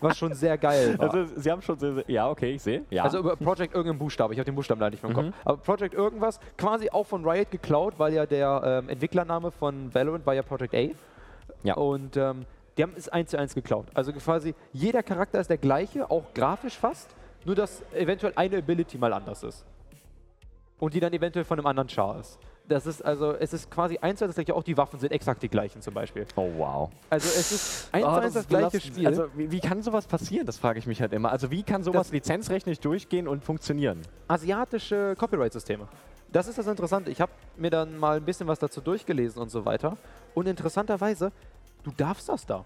Was 0.00 0.18
schon 0.18 0.34
sehr 0.34 0.58
geil 0.58 0.98
war. 0.98 1.10
Also, 1.14 1.24
sie 1.40 1.50
haben 1.50 1.62
schon 1.62 1.78
sehr, 1.78 1.94
sehr, 1.94 2.04
ja, 2.06 2.28
okay, 2.28 2.50
ich 2.52 2.62
sehe. 2.62 2.84
Ja. 2.90 3.04
Also 3.04 3.20
über 3.20 3.34
Project 3.36 3.74
irgendein 3.74 3.98
Buchstabe, 3.98 4.34
ich 4.34 4.38
habe 4.38 4.44
den 4.44 4.56
Buchstaben 4.56 4.78
leider 4.78 4.90
nicht 4.90 5.02
mehr 5.02 5.10
im 5.10 5.16
Mhm. 5.16 5.30
Kopf. 5.30 5.36
Aber 5.46 5.56
Project 5.56 5.94
irgendwas, 5.94 6.38
quasi 6.58 6.90
auch 6.90 7.06
von 7.06 7.26
Riot 7.26 7.50
geklaut, 7.50 7.94
weil 7.96 8.12
ja 8.12 8.26
der 8.26 8.82
ähm, 8.84 8.90
Entwicklername 8.90 9.50
von 9.50 9.94
Valorant 9.94 10.26
war 10.26 10.34
ja 10.34 10.42
Project 10.42 10.74
A. 10.74 10.88
Ja. 11.62 11.76
Und 11.76 12.18
ähm, 12.18 12.44
die 12.76 12.82
haben 12.82 12.92
es 12.94 13.08
eins 13.08 13.30
zu 13.30 13.38
eins 13.38 13.54
geklaut. 13.54 13.86
Also 13.94 14.12
quasi 14.12 14.54
jeder 14.74 15.02
Charakter 15.02 15.40
ist 15.40 15.48
der 15.48 15.56
gleiche, 15.56 16.10
auch 16.10 16.24
grafisch 16.34 16.76
fast, 16.76 17.08
nur 17.46 17.54
dass 17.54 17.82
eventuell 17.94 18.34
eine 18.36 18.58
Ability 18.58 18.98
mal 18.98 19.14
anders 19.14 19.42
ist. 19.44 19.64
Und 20.80 20.94
die 20.94 21.00
dann 21.00 21.12
eventuell 21.12 21.44
von 21.44 21.58
einem 21.58 21.66
anderen 21.66 21.88
Char 21.88 22.20
ist. 22.20 22.38
Das 22.68 22.86
ist 22.86 23.02
also, 23.04 23.32
es 23.32 23.52
ist 23.52 23.70
quasi 23.70 23.96
eins 23.98 24.18
zu 24.18 24.24
eins 24.26 24.30
das 24.30 24.44
gleiche, 24.44 24.54
auch 24.54 24.62
die 24.62 24.76
Waffen 24.76 25.00
sind 25.00 25.10
exakt 25.10 25.42
die 25.42 25.48
gleichen 25.48 25.80
zum 25.80 25.94
Beispiel. 25.94 26.26
oh, 26.36 26.48
wow. 26.58 26.90
Also 27.10 27.26
es 27.28 27.50
ist 27.50 27.88
eins 27.92 28.04
Oh, 28.04 28.08
zu 28.10 28.14
eins 28.16 28.34
das, 28.34 28.42
ist 28.42 28.48
gleiche. 28.48 28.80
Spiel. 28.80 29.06
Also, 29.06 29.26
wie, 29.34 29.50
wie 29.50 29.60
kann 29.60 29.82
sowas 29.82 30.06
passieren? 30.06 30.44
Das 30.46 30.58
frage 30.58 30.78
ich 30.78 30.86
mich 30.86 31.00
halt 31.00 31.12
immer. 31.14 31.32
Also, 31.32 31.50
wie 31.50 31.62
kann 31.62 31.82
sowas 31.82 32.08
Das- 32.08 32.12
lizenzrechtlich 32.12 32.78
durchgehen 32.80 33.26
und 33.26 33.42
funktionieren? 33.42 34.02
asiatische 34.28 35.14
Copyright-Systeme. 35.18 35.88
Das 36.30 36.46
ist 36.46 36.58
das 36.58 36.66
Interessante. 36.66 37.10
Ich 37.10 37.20
habe 37.22 37.32
mir 37.56 37.70
dann 37.70 37.96
mal 37.98 38.18
ein 38.18 38.24
bisschen 38.24 38.46
was 38.46 38.58
dazu 38.58 38.80
durchgelesen 38.82 39.40
und 39.40 39.48
so 39.50 39.64
weiter. 39.64 39.96
Und 40.34 40.46
interessanterweise, 40.46 41.32
du 41.84 41.90
darfst 41.96 42.28
das 42.28 42.44
da. 42.44 42.64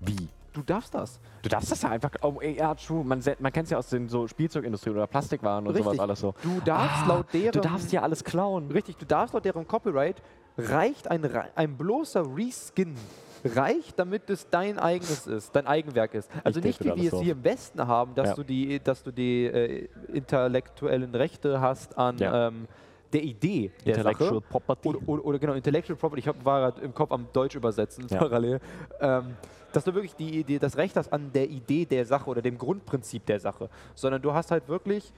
Wie? 0.00 0.28
Du 0.52 0.62
darfst 0.62 0.94
das. 0.94 1.20
Du 1.42 1.48
darfst 1.48 1.70
das 1.70 1.82
ja 1.82 1.90
einfach. 1.90 2.10
Oh, 2.22 2.40
ja, 2.42 2.74
true. 2.74 3.04
Man, 3.04 3.22
man 3.38 3.52
kennt 3.52 3.64
es 3.66 3.70
ja 3.70 3.78
aus 3.78 3.88
den 3.88 4.08
so 4.08 4.26
Spielzeugindustrie 4.26 4.90
oder 4.90 5.06
Plastikwaren 5.06 5.66
und 5.66 5.76
sowas 5.76 5.98
alles 5.98 6.20
so. 6.20 6.34
Du 6.42 6.60
darfst 6.64 7.04
Ah, 7.04 7.08
laut 7.08 7.26
deren. 7.32 7.52
Du 7.52 7.60
darfst 7.60 7.92
ja 7.92 8.02
alles 8.02 8.24
klauen. 8.24 8.70
Richtig, 8.70 8.96
du 8.96 9.06
darfst 9.06 9.32
laut 9.32 9.44
deren 9.44 9.66
Copyright, 9.68 10.22
reicht 10.58 11.08
ein, 11.10 11.28
ein 11.54 11.76
bloßer 11.76 12.24
Reskin. 12.36 12.96
Reicht, 13.42 13.98
damit 13.98 14.28
es 14.28 14.50
dein 14.50 14.78
eigenes 14.78 15.26
ist, 15.26 15.56
dein 15.56 15.66
Eigenwerk 15.66 16.12
ist. 16.12 16.30
Also 16.44 16.58
Ich 16.60 16.66
nicht 16.66 16.84
wie 16.84 16.94
wir 16.94 17.12
es 17.14 17.20
hier 17.20 17.32
im 17.32 17.42
Westen 17.42 17.86
haben, 17.86 18.14
dass 18.14 18.28
Ja. 18.30 18.34
du 18.34 18.42
die, 18.44 18.80
dass 18.80 19.02
du 19.02 19.12
die 19.12 19.46
äh, 19.46 19.88
intellektuellen 20.12 21.14
Rechte 21.14 21.60
hast 21.60 21.96
an 21.96 22.18
Ja. 22.18 22.48
ähm, 22.48 22.66
der 23.12 23.22
Idee 23.22 23.70
der 23.84 23.96
Intellectual 23.96 24.30
Sache. 24.34 24.40
Property. 24.42 24.88
Oder, 24.88 25.08
oder, 25.08 25.24
oder 25.24 25.38
genau, 25.38 25.52
Intellectual 25.54 25.96
Property. 25.96 26.20
Ich 26.20 26.28
hab, 26.28 26.44
war 26.44 26.60
gerade 26.70 26.80
im 26.82 26.94
Kopf 26.94 27.10
am 27.12 27.26
Deutsch 27.32 27.54
übersetzen, 27.56 28.06
Ja. 28.08 28.18
parallel. 28.18 28.60
Ähm, 29.00 29.36
dass 29.72 29.84
du 29.84 29.94
wirklich 29.94 30.14
die 30.16 30.40
Idee, 30.40 30.58
das 30.58 30.76
Recht 30.76 30.96
hast 30.96 31.12
an 31.12 31.32
der 31.32 31.48
Idee 31.48 31.84
der 31.84 32.04
Sache 32.04 32.28
oder 32.28 32.42
dem 32.42 32.58
Grundprinzip 32.58 33.24
der 33.26 33.38
Sache. 33.40 33.68
Sondern 33.94 34.20
du 34.22 34.32
hast 34.32 34.50
halt 34.50 34.68
wirklich 34.68 35.12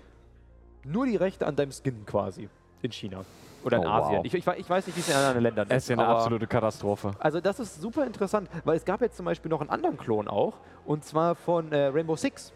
nur 0.85 1.07
die 1.07 1.17
Rechte 1.17 1.47
an 1.47 1.57
deinem 1.57 1.73
Skin 1.73 2.05
quasi 2.05 2.49
in 2.83 2.93
China. 2.93 3.25
Oder 3.65 3.77
in 3.79 3.85
Oh, 3.87 3.89
Asien. 3.91 4.19
wow. 4.19 4.25
Ich, 4.27 4.35
ich, 4.35 4.47
ich 4.47 4.69
weiß 4.71 4.87
nicht, 4.89 4.97
wie 4.97 5.01
es 5.01 5.09
in 5.09 5.15
anderen 5.15 5.43
Ländern 5.43 5.67
Es 5.71 5.85
ist 5.85 5.89
ja 5.91 5.97
eine 5.97 6.07
absolute 6.07 6.47
Katastrophe. 6.49 7.13
Also 7.21 7.41
das 7.41 7.61
ist 7.61 7.81
super 7.81 8.05
interessant, 8.05 8.49
weil 8.65 8.77
es 8.77 8.85
gab 8.85 9.01
jetzt 9.01 9.17
zum 9.17 9.25
Beispiel 9.25 9.49
noch 9.51 9.61
einen 9.61 9.71
anderen 9.71 9.97
Klon 9.97 10.27
auch. 10.29 10.55
Und 10.85 11.05
zwar 11.05 11.35
von 11.37 11.71
äh, 11.73 11.87
Rainbow 11.87 12.17
Six. 12.17 12.53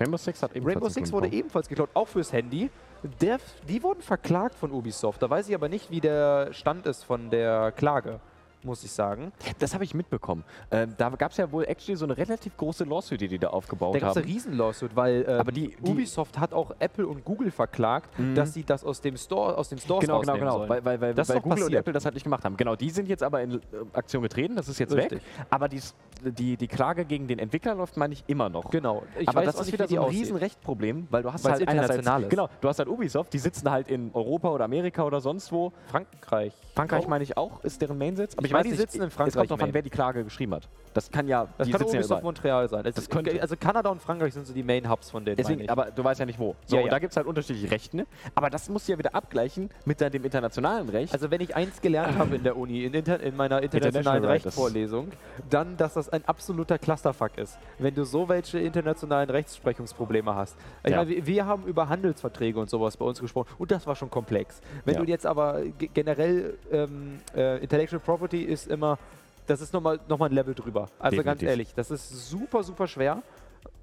Rainbow 0.00 0.16
Six 0.16 0.42
hat 0.42 0.52
ebenfalls 0.54 0.76
Rainbow 0.76 0.88
Six 0.88 1.12
wurde 1.12 1.28
ebenfalls 1.28 1.68
geklaut, 1.68 1.90
auch 1.94 2.06
fürs 2.06 2.32
Handy. 2.32 2.70
Der, 3.02 3.38
die 3.68 3.82
wurden 3.82 4.02
verklagt 4.02 4.56
von 4.56 4.72
Ubisoft. 4.72 5.22
Da 5.22 5.30
weiß 5.30 5.48
ich 5.48 5.54
aber 5.54 5.68
nicht, 5.68 5.90
wie 5.90 6.00
der 6.00 6.52
Stand 6.52 6.86
ist 6.86 7.04
von 7.04 7.30
der 7.30 7.72
Klage, 7.72 8.20
muss 8.62 8.82
ich 8.84 8.90
sagen. 8.92 9.32
Das 9.58 9.74
habe 9.74 9.84
ich 9.84 9.94
mitbekommen. 9.94 10.44
Ähm, 10.70 10.94
da 10.98 11.08
gab 11.10 11.30
es 11.30 11.36
ja 11.36 11.50
wohl 11.52 11.64
actually 11.64 11.96
so 11.96 12.04
eine 12.04 12.16
relativ 12.16 12.56
große 12.56 12.84
Lawsuit, 12.84 13.20
die 13.20 13.28
die 13.28 13.38
da 13.38 13.48
aufgebaut 13.48 13.94
Da 13.94 13.98
gab 14.00 14.10
es 14.10 14.16
haben. 14.16 14.24
eine 14.24 14.32
Riesen-Lawsuit, 14.34 14.90
weil 14.96 15.24
ähm, 15.28 15.40
Aber 15.40 15.52
die- 15.52 15.76
die- 15.80 15.90
Ubisoft 15.90 16.38
hat 16.38 16.52
auch 16.52 16.72
Apple 16.78 17.06
und 17.06 17.24
Google 17.24 17.50
verklagt, 17.50 18.18
Mhm. 18.18 18.34
dass 18.34 18.54
sie 18.54 18.64
das 18.64 18.84
aus 18.84 19.00
dem 19.00 19.16
Store, 19.16 19.56
aus 19.56 19.68
den 19.68 19.78
Stores 19.78 20.04
Genau, 20.04 20.20
genau, 20.20 20.34
genau. 20.34 20.52
sollen. 20.58 20.68
Weil, 20.68 20.84
weil, 20.84 21.00
weil, 21.00 21.14
Das 21.14 21.28
weil 21.28 21.36
Google 21.40 21.52
und 21.58 21.60
passiert. 21.64 21.80
Apple 21.80 21.92
das 21.92 22.04
halt 22.04 22.14
nicht 22.14 22.24
gemacht 22.24 22.44
haben. 22.44 22.56
Genau, 22.56 22.76
die 22.76 22.90
sind 22.90 23.08
jetzt 23.08 23.22
aber 23.22 23.42
in 23.42 23.52
äh, 23.54 23.58
Aktion 23.92 24.22
getreten, 24.22 24.56
das 24.56 24.68
ist 24.68 24.78
jetzt 24.78 24.94
Richtig. 24.94 25.18
weg. 25.18 25.46
Aber 25.50 25.68
die, 25.68 25.80
die, 26.22 26.56
die 26.56 26.68
Klage 26.68 27.04
gegen 27.04 27.26
den 27.28 27.38
Entwickler 27.38 27.74
läuft, 27.74 27.96
meine 27.96 28.12
ich, 28.14 28.24
immer 28.26 28.48
noch. 28.48 28.70
Genau. 28.70 29.02
Ich 29.18 29.28
aber 29.28 29.40
weiß 29.40 29.54
das 29.56 29.66
ist 29.66 29.72
wieder 29.72 29.86
so 29.88 29.94
ein 29.96 30.00
aussieht. 30.00 30.20
Riesenrechtproblem, 30.20 31.06
weil 31.10 31.22
du 31.22 31.32
hast 31.32 31.44
Weil 31.44 31.52
es 31.54 31.58
halt 31.60 31.68
einerseits, 31.68 31.90
international 31.98 32.22
ist. 32.24 32.30
genau, 32.30 32.48
du 32.60 32.68
hast 32.68 32.78
halt 32.78 32.88
Ubisoft, 32.88 33.32
die 33.32 33.38
sitzen 33.38 33.70
halt 33.70 33.88
in 33.88 34.10
Europa 34.14 34.48
oder 34.50 34.64
Amerika 34.64 35.04
oder 35.04 35.20
sonst 35.20 35.52
wo. 35.52 35.72
Frankreich. 35.86 36.52
Frankreich 36.74 37.04
Oh. 37.06 37.10
meine 37.10 37.24
ich 37.24 37.36
auch, 37.36 37.62
ist 37.64 37.80
deren 37.82 37.98
Mainsitz. 37.98 38.34
Aber 38.36 38.47
Ich 38.48 38.52
meine, 38.52 38.64
weiß 38.64 38.64
die 38.64 38.70
nicht, 38.70 38.80
sitzen 38.80 39.02
in 39.02 39.08
Es 39.08 39.14
Frankreich, 39.14 39.34
kommt 39.34 39.50
drauf 39.50 39.60
an, 39.60 39.66
Main. 39.68 39.74
wer 39.74 39.82
die 39.82 39.90
Klage 39.90 40.24
geschrieben 40.24 40.54
hat. 40.54 40.68
Das 40.94 41.10
kann 41.10 41.28
ja, 41.28 41.46
Das 41.58 41.66
die 41.66 41.72
kann 41.72 41.82
ja 41.82 41.86
Ubisoft. 41.86 42.22
Montreal 42.22 42.68
sein. 42.68 42.84
Es 42.86 42.94
Das 42.96 43.08
könnte. 43.08 43.40
Also 43.40 43.56
Kanada 43.56 43.90
und 43.90 44.00
Frankreich 44.02 44.34
sind 44.34 44.46
so 44.46 44.52
die 44.54 44.62
Main-Hubs 44.62 45.10
von 45.10 45.24
denen, 45.24 45.36
Deswegen, 45.36 45.68
aber 45.68 45.90
du 45.90 46.02
weißt 46.02 46.18
ja 46.18 46.26
nicht 46.26 46.38
wo. 46.38 46.56
So, 46.66 46.76
Ja, 46.76 46.82
und 46.82 46.86
ja. 46.88 46.90
da 46.92 46.98
gibt 46.98 47.12
es 47.12 47.16
halt 47.16 47.26
unterschiedliche 47.26 47.70
Rechte. 47.70 48.06
Aber 48.34 48.50
das 48.50 48.68
musst 48.68 48.88
du 48.88 48.92
ja 48.92 48.98
wieder 48.98 49.14
abgleichen 49.14 49.70
mit 49.84 50.00
dem 50.00 50.24
internationalen 50.24 50.88
Recht. 50.88 51.12
Also 51.12 51.30
wenn 51.30 51.40
ich 51.40 51.54
eins 51.54 51.80
gelernt 51.80 52.18
habe 52.18 52.36
in 52.36 52.42
der 52.42 52.56
Uni, 52.56 52.84
in, 52.84 52.94
inter, 52.94 53.20
in 53.20 53.36
meiner 53.36 53.62
internationalen 53.62 53.96
International 53.96 54.20
das- 54.22 54.30
Rechtsvorlesung, 54.46 55.08
dann, 55.50 55.76
dass 55.76 55.94
das 55.94 56.08
ein 56.08 56.24
absoluter 56.26 56.78
Clusterfuck 56.78 57.36
ist, 57.38 57.58
wenn 57.78 57.94
du 57.94 58.04
so 58.04 58.28
welche 58.28 58.58
internationalen 58.58 59.28
Rechtsprechungsprobleme 59.30 60.34
hast. 60.34 60.56
Ich 60.84 60.90
Ja. 60.90 61.04
meine, 61.04 61.26
wir, 61.26 61.46
haben 61.46 61.64
über 61.64 61.88
Handelsverträge 61.88 62.58
und 62.58 62.68
sowas 62.70 62.96
bei 62.96 63.04
uns 63.04 63.20
gesprochen 63.20 63.48
und 63.58 63.70
das 63.70 63.86
war 63.86 63.94
schon 63.94 64.10
komplex. 64.10 64.60
Wenn 64.84 64.96
du 64.96 65.04
jetzt 65.04 65.26
aber 65.26 65.60
ge- 65.78 65.90
generell 65.92 66.56
ähm, 66.72 67.18
äh, 67.36 67.58
Intellectual 67.62 68.00
Property 68.00 68.37
ist 68.42 68.66
immer 68.68 68.98
das 69.46 69.62
ist 69.62 69.72
nochmal 69.72 69.98
noch 70.08 70.18
mal 70.18 70.26
ein 70.26 70.32
Level 70.32 70.54
drüber. 70.54 70.88
Also 70.98 71.16
ganz 71.22 71.40
Definitiv. 71.40 71.48
ehrlich, 71.48 71.74
das 71.74 71.90
ist 71.90 72.28
super, 72.28 72.62
super 72.62 72.86
schwer. 72.86 73.22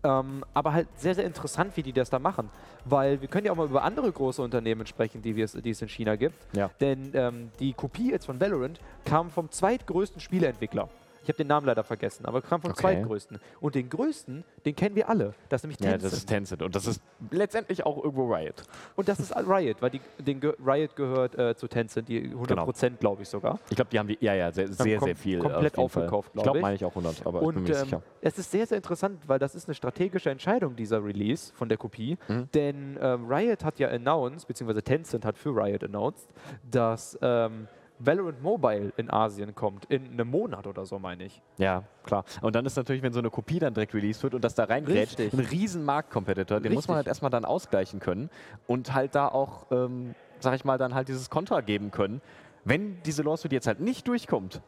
Ähm, 0.03 0.45
aber 0.53 0.73
halt 0.73 0.87
sehr, 0.95 1.15
sehr 1.15 1.23
interessant, 1.25 1.75
wie 1.75 1.81
die 1.81 1.91
das 1.91 2.11
da 2.11 2.19
machen. 2.19 2.49
Weil 2.85 3.19
wir 3.19 3.27
können 3.27 3.47
ja 3.47 3.51
auch 3.51 3.55
mal 3.55 3.65
über 3.65 3.83
andere 3.83 4.11
große 4.11 4.41
Unternehmen 4.43 4.85
sprechen, 4.85 5.23
die, 5.23 5.35
wir 5.35 5.45
es- 5.45 5.53
die 5.53 5.71
es 5.71 5.81
in 5.81 5.89
China 5.89 6.15
gibt. 6.15 6.35
Ja. 6.55 6.69
Denn 6.79 7.09
ähm, 7.15 7.49
die 7.59 7.73
Kopie 7.73 8.11
jetzt 8.11 8.27
von 8.27 8.39
Valorant 8.39 8.79
kam 9.05 9.31
vom 9.31 9.49
zweitgrößten 9.49 10.21
Spieleentwickler. 10.21 10.87
Ich 11.25 11.29
habe 11.29 11.37
den 11.37 11.47
Namen 11.47 11.65
leider 11.65 11.83
vergessen, 11.83 12.27
aber 12.27 12.39
kam 12.43 12.61
vom 12.61 12.69
Okay. 12.69 12.81
zweitgrößten. 12.81 13.39
Und 13.59 13.73
den 13.73 13.89
größten, 13.89 14.43
den 14.63 14.75
kennen 14.75 14.95
wir 14.95 15.09
alle. 15.09 15.33
Das 15.49 15.61
ist 15.61 15.63
nämlich 15.63 15.79
Ja, 15.79 15.91
Tencent. 15.93 16.03
das 16.03 16.13
ist 16.19 16.25
Tencent 16.27 16.61
und 16.61 16.75
das 16.75 16.85
ist 16.85 17.01
letztendlich 17.31 17.83
auch 17.83 17.97
irgendwo 18.03 18.31
Riot. 18.31 18.61
Und 18.95 19.07
das 19.07 19.19
ist 19.19 19.35
Riot, 19.35 19.81
weil 19.81 19.89
die, 19.89 20.01
den 20.19 20.39
Ge 20.39 20.53
Riot 20.63 20.95
gehört 20.95 21.35
äh, 21.35 21.55
zu 21.55 21.67
Tencent, 21.67 22.07
die 22.09 22.29
100% 22.29 22.97
glaube 22.97 23.23
ich 23.23 23.29
sogar. 23.29 23.59
Ich 23.71 23.75
glaube, 23.75 23.89
die 23.89 23.97
haben 23.97 24.07
die, 24.07 24.19
ja, 24.21 24.35
ja, 24.35 24.51
sehr, 24.51 24.71
sehr, 24.71 24.99
sehr 24.99 25.15
viel. 25.15 25.39
komplett 25.39 25.79
auf 25.79 25.85
aufgekauft, 25.97 26.27
Ich 26.29 26.33
glaub 26.33 26.43
glaube, 26.43 26.57
ich. 26.59 26.61
meine 26.61 26.75
ich 26.75 26.85
auch 26.85 26.89
100, 26.95 27.25
aber 27.25 27.39
ich 27.41 27.47
bin 27.47 27.47
Und 27.47 27.55
mir 27.63 27.69
nicht 27.69 27.79
ähm, 27.79 27.83
sicher. 27.85 28.01
es 28.21 28.37
ist 28.37 28.51
sehr, 28.51 28.67
sehr 28.67 28.77
interessant, 28.77 29.19
weil 29.27 29.39
das 29.39 29.55
ist 29.55 29.67
eine 29.67 29.73
strategische 29.73 30.29
Entscheidung, 30.29 30.75
dieser 30.75 31.03
Release 31.03 31.51
von 31.55 31.69
der 31.69 31.79
Kopie. 31.79 32.19
Mhm. 32.27 32.49
Denn 32.53 32.97
ähm, 33.01 33.25
Riot 33.27 33.63
hat 33.63 33.79
ja 33.79 33.87
announced, 33.89 34.47
beziehungsweise 34.47 34.83
Tencent 34.83 35.25
hat 35.25 35.39
für 35.39 35.49
Riot 35.55 35.83
announced, 35.83 36.29
dass 36.69 37.17
ähm, 37.23 37.67
Valorant 37.99 38.41
Mobile 38.41 38.91
in 38.97 39.09
Asien 39.09 39.55
kommt. 39.55 39.85
In 39.85 40.11
einem 40.11 40.29
Monat 40.29 40.67
oder 40.67 40.85
so, 40.85 40.99
meine 40.99 41.25
ich. 41.25 41.41
Ja, 41.57 41.83
klar. 42.03 42.25
Und 42.41 42.55
dann 42.55 42.65
ist 42.65 42.75
natürlich, 42.75 43.01
wenn 43.01 43.13
so 43.13 43.19
eine 43.19 43.29
Kopie 43.29 43.59
dann 43.59 43.73
direkt 43.73 43.93
released 43.93 44.21
wird 44.23 44.33
und 44.33 44.43
das 44.43 44.55
da 44.55 44.65
reingrätscht, 44.65 45.19
Richtig. 45.19 45.33
ein 45.33 45.45
riesen 45.45 45.85
Marktcompetitor, 45.85 46.59
den 46.59 46.73
muss 46.73 46.87
man 46.87 46.97
Richtig. 46.97 47.07
halt 47.07 47.07
erstmal 47.07 47.31
dann 47.31 47.45
ausgleichen 47.45 47.99
können 47.99 48.29
und 48.67 48.93
halt 48.93 49.15
da 49.15 49.27
auch, 49.27 49.67
ähm, 49.71 50.13
sag 50.39 50.55
ich 50.55 50.65
mal, 50.65 50.77
dann 50.77 50.93
halt 50.93 51.07
dieses 51.07 51.29
Kontra 51.29 51.61
geben 51.61 51.91
können. 51.91 52.21
Wenn 52.65 53.01
diese 53.03 53.21
Lawsuit 53.21 53.53
jetzt 53.53 53.67
halt 53.67 53.79
nicht 53.79 54.07
durchkommt, 54.07 54.61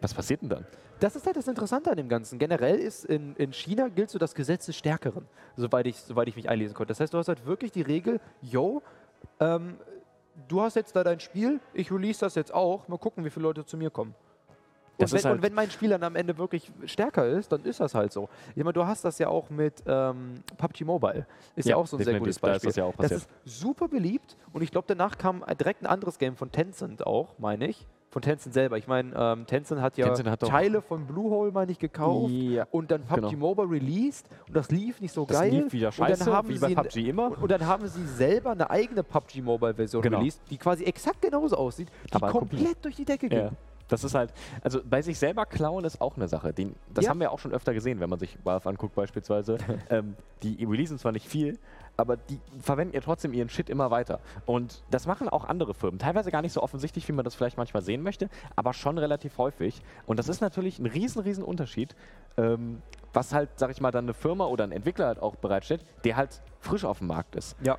was 0.00 0.14
passiert 0.14 0.42
denn 0.42 0.50
dann? 0.50 0.66
Das 1.00 1.16
ist 1.16 1.26
halt 1.26 1.36
das 1.36 1.48
Interessante 1.48 1.90
an 1.90 1.96
dem 1.96 2.08
Ganzen. 2.08 2.38
Generell 2.38 2.76
ist 2.76 3.04
in, 3.04 3.34
in 3.36 3.52
China 3.52 3.88
gilt 3.88 4.10
so 4.10 4.18
das 4.18 4.34
Gesetz 4.34 4.66
des 4.66 4.76
Stärkeren, 4.76 5.26
soweit 5.56 5.86
ich, 5.86 5.96
soweit 5.96 6.28
ich 6.28 6.36
mich 6.36 6.48
einlesen 6.48 6.74
konnte. 6.74 6.90
Das 6.92 7.00
heißt, 7.00 7.12
du 7.12 7.18
hast 7.18 7.28
halt 7.28 7.44
wirklich 7.44 7.72
die 7.72 7.82
Regel, 7.82 8.20
yo, 8.40 8.82
ähm, 9.40 9.76
du 10.48 10.60
hast 10.62 10.76
jetzt 10.76 10.94
da 10.96 11.04
dein 11.04 11.20
Spiel, 11.20 11.60
ich 11.74 11.90
release 11.90 12.20
das 12.20 12.34
jetzt 12.34 12.52
auch, 12.52 12.86
mal 12.88 12.98
gucken, 12.98 13.24
wie 13.24 13.30
viele 13.30 13.44
Leute 13.44 13.64
zu 13.64 13.76
mir 13.76 13.90
kommen. 13.90 14.14
Das 14.98 15.12
Und 15.12 15.18
wenn, 15.18 15.24
halt- 15.24 15.36
und 15.36 15.42
wenn 15.42 15.52
mein 15.54 15.70
Spiel 15.70 15.90
dann 15.90 16.02
am 16.04 16.16
Ende 16.16 16.38
wirklich 16.38 16.72
stärker 16.86 17.26
ist, 17.28 17.52
dann 17.52 17.62
ist 17.64 17.80
das 17.80 17.94
halt 17.94 18.12
so. 18.12 18.30
Ich 18.54 18.64
meine, 18.64 18.72
du 18.72 18.86
hast 18.86 19.04
das 19.04 19.18
ja 19.18 19.28
auch 19.28 19.50
mit 19.50 19.82
ähm, 19.86 20.42
PUBG 20.56 20.84
Mobile. 20.84 21.26
Ist 21.54 21.66
ja, 21.66 21.72
Ja, 21.72 21.76
auch 21.76 21.86
so 21.86 21.98
ein 21.98 22.04
sehr 22.04 22.18
gutes 22.18 22.40
Da 22.40 22.48
ist 22.48 22.52
Beispiel. 22.54 22.68
das 22.70 22.76
ja 22.76 22.84
auch 22.84 22.96
das 22.96 23.10
passiert. 23.10 23.20
ist 23.44 23.58
super 23.60 23.88
beliebt 23.88 24.36
und 24.54 24.62
ich 24.62 24.70
glaube, 24.70 24.86
danach 24.88 25.18
kam 25.18 25.44
direkt 25.60 25.82
ein 25.82 25.86
anderes 25.86 26.18
Game 26.18 26.34
von 26.36 26.50
Tencent 26.50 27.06
auch, 27.06 27.34
meine 27.38 27.66
ich. 27.68 27.86
Von 28.16 28.22
Tencent 28.22 28.54
selber. 28.54 28.78
Ich 28.78 28.86
meine, 28.86 29.12
ähm, 29.14 29.44
Tencent 29.46 29.82
hat 29.82 29.98
ja 29.98 30.06
Tencent 30.06 30.30
hat 30.30 30.40
Teile 30.40 30.80
von 30.80 31.06
Bluehole, 31.06 31.52
meine 31.52 31.70
ich, 31.70 31.78
gekauft 31.78 32.30
Ja. 32.32 32.66
und 32.70 32.90
dann 32.90 33.02
PUBG 33.02 33.32
Genau. 33.32 33.36
Mobile 33.54 33.68
released 33.70 34.26
und 34.48 34.56
das 34.56 34.70
lief 34.70 35.02
nicht 35.02 35.12
so 35.12 35.26
Das 35.26 35.38
geil. 35.38 35.50
lief 35.52 35.70
wieder 35.74 35.88
und 35.88 35.92
scheiße, 35.92 36.24
dann 36.24 36.32
haben 36.32 36.48
wie 36.48 36.58
bei 36.58 36.68
sie 36.68 36.74
PUBG 36.76 37.10
immer. 37.10 37.26
Und, 37.26 37.42
und 37.42 37.50
dann 37.50 37.66
haben 37.66 37.86
sie 37.88 38.06
selber 38.06 38.52
eine 38.52 38.70
eigene 38.70 39.02
PUBG 39.02 39.42
Mobile 39.42 39.74
Version 39.74 40.00
Genau. 40.00 40.16
released, 40.16 40.40
die 40.48 40.56
quasi 40.56 40.84
exakt 40.84 41.20
genauso 41.20 41.56
aussieht, 41.58 41.88
die 42.08 42.14
Aber 42.14 42.30
komplett 42.30 42.62
Kopie. 42.68 42.76
durch 42.80 42.96
die 42.96 43.04
Decke 43.04 43.28
ging. 43.28 43.50
Das 43.88 44.02
ist 44.04 44.14
halt, 44.14 44.32
also 44.62 44.80
bei 44.84 45.00
sich 45.02 45.18
selber 45.18 45.46
klauen 45.46 45.84
ist 45.84 46.00
auch 46.00 46.16
eine 46.16 46.26
Sache. 46.28 46.52
Die, 46.52 46.72
das 46.92 47.04
Ja. 47.04 47.10
haben 47.10 47.20
wir 47.20 47.30
auch 47.30 47.38
schon 47.38 47.52
öfter 47.52 47.72
gesehen, 47.72 48.00
wenn 48.00 48.10
man 48.10 48.18
sich 48.18 48.36
Valve 48.44 48.68
anguckt 48.68 48.94
beispielsweise. 48.94 49.58
ähm, 49.90 50.16
die 50.42 50.64
releasen 50.64 50.98
zwar 50.98 51.12
nicht 51.12 51.28
viel, 51.28 51.58
aber 51.96 52.16
die 52.16 52.40
verwenden 52.60 52.94
ja 52.94 53.00
trotzdem 53.00 53.32
ihren 53.32 53.48
Shit 53.48 53.70
immer 53.70 53.90
weiter. 53.90 54.20
Und 54.44 54.82
das 54.90 55.06
machen 55.06 55.28
auch 55.28 55.44
andere 55.44 55.72
Firmen. 55.72 55.98
Teilweise 55.98 56.30
gar 56.30 56.42
nicht 56.42 56.52
so 56.52 56.62
offensichtlich, 56.62 57.06
wie 57.08 57.12
man 57.12 57.24
das 57.24 57.34
vielleicht 57.36 57.56
manchmal 57.56 57.82
sehen 57.82 58.02
möchte, 58.02 58.28
aber 58.56 58.72
schon 58.74 58.98
relativ 58.98 59.38
häufig. 59.38 59.80
Und 60.06 60.18
das 60.18 60.28
ist 60.28 60.40
natürlich 60.40 60.78
ein 60.78 60.86
riesen, 60.86 61.22
riesen 61.22 61.44
Unterschied, 61.44 61.94
ähm, 62.36 62.82
was 63.12 63.32
halt, 63.32 63.50
sag 63.56 63.70
ich 63.70 63.80
mal, 63.80 63.92
dann 63.92 64.04
eine 64.06 64.14
Firma 64.14 64.46
oder 64.46 64.64
ein 64.64 64.72
Entwickler 64.72 65.06
halt 65.06 65.20
auch 65.22 65.36
bereitstellt, 65.36 65.84
der 66.04 66.16
halt 66.16 66.42
frisch 66.60 66.84
auf 66.84 66.98
dem 66.98 67.06
Markt 67.06 67.36
ist 67.36 67.56
Ja. 67.62 67.78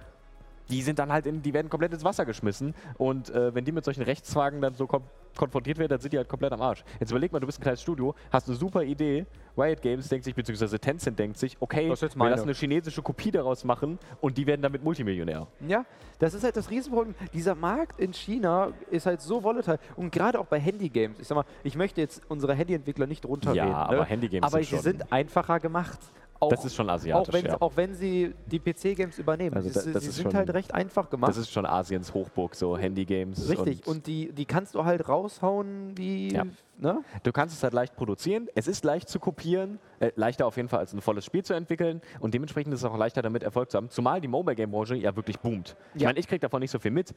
die 0.70 0.82
sind 0.82 0.98
dann 1.00 1.12
halt 1.12 1.26
in, 1.28 1.42
die 1.44 1.54
werden 1.54 1.70
komplett 1.70 1.94
ins 1.94 2.04
Wasser 2.04 2.26
geschmissen 2.26 2.74
und 2.98 3.30
äh, 3.30 3.54
wenn 3.54 3.66
die 3.66 3.72
mit 3.72 3.86
solchen 3.86 4.04
Rechtsfragen 4.04 4.62
dann 4.62 4.74
so 4.74 4.88
kom 4.88 5.04
konfrontiert 5.38 5.78
werden, 5.78 5.90
dann 5.90 6.00
sind 6.00 6.14
die 6.14 6.18
halt 6.18 6.28
komplett 6.30 6.52
am 6.54 6.62
Arsch. 6.62 6.84
Jetzt 7.00 7.12
überleg 7.12 7.32
mal, 7.32 7.40
du 7.40 7.46
bist 7.46 7.60
ein 7.60 7.64
kleines 7.64 7.82
Studio, 7.82 8.16
hast 8.32 8.48
eine 8.48 8.58
super 8.58 8.84
Idee, 8.84 9.26
Riot 9.58 9.82
Games 9.82 10.08
denkt 10.10 10.26
sich, 10.26 10.36
beziehungsweise 10.36 10.80
Tencent 10.80 11.18
denkt 11.18 11.38
sich, 11.38 11.58
okay, 11.60 11.90
wir 11.90 12.30
lassen 12.30 12.44
eine 12.44 12.54
chinesische 12.54 13.02
Kopie 13.02 13.32
daraus 13.32 13.64
machen 13.64 13.98
und 14.22 14.38
die 14.38 14.46
werden 14.46 14.62
damit 14.62 14.84
Multimillionär. 14.84 15.48
Ja, 15.68 15.86
das 16.20 16.34
ist 16.34 16.44
halt 16.44 16.56
das 16.58 16.70
Riesenproblem. 16.70 17.16
Dieser 17.34 17.56
Markt 17.56 18.00
in 18.00 18.14
China 18.14 18.72
ist 18.92 19.06
halt 19.06 19.22
so 19.22 19.44
volatile 19.44 19.80
und 19.96 20.12
gerade 20.12 20.40
auch 20.40 20.46
bei 20.46 20.60
Handygames. 20.60 21.20
Ich 21.20 21.28
sag 21.28 21.36
mal, 21.36 21.46
ich 21.64 21.76
möchte 21.76 22.02
jetzt 22.02 22.22
unsere 22.30 22.54
Handyentwickler 22.54 23.08
nicht 23.08 23.26
runterreden. 23.26 23.68
Ja, 23.70 23.86
aber 23.86 23.98
ne? 23.98 24.06
Handygames 24.06 24.44
aber 24.54 24.58
sind 24.64 24.70
sie 24.70 24.76
schon- 24.76 24.84
sind 24.84 25.12
einfacher 25.12 25.60
gemacht. 25.60 26.00
Auch, 26.40 26.50
Das 26.50 26.64
ist 26.66 26.76
schon 26.76 26.90
asiatisch, 26.90 27.30
auch 27.30 27.34
wenn, 27.34 27.46
ja. 27.46 27.58
auch 27.62 27.72
wenn 27.76 27.94
sie 27.96 28.34
die 28.46 28.60
PC-Games 28.60 29.18
übernehmen. 29.18 29.56
Also 29.56 29.70
sie 29.70 29.76
da- 29.86 29.92
das 29.94 30.04
sie 30.04 30.12
sind 30.12 30.24
schon- 30.24 30.34
halt 30.36 30.54
recht 30.54 30.74
einfach 30.74 31.10
gemacht. 31.10 31.30
Das 31.30 31.38
ist 31.38 31.52
schon 31.52 31.66
Asiens 31.66 32.14
Hochburg, 32.14 32.54
so 32.56 32.78
Handygames. 32.78 33.50
Richtig. 33.50 33.86
Und, 33.88 34.06
die, 34.08 34.32
die 34.32 34.46
kannst 34.46 34.76
du 34.76 34.86
halt 34.86 35.08
raushauen 35.10 35.98
wie. 35.98 36.34
Ja. 36.34 36.44
Ne? 36.80 37.04
Du 37.24 37.32
kannst 37.32 37.56
es 37.56 37.64
halt 37.64 37.74
leicht 37.74 37.96
produzieren, 37.96 38.48
es 38.54 38.68
ist 38.68 38.86
leicht 38.86 39.10
zu 39.10 39.20
kopieren, 39.20 39.80
äh, 40.00 40.12
leichter 40.16 40.46
auf 40.46 40.58
jeden 40.58 40.70
Fall 40.70 40.80
als 40.80 40.94
ein 40.94 41.02
volles 41.02 41.26
Spiel 41.26 41.44
zu 41.44 41.54
entwickeln 41.56 42.02
und 42.20 42.36
dementsprechend 42.36 42.72
ist 42.74 42.82
es 42.82 42.86
auch 42.86 42.96
leichter 42.98 43.24
damit 43.24 43.42
Erfolg 43.42 43.72
zu 43.72 43.78
haben, 43.78 43.90
zumal 43.90 44.22
die 44.22 44.28
Mobile 44.28 44.56
Game 44.56 44.70
Branche 44.70 44.94
ja 44.96 45.16
wirklich 45.16 45.40
boomt. 45.40 45.76
Ich 45.96 46.04
Ja. 46.04 46.10
meine, 46.10 46.20
ich 46.20 46.28
kriege 46.28 46.40
davon 46.40 46.60
nicht 46.60 46.70
so 46.70 46.78
viel 46.78 46.92
mit, 46.92 47.16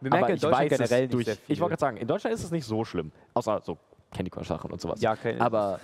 Wir 0.00 0.10
merken 0.10 0.24
aber 0.24 0.32
ich 0.34 0.42
weiß 0.42 0.70
generell 0.70 1.08
durch, 1.08 1.26
ich 1.46 1.60
wollte 1.60 1.72
gerade 1.72 1.80
sagen, 1.80 1.96
in 1.98 2.08
Deutschland 2.08 2.34
ist 2.34 2.42
es 2.42 2.50
nicht 2.50 2.64
so 2.64 2.84
schlimm, 2.86 3.12
außer 3.34 3.60
so 3.62 3.76
Candy 4.14 4.30
Crush 4.30 4.48
Sachen 4.48 4.70
und 4.72 4.80
sowas. 4.80 5.00
Ja, 5.02 5.14
kein- 5.14 5.40
aber 5.42 5.78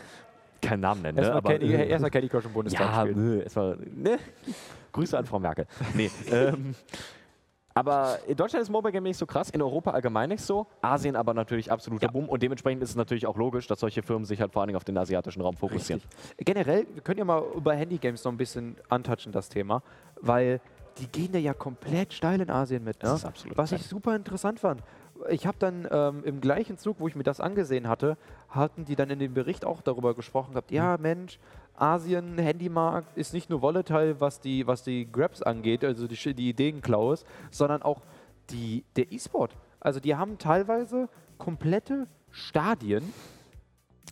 keinen 0.60 0.80
Namen 0.80 1.02
nennen, 1.02 1.16
ne? 1.16 1.22
Erstmal 1.22 1.38
aber 1.38 1.58
Candy, 1.58 1.72
erstmal 1.90 2.10
Candy 2.10 2.28
Crush 2.28 2.44
im 2.44 2.52
Bundestag 2.52 2.80
ja, 2.80 3.00
spielen. 3.00 3.24
nö, 3.24 3.42
erstmal, 3.42 3.78
ne? 3.94 4.18
Grüße 4.92 5.18
an 5.18 5.26
Frau 5.26 5.38
Merkel. 5.38 5.66
Nee, 5.94 6.10
ähm, 6.30 6.74
aber 7.74 8.18
in 8.26 8.36
Deutschland 8.36 8.62
ist 8.62 8.70
Mobile 8.70 8.90
Game 8.90 9.04
nicht 9.04 9.16
so 9.16 9.24
krass, 9.24 9.50
in 9.50 9.62
Europa 9.62 9.92
allgemein 9.92 10.30
nicht 10.30 10.42
so, 10.42 10.66
Asien 10.82 11.14
aber 11.14 11.32
natürlich 11.32 11.70
absoluter 11.70 12.06
Ja. 12.06 12.10
Boom 12.10 12.28
und 12.28 12.42
dementsprechend 12.42 12.82
ist 12.82 12.90
es 12.90 12.96
natürlich 12.96 13.26
auch 13.26 13.36
logisch, 13.36 13.68
dass 13.68 13.78
solche 13.78 14.02
Firmen 14.02 14.24
sich 14.24 14.40
halt 14.40 14.52
vor 14.52 14.62
allen 14.62 14.68
Dingen 14.68 14.76
auf 14.76 14.84
den 14.84 14.98
asiatischen 14.98 15.42
Raum 15.42 15.56
fokussieren. 15.56 16.02
Richtig. 16.02 16.46
Generell, 16.46 16.86
wir 16.92 17.02
können 17.02 17.18
ja 17.18 17.24
mal 17.24 17.42
über 17.54 17.74
Handygames 17.74 18.24
noch 18.24 18.32
ein 18.32 18.36
bisschen 18.36 18.76
antouchen, 18.88 19.30
das 19.30 19.48
Thema, 19.48 19.82
weil 20.20 20.60
die 20.98 21.06
gehen 21.06 21.30
da 21.30 21.38
ja 21.38 21.54
komplett 21.54 22.12
steil 22.12 22.40
in 22.40 22.50
Asien 22.50 22.82
mit. 22.82 23.00
Ne? 23.02 23.10
Das 23.10 23.20
ist 23.20 23.24
absolut 23.24 23.56
Was 23.56 23.70
ich 23.70 23.82
super 23.84 24.16
interessant 24.16 24.58
fand. 24.58 24.82
Ich 25.30 25.46
habe 25.46 25.56
dann 25.58 25.86
ähm, 25.90 26.22
im 26.24 26.40
gleichen 26.40 26.78
Zug, 26.78 27.00
wo 27.00 27.08
ich 27.08 27.14
mir 27.16 27.22
das 27.24 27.40
angesehen 27.40 27.88
hatte, 27.88 28.16
hatten 28.48 28.84
die 28.84 28.96
dann 28.96 29.10
in 29.10 29.18
dem 29.18 29.34
Bericht 29.34 29.64
auch 29.64 29.80
darüber 29.82 30.14
gesprochen 30.14 30.52
gehabt, 30.52 30.70
ja 30.70 30.96
Mhm. 30.96 31.02
Mensch, 31.02 31.38
Asien, 31.74 32.38
Handymarkt 32.38 33.16
ist 33.16 33.32
nicht 33.32 33.50
nur 33.50 33.62
volatile, 33.62 34.20
was 34.20 34.40
die, 34.40 34.66
was 34.66 34.82
die 34.82 35.10
Grabs 35.10 35.42
angeht, 35.42 35.84
also 35.84 36.06
die, 36.08 36.34
die 36.34 36.48
Ideenklaus, 36.50 37.24
sondern 37.50 37.82
auch 37.82 38.02
die, 38.50 38.84
der 38.96 39.12
E-Sport. 39.12 39.56
Also 39.80 40.00
die 40.00 40.14
haben 40.16 40.38
teilweise 40.38 41.08
komplette 41.36 42.06
Stadien 42.30 43.12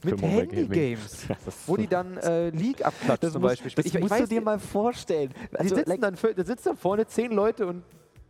mit. 0.05 0.21
Handygames 0.23 1.27
wo 1.67 1.77
die 1.77 1.87
dann 1.89 2.19
äh, 2.19 2.51
League 2.51 2.85
abklatschen 2.85 3.33
zum 3.33 3.43
Beispiel. 3.43 3.73
Das 3.75 3.87
Ich- 3.87 3.95
ich 3.95 4.01
musst 4.01 4.13
weiß 4.13 4.29
du 4.29 4.35
dir 4.35 4.41
mal 4.43 4.59
vorstellen. 4.59 5.31
die 5.53 5.57
Also, 5.57 5.75
sitzen 5.75 5.89
like, 5.91 6.01
dann, 6.01 6.15
da 6.37 6.45
sitzen 6.45 6.65
dann 6.69 6.77
vorne 6.77 7.07
zehn 7.07 7.33
Leute 7.33 7.67
und 7.67 7.83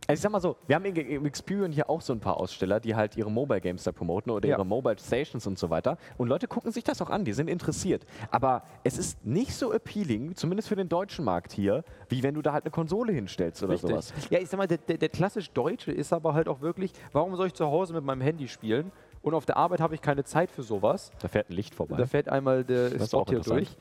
also 0.07 0.17
ich 0.19 0.21
sag 0.21 0.31
mal 0.31 0.39
so, 0.39 0.55
wir 0.67 0.75
haben 0.77 0.85
in, 0.85 0.95
im 0.95 1.25
Experian 1.25 1.71
hier 1.71 1.89
auch 1.89 1.99
so 2.01 2.13
ein 2.13 2.19
paar 2.19 2.37
Aussteller, 2.37 2.79
die 2.79 2.95
halt 2.95 3.17
ihre 3.17 3.29
Mobile 3.29 3.59
Games 3.59 3.83
da 3.83 3.91
promoten 3.91 4.31
oder 4.31 4.47
Ja. 4.47 4.55
ihre 4.55 4.65
Mobile 4.65 4.97
Stations 4.97 5.45
und 5.45 5.59
so 5.59 5.69
weiter. 5.69 5.97
Und 6.17 6.29
Leute 6.29 6.47
gucken 6.47 6.71
sich 6.71 6.83
das 6.83 7.01
auch 7.01 7.09
an, 7.09 7.25
die 7.25 7.33
sind 7.33 7.49
interessiert. 7.49 8.05
Aber 8.31 8.63
es 8.83 8.97
ist 8.97 9.25
nicht 9.25 9.53
so 9.53 9.73
appealing, 9.73 10.35
zumindest 10.35 10.69
für 10.69 10.75
den 10.77 10.87
deutschen 10.87 11.25
Markt 11.25 11.51
hier, 11.51 11.83
wie 12.09 12.23
wenn 12.23 12.35
du 12.35 12.41
da 12.41 12.53
halt 12.53 12.63
eine 12.63 12.71
Konsole 12.71 13.11
hinstellst 13.11 13.61
oder 13.63 13.77
sowas. 13.77 14.13
Ja, 14.29 14.39
ich 14.39 14.47
sag 14.49 14.57
mal, 14.57 14.67
der, 14.67 14.77
der, 14.77 14.97
der 14.97 15.09
klassisch 15.09 15.51
Deutsche 15.51 15.91
ist 15.91 16.13
aber 16.13 16.33
halt 16.33 16.47
auch 16.47 16.61
wirklich, 16.61 16.93
warum 17.11 17.35
soll 17.35 17.47
ich 17.47 17.53
zu 17.53 17.65
Hause 17.67 17.93
mit 17.93 18.03
meinem 18.03 18.21
Handy 18.21 18.47
spielen 18.47 18.91
und 19.21 19.33
auf 19.33 19.45
der 19.45 19.57
Arbeit 19.57 19.81
habe 19.81 19.93
ich 19.93 20.01
keine 20.01 20.23
Zeit 20.23 20.51
für 20.51 20.63
sowas. 20.63 21.11
Da 21.19 21.27
fährt 21.27 21.49
ein 21.49 21.53
Licht 21.53 21.75
vorbei. 21.75 21.97
Da 21.97 22.05
fährt 22.05 22.29
einmal 22.29 22.63
der 22.63 22.91
Spot 23.05 23.25
hier 23.27 23.39
durch. 23.41 23.75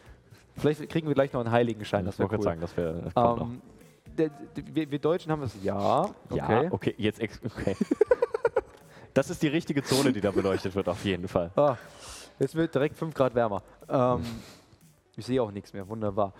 Vielleicht 0.56 0.88
kriegen 0.88 1.06
wir 1.06 1.14
gleich 1.14 1.32
noch 1.32 1.40
einen 1.40 1.52
Heiligenschein, 1.52 2.04
das 2.04 2.14
ich 2.14 2.18
wäre 2.20 2.34
cool. 2.34 2.42
sagen, 2.42 2.60
das 2.60 3.14
noch. 3.14 3.42
Ähm, 3.42 3.60
der, 4.16 4.30
der, 4.56 4.90
wir, 4.90 4.98
Deutschen 4.98 5.30
haben 5.32 5.42
es, 5.42 5.52
ja, 5.62 6.02
okay. 6.30 6.64
Ja, 6.64 6.72
okay, 6.72 6.94
jetzt. 6.98 7.20
Okay. 7.22 7.76
das 9.14 9.30
ist 9.30 9.42
die 9.42 9.48
richtige 9.48 9.82
Zone, 9.82 10.12
die 10.12 10.20
da 10.20 10.30
beleuchtet 10.30 10.74
wird, 10.74 10.88
auf 10.88 11.04
jeden 11.04 11.28
Fall. 11.28 11.50
Ah, 11.56 11.76
jetzt 12.38 12.54
wird 12.54 12.74
direkt 12.74 12.96
5 12.96 13.14
Grad 13.14 13.34
wärmer. 13.34 13.62
Ähm, 13.88 14.22
ich 15.16 15.24
sehe 15.26 15.42
auch 15.42 15.50
nichts 15.50 15.72
mehr, 15.72 15.86
wunderbar. 15.88 16.32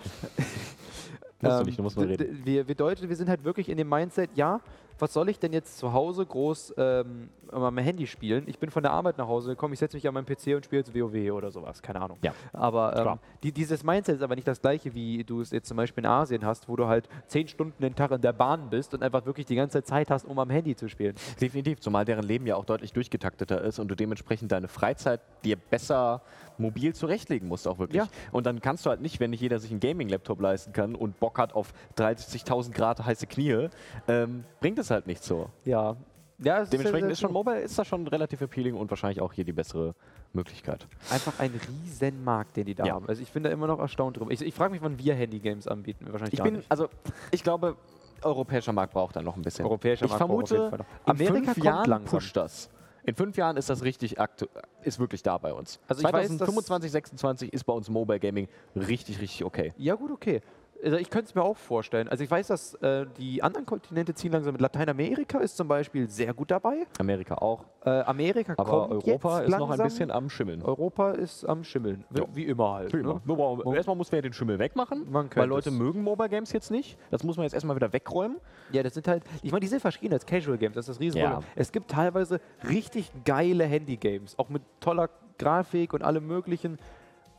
Musst 1.40 1.60
du 1.60 1.64
nicht, 1.64 1.78
du 1.78 1.82
musst 1.82 1.96
d- 1.98 2.04
reden. 2.04 2.40
Wir, 2.44 2.66
wir 2.66 2.74
Deutsche, 2.74 3.08
wir 3.08 3.16
sind 3.16 3.28
halt 3.28 3.44
wirklich 3.44 3.68
in 3.68 3.76
dem 3.76 3.88
Mindset, 3.88 4.30
ja, 4.34 4.60
was 4.98 5.12
soll 5.12 5.28
ich 5.28 5.38
denn 5.38 5.52
jetzt 5.52 5.78
zu 5.78 5.92
Hause 5.92 6.24
groß 6.24 6.74
ähm, 6.78 7.30
meinem 7.52 7.78
Handy 7.78 8.06
spielen? 8.06 8.44
Ich 8.46 8.58
bin 8.58 8.70
von 8.70 8.82
der 8.82 8.92
Arbeit 8.92 9.18
nach 9.18 9.28
Hause 9.28 9.50
gekommen, 9.50 9.74
ich 9.74 9.80
setze 9.80 9.96
mich 9.96 10.06
an 10.06 10.14
meinen 10.14 10.26
PC 10.26 10.54
und 10.54 10.64
spiele 10.64 10.80
jetzt 10.80 10.94
WoW 10.94 11.32
oder 11.32 11.50
sowas, 11.50 11.82
keine 11.82 12.00
Ahnung. 12.00 12.18
Ja. 12.22 12.32
Aber 12.52 12.96
ähm, 12.96 13.18
die, 13.42 13.52
dieses 13.52 13.82
Mindset 13.82 14.16
ist 14.16 14.22
aber 14.22 14.34
nicht 14.34 14.48
das 14.48 14.60
gleiche, 14.60 14.94
wie 14.94 15.24
du 15.24 15.40
es 15.40 15.50
jetzt 15.50 15.68
zum 15.68 15.76
Beispiel 15.76 16.04
in 16.04 16.10
Asien 16.10 16.44
hast, 16.44 16.68
wo 16.68 16.76
du 16.76 16.86
halt 16.86 17.08
zehn 17.26 17.48
Stunden 17.48 17.82
den 17.82 17.94
Tag 17.94 18.10
in 18.10 18.20
der 18.20 18.32
Bahn 18.32 18.70
bist 18.70 18.94
und 18.94 19.02
einfach 19.02 19.26
wirklich 19.26 19.46
die 19.46 19.56
ganze 19.56 19.82
Zeit 19.82 19.86
Zeit 19.86 20.10
hast, 20.10 20.24
um 20.24 20.38
am 20.38 20.50
Handy 20.50 20.76
zu 20.76 20.88
spielen. 20.88 21.14
Definitiv, 21.40 21.80
zumal 21.80 22.04
deren 22.04 22.24
Leben 22.24 22.46
ja 22.46 22.56
auch 22.56 22.64
deutlich 22.64 22.92
durchgetakteter 22.92 23.62
ist 23.62 23.78
und 23.78 23.88
du 23.88 23.94
dementsprechend 23.94 24.52
deine 24.52 24.68
Freizeit 24.68 25.20
dir 25.44 25.56
besser 25.56 26.22
mobil 26.58 26.94
zurechtlegen 26.94 27.48
musst 27.48 27.68
auch 27.68 27.78
wirklich. 27.78 28.02
Ja. 28.02 28.08
Und 28.32 28.46
dann 28.46 28.60
kannst 28.60 28.86
du 28.86 28.90
halt 28.90 29.00
nicht, 29.00 29.20
wenn 29.20 29.30
nicht 29.30 29.40
jeder 29.40 29.58
sich 29.58 29.70
einen 29.70 29.80
Gaming-Laptop 29.80 30.40
leisten 30.40 30.72
kann 30.72 30.94
und 30.94 31.18
Bock 31.20 31.38
hat 31.38 31.54
auf 31.54 31.72
30.000 31.98 32.72
Grad 32.72 33.04
heiße 33.04 33.26
Knie, 33.26 33.68
ähm, 34.08 34.44
bringt 34.60 34.78
es 34.78 34.85
halt 34.90 35.06
nicht 35.06 35.22
so. 35.22 35.48
Ja. 35.64 35.96
Ja, 36.38 36.66
Dementsprechend 36.66 37.10
ist 37.10 37.20
schon 37.20 37.32
Mobile 37.32 37.60
ist 37.60 37.78
das 37.78 37.86
schon 37.86 38.06
relativ 38.08 38.42
appealing 38.42 38.74
und 38.74 38.90
wahrscheinlich 38.90 39.22
auch 39.22 39.32
hier 39.32 39.44
die 39.44 39.54
bessere 39.54 39.94
Möglichkeit. 40.34 40.86
einfach 41.10 41.38
ein 41.38 41.58
riesen 41.82 42.22
Markt, 42.24 42.58
den 42.58 42.66
die 42.66 42.74
da 42.74 42.84
Ja. 42.84 42.92
haben. 42.94 43.08
Also 43.08 43.22
ich 43.22 43.30
bin 43.32 43.42
da 43.42 43.48
immer 43.48 43.66
noch 43.66 43.78
erstaunt 43.78 44.18
drüber. 44.18 44.30
Ich, 44.30 44.42
ich 44.42 44.54
frage 44.54 44.72
mich, 44.72 44.82
wann 44.82 44.98
wir 44.98 45.14
Handy-Games 45.14 45.66
anbieten. 45.66 46.06
Wahrscheinlich 46.10 46.34
Ich 46.38 46.42
bin, 46.42 46.56
nicht. 46.56 46.70
also 46.70 46.88
ich 47.30 47.42
glaube, 47.42 47.76
europäischer 48.22 48.72
Markt 48.74 48.92
braucht 48.92 49.16
dann 49.16 49.24
noch 49.24 49.36
ein 49.36 49.40
bisschen. 49.42 49.64
Europäischer 49.64 50.04
ich 50.04 50.10
Markt 50.10 50.26
braucht 50.26 50.42
auf 50.44 50.50
jeden 50.50 50.68
vermute, 50.70 50.84
Fall 50.84 50.86
Amerika 51.06 51.54
fünf 51.54 51.64
Jahren 51.64 51.88
langsam. 51.88 52.18
pusht 52.18 52.36
das. 52.36 52.68
In 53.04 53.14
fünf 53.14 53.36
Jahren 53.38 53.56
ist 53.56 53.70
das 53.70 53.82
richtig 53.82 54.20
aktu 54.20 54.46
ist 54.82 54.98
wirklich 54.98 55.22
da 55.22 55.38
bei 55.38 55.54
uns. 55.54 55.80
Also 55.88 56.00
ich 56.00 56.04
weiß, 56.12 56.28
dass- 56.28 56.36
2025, 56.38 56.90
26 56.90 57.52
ist 57.54 57.64
bei 57.64 57.72
uns 57.72 57.88
Mobile 57.88 58.20
Gaming 58.20 58.48
richtig, 58.74 59.20
richtig 59.22 59.42
okay. 59.44 59.72
Ja, 59.78 59.94
gut, 59.94 60.10
okay. 60.10 60.42
Also 60.84 60.96
ich 60.96 61.10
könnte 61.10 61.26
es 61.28 61.34
mir 61.34 61.42
auch 61.42 61.56
vorstellen. 61.56 62.08
Also 62.08 62.22
ich 62.24 62.30
weiß, 62.30 62.48
dass 62.48 62.74
äh, 62.74 63.06
die 63.18 63.42
anderen 63.42 63.66
Kontinente 63.66 64.14
ziehen 64.14 64.32
langsam 64.32 64.52
mit. 64.52 64.60
Lateinamerika 64.60 65.38
ist 65.38 65.56
zum 65.56 65.68
Beispiel 65.68 66.08
sehr 66.08 66.34
gut 66.34 66.50
dabei. 66.50 66.86
Amerika 66.98 67.36
auch. 67.36 67.64
Äh, 67.84 67.90
Amerika 67.90 68.54
Aber 68.56 68.88
kommt 68.88 68.92
Europa 69.06 69.38
jetzt 69.40 69.48
ist 69.48 69.52
noch 69.58 69.58
ein 69.66 69.68
langsam. 69.70 69.86
bisschen 69.86 70.10
am 70.10 70.30
Schimmeln. 70.30 70.62
Europa 70.62 71.12
ist 71.12 71.44
am 71.44 71.64
Schimmeln. 71.64 72.04
Wie, 72.10 72.20
Ja. 72.20 72.26
wie 72.34 72.44
immer 72.44 72.72
halt. 72.74 72.92
Wie 72.92 72.98
immer. 72.98 73.14
Ne? 73.14 73.20
Brauchen- 73.24 73.74
Erstmal 73.74 73.96
muss 73.96 74.10
man 74.12 74.18
ja 74.18 74.22
den 74.22 74.32
Schimmel 74.32 74.58
wegmachen, 74.58 75.10
Man 75.10 75.28
weil 75.34 75.48
Leute 75.48 75.70
es. 75.70 75.74
mögen 75.74 76.02
Mobile 76.02 76.28
Games 76.28 76.52
jetzt 76.52 76.70
nicht. 76.70 76.98
Das 77.10 77.22
muss 77.24 77.36
man 77.36 77.44
jetzt 77.44 77.54
erstmal 77.54 77.76
wieder 77.76 77.92
wegräumen. 77.92 78.36
Ja, 78.72 78.82
das 78.82 78.94
sind 78.94 79.08
halt, 79.08 79.22
ich 79.42 79.50
meine, 79.52 79.60
die 79.60 79.66
sind 79.68 79.80
verschieden 79.80 80.12
als 80.14 80.26
Casual 80.26 80.58
Games, 80.58 80.74
das 80.74 80.88
ist 80.88 80.96
das 80.96 81.00
Riesenproblem. 81.00 81.40
Ja. 81.40 81.46
Es 81.54 81.72
gibt 81.72 81.90
teilweise 81.90 82.40
richtig 82.68 83.10
geile 83.24 83.64
Handy-Games, 83.64 84.38
auch 84.38 84.48
mit 84.48 84.62
toller 84.80 85.08
Grafik 85.38 85.92
und 85.94 86.02
allem 86.02 86.26
möglichen, 86.26 86.78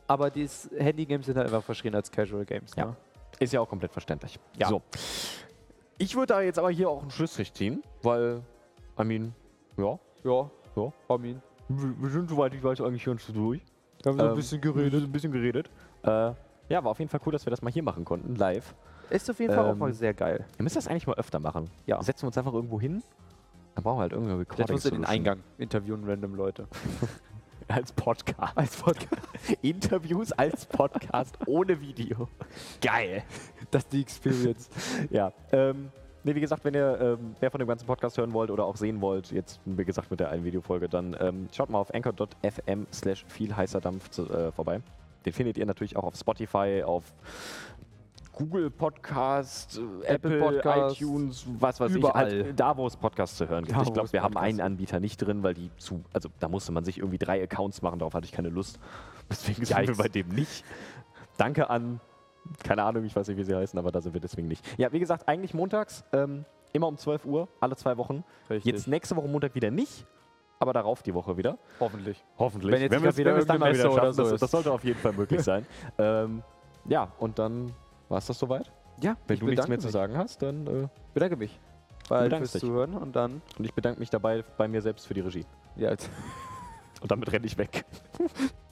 aber 0.07 0.29
die 0.29 0.47
Handy-Games 0.77 1.25
sind 1.25 1.35
halt 1.37 1.47
einfach 1.47 1.63
verschrien 1.63 1.93
als 1.95 2.09
Casual 2.11 2.45
Games. 2.45 2.71
Ja. 2.77 2.95
Ist 3.39 3.53
ja 3.53 3.61
auch 3.61 3.69
komplett 3.69 3.91
verständlich. 3.91 4.39
Ja. 4.57 4.67
So. 4.69 4.81
Ich 5.97 6.15
würde 6.15 6.27
da 6.33 6.41
jetzt 6.41 6.59
aber 6.59 6.69
hier 6.71 6.89
auch 6.89 7.01
einen 7.01 7.11
Schlussstrich 7.11 7.53
ziehen, 7.53 7.81
weil, 8.03 8.41
I 8.99 9.03
mean, 9.03 9.33
ja, 9.77 9.97
Ja, 10.23 10.49
Ja. 10.75 10.91
Armin. 11.07 11.41
wir 11.69 11.93
wir 12.01 12.09
sind 12.09 12.29
soweit 12.29 12.53
ich 12.53 12.63
weiß 12.63 12.81
eigentlich 12.81 13.03
schon 13.03 13.17
so 13.17 13.33
durch. 13.33 13.61
Wir 14.03 14.11
haben 14.11 14.17
so 14.19 14.23
ein 14.25 14.29
Ähm, 14.31 14.35
bisschen 14.35 14.61
geredet. 14.61 15.03
Ein 15.03 15.11
bisschen 15.11 15.31
geredet. 15.31 15.69
Äh, 16.03 16.09
ja, 16.69 16.83
war 16.83 16.87
auf 16.91 16.99
jeden 16.99 17.09
Fall 17.09 17.19
cool, 17.25 17.31
dass 17.31 17.45
wir 17.45 17.51
das 17.51 17.61
mal 17.61 17.71
hier 17.71 17.83
machen 17.83 18.05
konnten, 18.05 18.35
live. 18.35 18.75
Ist 19.09 19.29
auf 19.29 19.39
jeden 19.39 19.53
Fall 19.53 19.65
auch 19.65 19.71
Ähm, 19.71 19.79
mal 19.79 19.93
sehr 19.93 20.13
geil. 20.13 20.45
Wir 20.57 20.63
müssen 20.63 20.75
das 20.75 20.87
eigentlich 20.87 21.07
mal 21.07 21.15
öfter 21.15 21.39
machen. 21.39 21.69
Ja. 21.85 22.01
Setzen 22.03 22.23
wir 22.23 22.27
uns 22.27 22.37
einfach 22.37 22.53
irgendwo 22.53 22.79
hin. 22.79 23.01
Dann 23.75 23.83
brauchen 23.83 23.97
wir 23.97 24.01
halt 24.01 24.11
irgendeine 24.11 24.39
Jetzt 24.41 24.51
Recording 24.51 24.73
musst 24.75 24.85
du 24.85 24.89
den 24.89 24.95
Solution. 24.97 25.15
Eingang 25.15 25.39
interviewen, 25.57 26.03
random 26.05 26.35
Leute. 26.35 26.67
Als 27.67 27.91
Podcast. 27.91 28.57
Als 28.57 28.77
Podcast. 28.77 29.27
Interviews 29.61 30.31
als 30.31 30.65
Podcast 30.65 31.37
ohne 31.45 31.79
Video. 31.81 32.29
Geil. 32.81 33.23
Das 33.71 33.83
ist 33.83 33.93
die 33.93 34.01
Experience. 34.01 34.69
Ja. 35.09 35.33
Ähm, 35.51 35.91
nee, 36.23 36.33
wie 36.33 36.39
gesagt, 36.39 36.63
wenn 36.63 36.73
ihr 36.73 36.97
ähm, 37.19 37.35
mehr 37.41 37.51
von 37.51 37.59
dem 37.59 37.67
ganzen 37.67 37.85
Podcast 37.85 38.17
hören 38.17 38.31
wollt 38.31 38.51
oder 38.51 38.65
auch 38.65 38.77
sehen 38.77 39.01
wollt, 39.01 39.31
jetzt 39.31 39.59
wie 39.65 39.83
gesagt 39.83 40.09
mit 40.09 40.19
der 40.19 40.29
einen 40.29 40.45
Videofolge, 40.45 40.87
dann 40.87 41.15
ähm, 41.19 41.49
schaut 41.51 41.69
mal 41.69 41.79
auf 41.79 41.93
anchor.fm 41.93 42.87
slash 42.93 43.25
viel 43.27 43.55
heißer 43.55 43.81
Dampf 43.81 44.17
äh, 44.17 44.51
vorbei. 44.51 44.81
Den 45.25 45.33
findet 45.33 45.57
ihr 45.57 45.65
natürlich 45.65 45.97
auch 45.97 46.05
auf 46.05 46.15
Spotify, 46.15 46.83
auf 46.85 47.03
Google 48.37 48.69
Podcast, 48.69 49.77
äh, 49.77 50.05
Apple 50.07 50.37
Apple, 50.37 50.39
Podcast, 50.39 51.01
iTunes, 51.01 51.45
was 51.59 51.79
weiß 51.79 51.95
überall. 51.95 52.33
ich. 52.33 52.43
Halt, 52.45 52.59
da, 52.59 52.77
wo 52.77 52.87
es 52.87 52.95
Podcasts 52.95 53.37
zu 53.37 53.47
hören 53.47 53.65
gibt. 53.65 53.77
Da, 53.77 53.83
ich 53.83 53.93
glaube, 53.93 54.11
wir 54.13 54.21
haben 54.21 54.33
Podcasts 54.33 54.49
einen 54.59 54.61
Anbieter 54.61 54.99
nicht 54.99 55.17
drin, 55.17 55.43
weil 55.43 55.53
die 55.53 55.71
zu, 55.77 56.03
also 56.13 56.29
da 56.39 56.47
musste 56.47 56.71
man 56.71 56.83
sich 56.85 56.97
irgendwie 56.99 57.17
drei 57.17 57.41
Accounts 57.43 57.81
machen, 57.81 57.99
darauf 57.99 58.13
hatte 58.13 58.25
ich 58.25 58.31
keine 58.31 58.49
Lust. 58.49 58.79
Deswegen 59.29 59.65
sind 59.65 59.75
wir 59.77 59.83
Yikes. 59.83 59.97
bei 59.97 60.07
dem 60.07 60.29
nicht. 60.29 60.63
Danke 61.37 61.69
an, 61.69 61.99
keine 62.63 62.83
Ahnung, 62.83 63.03
ich 63.05 63.15
weiß 63.15 63.27
nicht, 63.27 63.37
wie 63.37 63.43
sie 63.43 63.55
heißen, 63.55 63.77
aber 63.77 63.91
da 63.91 64.01
sind 64.01 64.13
wir 64.13 64.21
deswegen 64.21 64.47
nicht. 64.47 64.65
Ja, 64.77 64.91
wie 64.91 64.99
gesagt, 64.99 65.27
eigentlich 65.27 65.53
montags, 65.53 66.03
ähm, 66.13 66.45
immer 66.73 66.87
um 66.87 66.97
12 66.97 67.25
Uhr, 67.25 67.47
alle 67.59 67.75
zwei 67.75 67.97
Wochen. 67.97 68.23
Richtig. 68.49 68.73
Jetzt 68.73 68.87
nächste 68.87 69.15
Woche 69.15 69.27
Montag 69.27 69.53
wieder 69.53 69.69
nicht, 69.69 70.05
aber 70.59 70.73
darauf 70.73 71.03
die 71.03 71.13
Woche 71.13 71.37
wieder. 71.37 71.57
Hoffentlich. 71.79 72.23
Hoffentlich. 72.39 72.73
Wenn 72.73 72.81
jetzt 72.81 72.91
nicht 72.91 73.03
wir 73.03 73.09
es- 73.09 73.17
wieder 73.17 73.35
wieder 73.35 73.91
schaffen, 73.91 74.13
so 74.13 74.23
das, 74.23 74.31
ist. 74.33 74.41
das 74.41 74.51
sollte 74.51 74.71
auf 74.71 74.83
jeden 74.83 74.99
Fall 74.99 75.13
möglich 75.13 75.41
sein. 75.41 75.65
ähm, 75.97 76.41
ja, 76.85 77.11
und 77.19 77.37
dann 77.37 77.73
war 78.09 78.17
es 78.19 78.25
das 78.27 78.39
soweit. 78.39 78.71
Ja, 79.01 79.15
Wenn 79.27 79.39
du 79.39 79.45
nichts 79.47 79.67
mehr 79.67 79.79
zu 79.79 79.87
mich. 79.87 79.93
sagen 79.93 80.17
hast, 80.17 80.41
dann 80.41 80.65
äh, 80.67 80.87
bedanke 81.13 81.37
mich. 81.37 81.59
Bedankst 82.09 82.37
fürs 82.37 82.51
dich. 82.53 82.61
Zuhören 82.61 82.93
und 82.95 83.15
dann. 83.15 83.41
und 83.57 83.65
ich 83.65 83.73
bedanke 83.73 83.99
mich 83.99 84.09
dabei 84.09 84.43
bei 84.57 84.67
mir 84.67 84.81
selbst 84.81 85.05
für 85.07 85.13
die 85.13 85.21
Regie. 85.21 85.45
Ja. 85.75 85.91
Und 87.01 87.11
damit 87.11 87.31
renne 87.31 87.45
ich 87.45 87.57
weg. 87.57 87.85